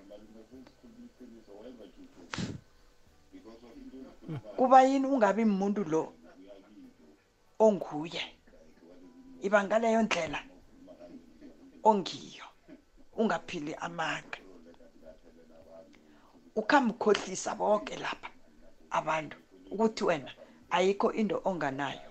Kuba 4.57 4.83
yini 4.83 5.07
ungabi 5.07 5.43
umuntu 5.43 5.85
lo 5.85 6.13
onguye? 7.59 8.23
Iba 9.43 9.65
ngaleyo 9.65 10.03
ndlela 10.03 10.41
ongiyo 11.85 12.47
ungaphili 13.17 13.75
amanga. 13.75 14.39
Ukhamkhohlisa 16.57 17.55
bonke 17.55 17.97
lapha 17.97 18.31
abantu 18.91 19.37
ukuthi 19.71 20.05
wena 20.05 20.33
ayikho 20.71 21.13
into 21.13 21.41
onganayo. 21.45 22.08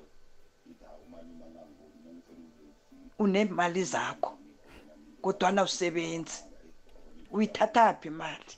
Unemali 3.19 3.84
zakho 3.84 4.38
kodwana 5.22 5.64
usebenzi 5.64 6.44
uyithathaphi 7.31 8.07
imali? 8.07 8.53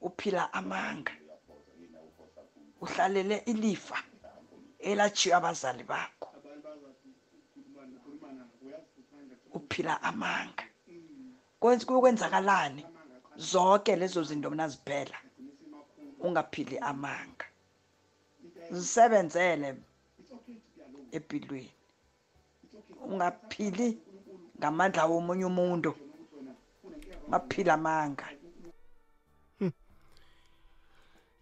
Uphila 0.00 0.52
amanga. 0.52 1.12
Uhlalele 2.80 3.36
ilifa 3.36 3.98
elachiwe 4.78 5.34
abazali 5.34 5.82
bakho. 5.82 6.30
Uphila 9.52 10.02
amanga. 10.02 10.64
Kwenza 11.60 11.86
kuyokwenzakalani? 11.86 12.86
Zonke 13.36 13.96
lezo 13.96 14.22
zinto 14.22 14.50
mina 14.50 14.68
ziphela 14.68 15.18
ungaphili 16.20 16.78
amanga. 16.78 17.46
Zisebenzele 18.70 19.74
empilweni 21.12 21.73
ungaphili 23.10 23.88
ngamandla 24.58 25.06
womunye 25.10 25.44
umuntu. 25.44 25.90
Ungaphila 27.26 27.74
amanga. 27.74 28.26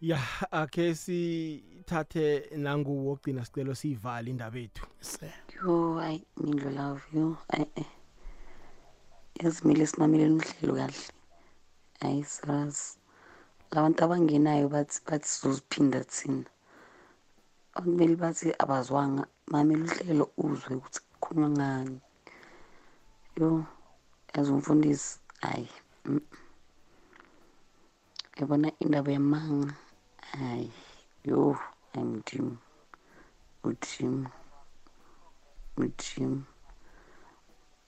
Ya 0.01 0.19
akhe 0.51 0.95
sithathe 0.95 2.25
nanguwo 2.57 3.13
ogcina 3.13 3.45
sicelo 3.45 3.73
siyivale 3.75 4.27
indaba 4.31 4.59
ethu 4.59 4.85
yo 5.55 5.95
hayi 5.99 6.19
mindlo 6.41 6.69
love 6.79 7.03
yo 7.13 7.37
ayi 7.53 7.67
eh. 7.75 7.91
yazimile 9.41 9.87
simameleni 9.87 10.35
uhlelo 10.43 10.73
kahle. 10.79 11.07
Hayi 12.01 12.23
serious 12.23 12.97
labantu 13.71 13.99
abangenayo 14.03 14.67
bathi 14.69 14.99
bathi 15.07 15.27
sizoziphinda 15.27 16.03
thina. 16.03 16.49
Akumele 17.75 18.15
bathi 18.15 18.47
abazwanga 18.63 19.23
mamela 19.51 19.83
uhlelo 19.87 20.25
uzwe 20.37 20.75
ukuthi 20.75 20.99
kukhulunywa 21.23 21.49
ngani? 21.55 21.97
Yo 23.39 23.49
yazi 24.33 24.51
umfundisi 24.51 25.19
hayi 25.41 25.69
yabona 28.37 28.67
indaba 28.83 29.09
yamanga 29.11 29.73
hayi 30.31 30.71
yo 31.23 31.39
hayi 31.93 32.05
mdimu 32.05 32.57
udimu 33.63 34.27
udimu 35.77 36.43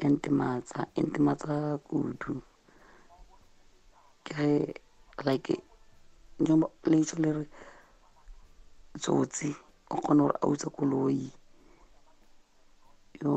entimatsa 0.06 0.80
entimatsa 1.00 1.78
kudu 1.88 2.34
ke 4.24 4.48
like 5.26 5.56
njengoba 6.40 6.74
letsho 6.92 7.16
le 7.24 7.30
re 7.38 7.46
tsotsi 9.02 9.50
o 9.90 9.96
kgona 10.02 10.24
gore 10.24 10.38
a 10.42 10.48
utse 10.52 10.68
koloi 10.76 11.32
yo 13.22 13.34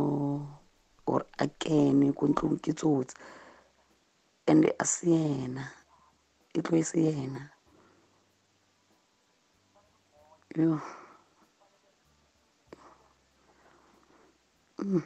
or 1.07 1.23
a 1.39 1.47
kene 1.61 2.13
ko 2.19 2.25
ke 2.63 2.73
tsotsi 2.79 3.15
and 4.47 4.65
a 4.65 4.85
se 4.85 5.07
yena 5.11 5.65
e 6.57 6.61
tlo 6.65 6.77
e 6.79 6.85
se 6.91 6.99
yena 7.07 7.43
yo 10.57 10.81
Mm. 14.79 15.03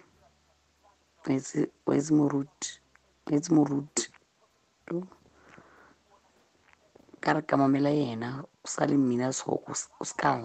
Where's 1.24 1.56
where's 1.86 2.10
Morut? 2.10 2.78
Where's 3.26 3.48
Yo. 3.48 5.08
Ka 7.20 7.32
re 7.32 7.42
ka 7.42 7.56
mamela 7.56 7.88
yena 7.88 8.44
o 8.44 8.68
sa 8.68 8.84
le 8.84 8.96
mmina 8.96 9.32
sego 9.32 9.62
o 9.64 10.04
se 10.04 10.14
ka 10.20 10.36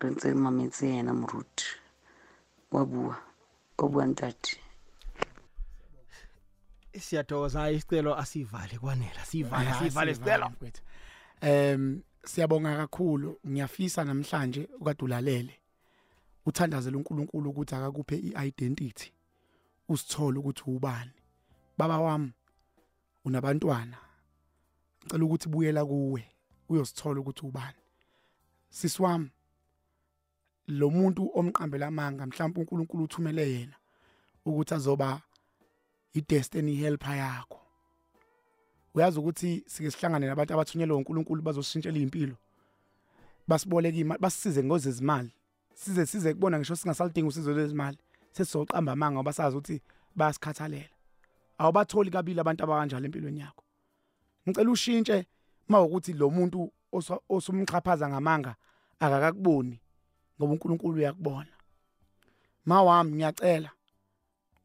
re 0.00 0.10
ntse 0.10 0.34
mametse 0.34 0.86
yena 0.94 1.12
moruti 1.14 1.83
wa 2.74 2.86
bua 2.86 3.16
wa 3.78 3.88
bua 3.88 4.06
ntate 4.06 4.60
siyathokoza 7.00 7.60
hayi 7.60 7.76
isicelo 7.76 8.18
asivale 8.18 8.78
kwanela 8.78 9.24
sivale 9.24 9.72
sivale 9.74 10.12
isicelo. 10.12 10.52
Em 11.40 12.02
siyabonga 12.24 12.76
kakhulu 12.76 13.40
ngiyafisa 13.48 14.04
namhlanje 14.04 14.68
ukade 14.80 15.04
ulalele 15.04 15.60
uthandazela 16.46 16.96
uNkulunkulu 16.96 17.50
ukuthi 17.50 17.74
akakuphe 17.74 18.16
iidentity 18.16 19.12
usithole 19.88 20.38
ukuthi 20.38 20.62
ubani 20.66 21.10
baba 21.78 22.00
wami 22.00 22.32
unabantwana 23.24 23.98
ngicela 25.04 25.24
ukuthi 25.24 25.48
buyela 25.48 25.84
kuwe 25.86 26.28
uyosithola 26.68 27.20
ukuthi 27.20 27.46
ubani 27.46 27.78
sisi 28.70 29.02
wami 29.02 29.30
lo 30.68 30.90
muntu 30.90 31.30
omqambela 31.34 31.86
amanga 31.86 32.26
mhlawumbe 32.26 32.60
uNkulunkulu 32.60 33.04
uthumele 33.04 33.52
yena 33.52 33.76
ukuthi 34.44 34.74
azoba 34.74 35.20
i-destiny 36.14 36.74
helper 36.74 37.16
yakho. 37.16 37.60
Uyazi 38.94 39.18
ukuthi 39.18 39.64
sike 39.66 39.90
sihlangane 39.90 40.26
nabantu 40.26 40.54
abathunyelwe 40.54 40.96
uNkulunkulu 40.96 41.42
bazosishintshela 41.42 41.98
impilo 41.98 42.36
basiboleka 43.48 43.98
imali 43.98 44.20
basisize 44.20 44.64
ngozezimali 44.64 45.32
size 45.74 46.06
size 46.06 46.34
kubona 46.34 46.58
ngisho 46.58 46.76
singasalidinga 46.76 47.28
usizo 47.28 47.52
lwezimali 47.52 47.98
sesizoqamba 48.32 48.92
amanga 48.92 49.16
ngoba 49.16 49.32
sazi 49.32 49.56
ukuthi 49.56 49.82
bayasikhathalela 50.16 50.94
awubatholi 51.58 52.10
kabili 52.10 52.40
abantu 52.40 52.64
abakanjalo 52.64 53.06
empilweni 53.06 53.40
yakho. 53.40 53.64
Ngicela 54.48 54.70
ushintshe 54.70 55.26
mawukuthi 55.68 56.12
lo 56.12 56.30
muntu 56.30 56.72
osumxhaphaza 57.28 58.08
ngamanga 58.08 58.54
akakakuboni. 59.00 59.80
Ngoba 60.38 60.52
uNkulunkulu 60.52 60.98
uyakubona. 60.98 61.52
Mawami 62.66 63.12
ngiyacela 63.12 63.70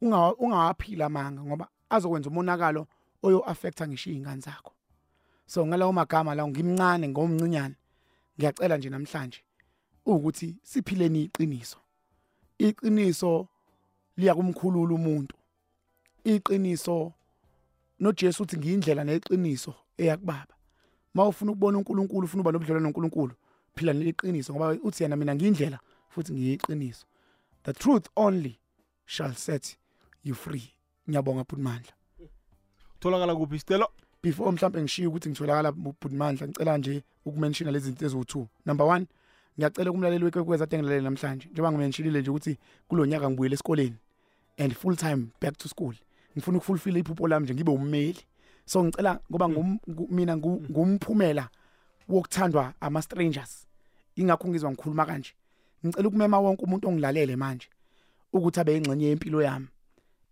unga 0.00 0.34
ungawaphila 0.34 1.06
amanga 1.06 1.42
ngoba 1.42 1.68
azokwenza 1.90 2.30
umonakalo 2.30 2.86
oyo 3.22 3.40
affecta 3.50 3.88
ngisho 3.88 4.10
izingane 4.10 4.40
zakho. 4.40 4.72
So 5.46 5.66
ngalawo 5.66 5.92
magama 5.92 6.34
lawo 6.34 6.48
ngimncane 6.48 7.08
ngomncinyane 7.08 7.76
ngiyacela 8.38 8.76
nje 8.76 8.90
namhlanje 8.90 9.40
ukuthi 10.06 10.56
siphileni 10.62 11.22
iqiniso. 11.24 11.78
Iqiniso 12.58 13.48
liya 14.16 14.34
kumkhulula 14.34 14.94
umuntu. 14.94 15.36
Iqiniso 16.24 17.12
noJesu 18.00 18.42
uthi 18.42 18.56
ngiyindlela 18.58 19.04
neqiniso 19.04 19.74
eya 19.98 20.16
kubaba. 20.16 20.54
Mawufuna 21.14 21.52
ukubona 21.52 21.78
uNkulunkulu 21.78 22.24
ufuna 22.24 22.40
uba 22.40 22.52
nobudlelwano 22.52 22.86
noNkulunkulu 22.86 23.34
phila 23.80 23.92
neliqiniso 23.92 24.52
ngoba 24.52 24.76
uthi 24.82 25.02
yena 25.02 25.16
mina 25.16 25.34
ngiyindlela 25.34 25.78
futhi 26.12 26.32
ngiyiqiniso. 26.32 27.04
The 27.64 27.72
truth 27.72 28.06
only 28.16 28.58
shall 29.06 29.34
set 29.34 29.76
you 30.24 30.34
free. 30.34 30.72
Ngiyabonga 31.08 31.44
phudimandla 31.44 31.92
tholakala 33.00 33.34
kuphi 33.36 33.56
isicelo 33.56 33.88
before 34.22 34.52
mhlawumbe 34.52 34.82
ngishiye 34.82 35.08
ukuthi 35.08 35.28
ngitholakala 35.28 35.72
phudimandla 36.00 36.48
ngicela 36.48 36.78
nje 36.78 37.02
ukumenshina 37.24 37.70
lezi 37.70 37.86
zinto 37.86 38.06
eziwu2 38.06 38.46
number 38.66 38.86
1 38.86 39.04
ngiyacela 39.58 39.90
kumlaleli 39.92 40.24
wekwekweza 40.24 40.64
atengilalele 40.64 41.02
namhlanje. 41.02 41.48
Njengoba 41.48 41.72
ngimenshilile 41.72 42.20
nje 42.20 42.30
ukuthi 42.30 42.58
kulonyaka 42.88 43.30
ngibuyele 43.30 43.54
esikoleni 43.54 43.96
and 44.58 44.74
full 44.74 44.96
time 44.96 45.26
back 45.40 45.56
to 45.58 45.68
school 45.68 45.94
ngifuna 46.36 46.58
ukufulfill 46.58 46.96
iphupho 46.96 47.28
lami 47.28 47.44
nje 47.44 47.54
ngibe 47.54 47.72
ummeli. 47.72 48.20
So 48.64 48.84
ngicela 48.84 49.20
ngoba 49.30 49.48
mina 50.10 50.36
ngu- 50.36 50.70
ngumphumela 50.70 51.48
wokuthandwa 52.08 52.74
ama 52.80 53.02
strangers 53.02 53.66
ingakho 54.22 54.48
ngizwa 54.48 54.70
ngikhuluma 54.70 55.06
kanje. 55.06 55.32
Ngicela 55.86 56.08
ukumema 56.08 56.38
wonke 56.40 56.64
umuntu 56.64 56.88
ongilalele 56.88 57.36
manje 57.36 57.68
ukuthi 58.32 58.60
abe 58.60 58.76
ingxenye 58.76 59.06
yempilo 59.06 59.42
yami. 59.42 59.66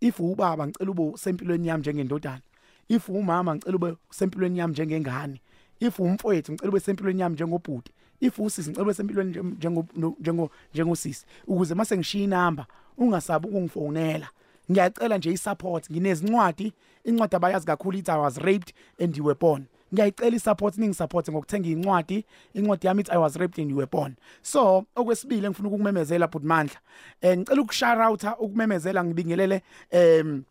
If 0.01 0.19
ubaba 0.19 0.67
ngicela 0.67 0.91
ube 0.91 1.17
sempilweni 1.17 1.67
yami 1.67 1.79
njengendodana. 1.81 2.41
If 2.89 3.09
umama 3.09 3.55
ngicela 3.55 3.75
ube 3.75 3.95
sempilweni 4.09 4.59
yami 4.59 4.71
njengengane. 4.73 5.41
If 5.79 5.99
umfowethu 5.99 6.51
ngicela 6.51 6.69
ube 6.69 6.79
sempilweni 6.79 7.21
yami 7.21 7.33
njengobhuti. 7.35 7.91
If 8.19 8.39
usisi 8.39 8.69
ngicela 8.69 8.83
ube 8.83 8.93
sempilweni 8.93 9.31
nje- 9.31 9.55
njengo 9.57 9.85
no- 9.95 10.15
njengo 10.19 10.51
njengosisi. 10.73 11.25
Ukuze 11.47 11.75
mase 11.75 11.97
ngishiya 11.97 12.23
inamba 12.23 12.65
ungasabi 12.97 13.47
ukungifonela. 13.47 14.29
Ngiyacela 14.71 15.17
nje 15.17 15.31
isupport 15.31 15.91
nginezincwadi. 15.91 16.73
Incwadi 17.03 17.35
abayazi 17.35 17.65
kakhulu 17.65 17.97
ithi 17.97 18.11
I 18.11 18.17
was 18.17 18.37
raped 18.37 18.73
and 18.99 19.17
you 19.17 19.23
were 19.25 19.35
born. 19.39 19.65
Ngiyayicela 19.93 20.35
isupport 20.35 20.77
ningisupport 20.77 21.29
ngokuthenga 21.29 21.69
incwadi. 21.69 22.25
Incwadi 22.53 22.87
yami 22.87 23.01
ithi 23.01 23.11
I 23.11 23.17
was 23.17 23.35
raped 23.35 23.59
and 23.59 23.69
you 23.69 23.77
were 23.77 23.87
born. 23.87 24.15
So 24.41 24.85
okwesibili 24.95 25.45
engifuna 25.45 25.67
ukukumemezela 25.67 26.27
but 26.27 26.43
mandla 26.43 26.79
eh 27.21 27.37
ngicela 27.37 27.61
ukushout 27.61 27.99
outa 27.99 28.37
ukumemezela 28.37 29.03
ngibingelele 29.03 29.61
em 29.91 30.43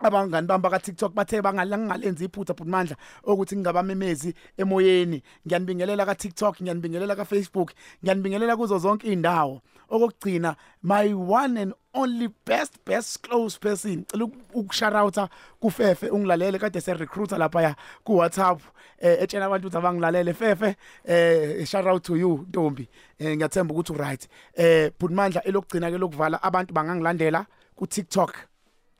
abangani 0.00 0.46
bami 0.46 0.62
baka 0.62 0.78
TikTok 0.78 1.12
bathe 1.14 1.42
bangalenzi 1.42 2.24
iphutha 2.24 2.54
but 2.54 2.66
mandla 2.66 2.96
ukuthi 3.24 3.56
ngingabamemezi 3.56 4.34
emoyeni. 4.56 5.22
Ngiyanibingelela 5.46 6.06
ka 6.06 6.14
TikTok 6.14 6.60
ngiyanibingelela 6.62 7.16
ka 7.16 7.24
Facebook 7.24 7.72
ngiyanibingelela 8.02 8.56
kuzo 8.56 8.78
zonke 8.78 9.12
indawo 9.12 9.60
okugcina 9.88 10.56
my 10.82 11.14
one 11.14 11.56
and 11.56 11.74
only 11.94 12.28
best 12.44 12.84
best 12.84 13.22
close 13.22 13.58
person. 13.58 14.04
Cela 14.04 14.24
ukusharouta 14.54 15.28
kufefe 15.60 16.10
ungilalele 16.10 16.58
kade 16.58 16.80
se 16.80 16.94
recruiter 16.94 17.38
lapha 17.38 17.62
ya 17.62 17.76
ku 18.04 18.16
WhatsApp 18.16 18.60
eh 18.98 19.22
etshena 19.22 19.46
abantu 19.46 19.66
ukuthi 19.68 19.78
abangilalele. 19.78 20.34
Fefe 20.34 20.76
eh 21.04 21.64
shout 21.64 21.86
out 21.86 22.02
to 22.04 22.16
you 22.16 22.46
Ntombi. 22.48 22.88
Eh 23.18 23.36
ngiyathemba 23.36 23.74
ukuthi 23.74 23.98
right 23.98 24.28
eh 24.54 24.90
Phudimandla 24.98 25.44
elokugcina 25.44 25.90
ke 25.90 25.98
lokuvala 25.98 26.42
abantu 26.42 26.74
bangangilandela 26.74 27.46
ku 27.74 27.86
TikTok 27.86 28.34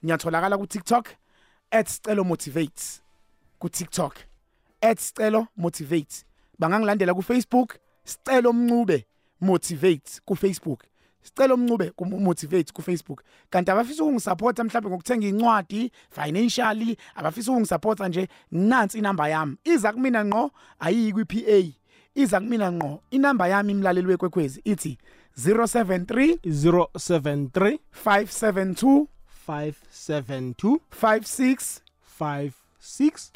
ngiyatholakala 0.04 0.58
ku 0.58 0.66
TikTok 0.66 1.08
@sicelo 1.70 2.24
motivates. 2.24 3.02
Ku 3.58 3.68
TikTok 3.68 4.14
@sicelo 4.82 5.48
motivates. 5.56 6.24
Bangangilandela 6.58 7.14
ku 7.14 7.22
Facebook 7.22 7.78
sicelo 8.04 8.52
mncube. 8.52 9.06
Motivate 9.40 10.20
ku 10.24 10.36
Facebook 10.36 10.84
sicelo 11.22 11.56
mncube 11.56 11.90
ku 11.90 12.04
motivate 12.04 12.72
ku 12.72 12.82
Facebook 12.82 13.22
kanti 13.50 13.70
abafisa 13.70 14.04
ukungisupporta 14.04 14.64
mhlawumbe 14.64 14.90
ngokuthenga 14.90 15.26
incwadi 15.26 15.92
financially 16.10 16.96
abafisa 17.14 17.52
ukungisupporta 17.52 18.08
nje 18.08 18.28
nansi 18.52 18.98
inamba 18.98 19.28
yami. 19.28 19.56
Iza 19.64 19.92
kumina 19.92 20.24
ngqo 20.24 20.50
ayiyi 20.80 21.12
kwi 21.12 21.24
PA 21.24 21.72
iza 22.14 22.40
kumina 22.40 22.72
ngqo 22.72 23.02
inamba 23.10 23.48
yami 23.48 23.72
imlaleli 23.72 24.06
wekwekwezi 24.06 24.60
ithi 24.64 24.98
073 25.38 26.38
073 26.44 27.78
572 28.04 29.06
572 29.48 30.78
56 31.02 31.80
56 32.20 33.30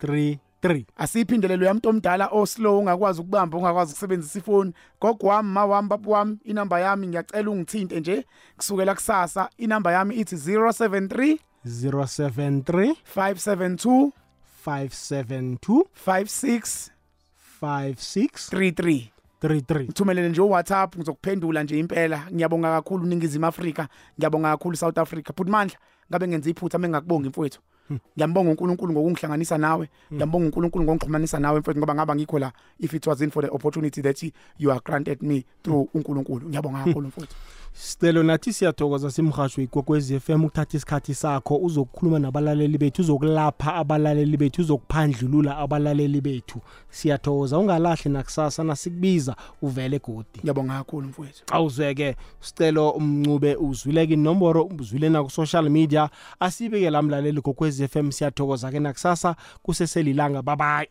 33 0.00 0.43
33 0.64 0.84
asiyiphindelelo 0.96 1.66
yami 1.66 1.80
omdala 1.84 2.26
oslow 2.26 2.78
ungakwazi 2.78 3.20
ukubamba 3.20 3.58
ungakwazi 3.58 3.92
ukusebenzisa 3.92 4.38
ifoni. 4.38 4.72
Gogo 5.00 5.26
wami 5.26 5.48
ma 5.50 5.66
wami 5.66 5.88
baba 5.88 6.10
wami 6.10 6.38
inamba 6.44 6.80
yami 6.80 7.06
ngiyacela 7.06 7.50
ungithinte 7.50 8.00
nje. 8.00 8.24
Kusukela 8.56 8.94
kusasa 8.94 9.48
inamba 9.58 9.92
yami 9.92 10.14
ithi 10.14 10.36
073 10.36 11.38
073 11.66 12.94
572 13.16 14.10
572 14.66 15.84
56 16.06 16.90
56 17.62 18.28
33 18.50 19.02
33 19.42 19.84
ngithumelele 19.84 20.28
nje 20.28 20.40
uWhatsApp 20.40 20.96
ngizokuphendula 20.96 21.62
nje 21.62 21.78
impela. 21.78 22.26
Ngiyabonga 22.32 22.70
kakhulu 22.70 23.06
ningizimu 23.06 23.46
Afrika. 23.46 23.88
Ngiyabonga 24.18 24.50
kakhulu 24.50 24.76
South 24.76 24.98
Africa. 24.98 25.32
Futhi 25.36 25.50
mandla 25.50 25.78
ngabe 26.10 26.28
ngenza 26.28 26.50
iphutha 26.50 26.78
mengakubonga 26.78 27.26
imfowethu 27.26 27.60
ngiyambonga 27.92 28.50
uNkulunkulu 28.50 28.92
ngokungihlanganisa 28.92 29.58
nawe. 29.58 29.88
Ngiyambonga 30.12 30.46
uNkulunkulu 30.46 30.84
ngokungixhumanisa 30.84 31.38
nawe 31.38 31.60
mfethu 31.60 31.78
ngoba 31.78 31.94
ngaba 31.94 32.14
ngikho 32.16 32.38
la 32.38 32.52
if 32.80 32.94
it 32.94 33.06
was 33.06 33.20
in 33.20 33.30
for 33.30 33.44
the 33.44 33.50
opportunity 33.50 34.02
that 34.02 34.22
you 34.58 34.70
are 34.70 34.80
granted 34.84 35.22
me 35.22 35.44
through 35.62 35.88
uNkulunkulu. 35.94 36.48
Ngiyabonga 36.48 36.84
kakhulu 36.84 37.08
mfethu. 37.08 37.36
Stelo 37.76 38.22
nathi 38.22 38.52
siyathokoza 38.52 39.10
simhasho 39.10 39.62
igogwezi 39.62 40.20
m 40.28 40.44
ukuthatha 40.44 40.76
isikhathi 40.76 41.14
sakho 41.14 41.56
uzokukhuluma 41.56 42.18
nabalaleli 42.18 42.78
bethu 42.78 43.02
uzokulapha 43.02 43.74
abalaleli 43.74 44.36
bethu 44.36 44.62
uzokuphandlulula 44.62 45.58
abalaleli 45.58 46.20
bethu. 46.20 46.60
Siyathokoza 46.90 47.58
ungalahle 47.58 48.10
nakusasa 48.10 48.64
nasikubiza 48.64 49.36
uvele 49.62 49.98
godi. 49.98 50.40
Ngiyabonga 50.40 50.78
kakhulu 50.78 51.08
mfowethu 51.08 51.42
awuzweke 51.50 52.16
sicelo 52.40 52.98
mncube 53.00 53.56
uzwileke 53.56 54.12
inomboro 54.12 54.64
uzwile 54.64 55.08
na 55.08 55.24
ku 55.24 55.30
social 55.30 55.70
media 55.70 56.10
asibeke 56.40 56.90
la 56.90 57.02
mlaleli 57.02 57.40
gogwezi 57.40 57.73
FM 57.82 58.10
siyathokoza 58.10 58.70
ke 58.70 58.80
nakusasa 58.80 59.36
kuseselilanga 59.62 60.42
bye 60.42 60.56
bye 60.56 60.88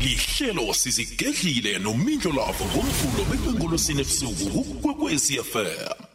lihlelo 0.00 0.74
sizigedlile 0.74 1.78
nomindlo 1.78 2.32
lavo 2.32 2.64
ngomvulo 2.64 3.24
bekwengolosini 3.30 4.00
ebusuku 4.00 4.64
kukwekwezi 4.64 5.34
fm 5.42 6.07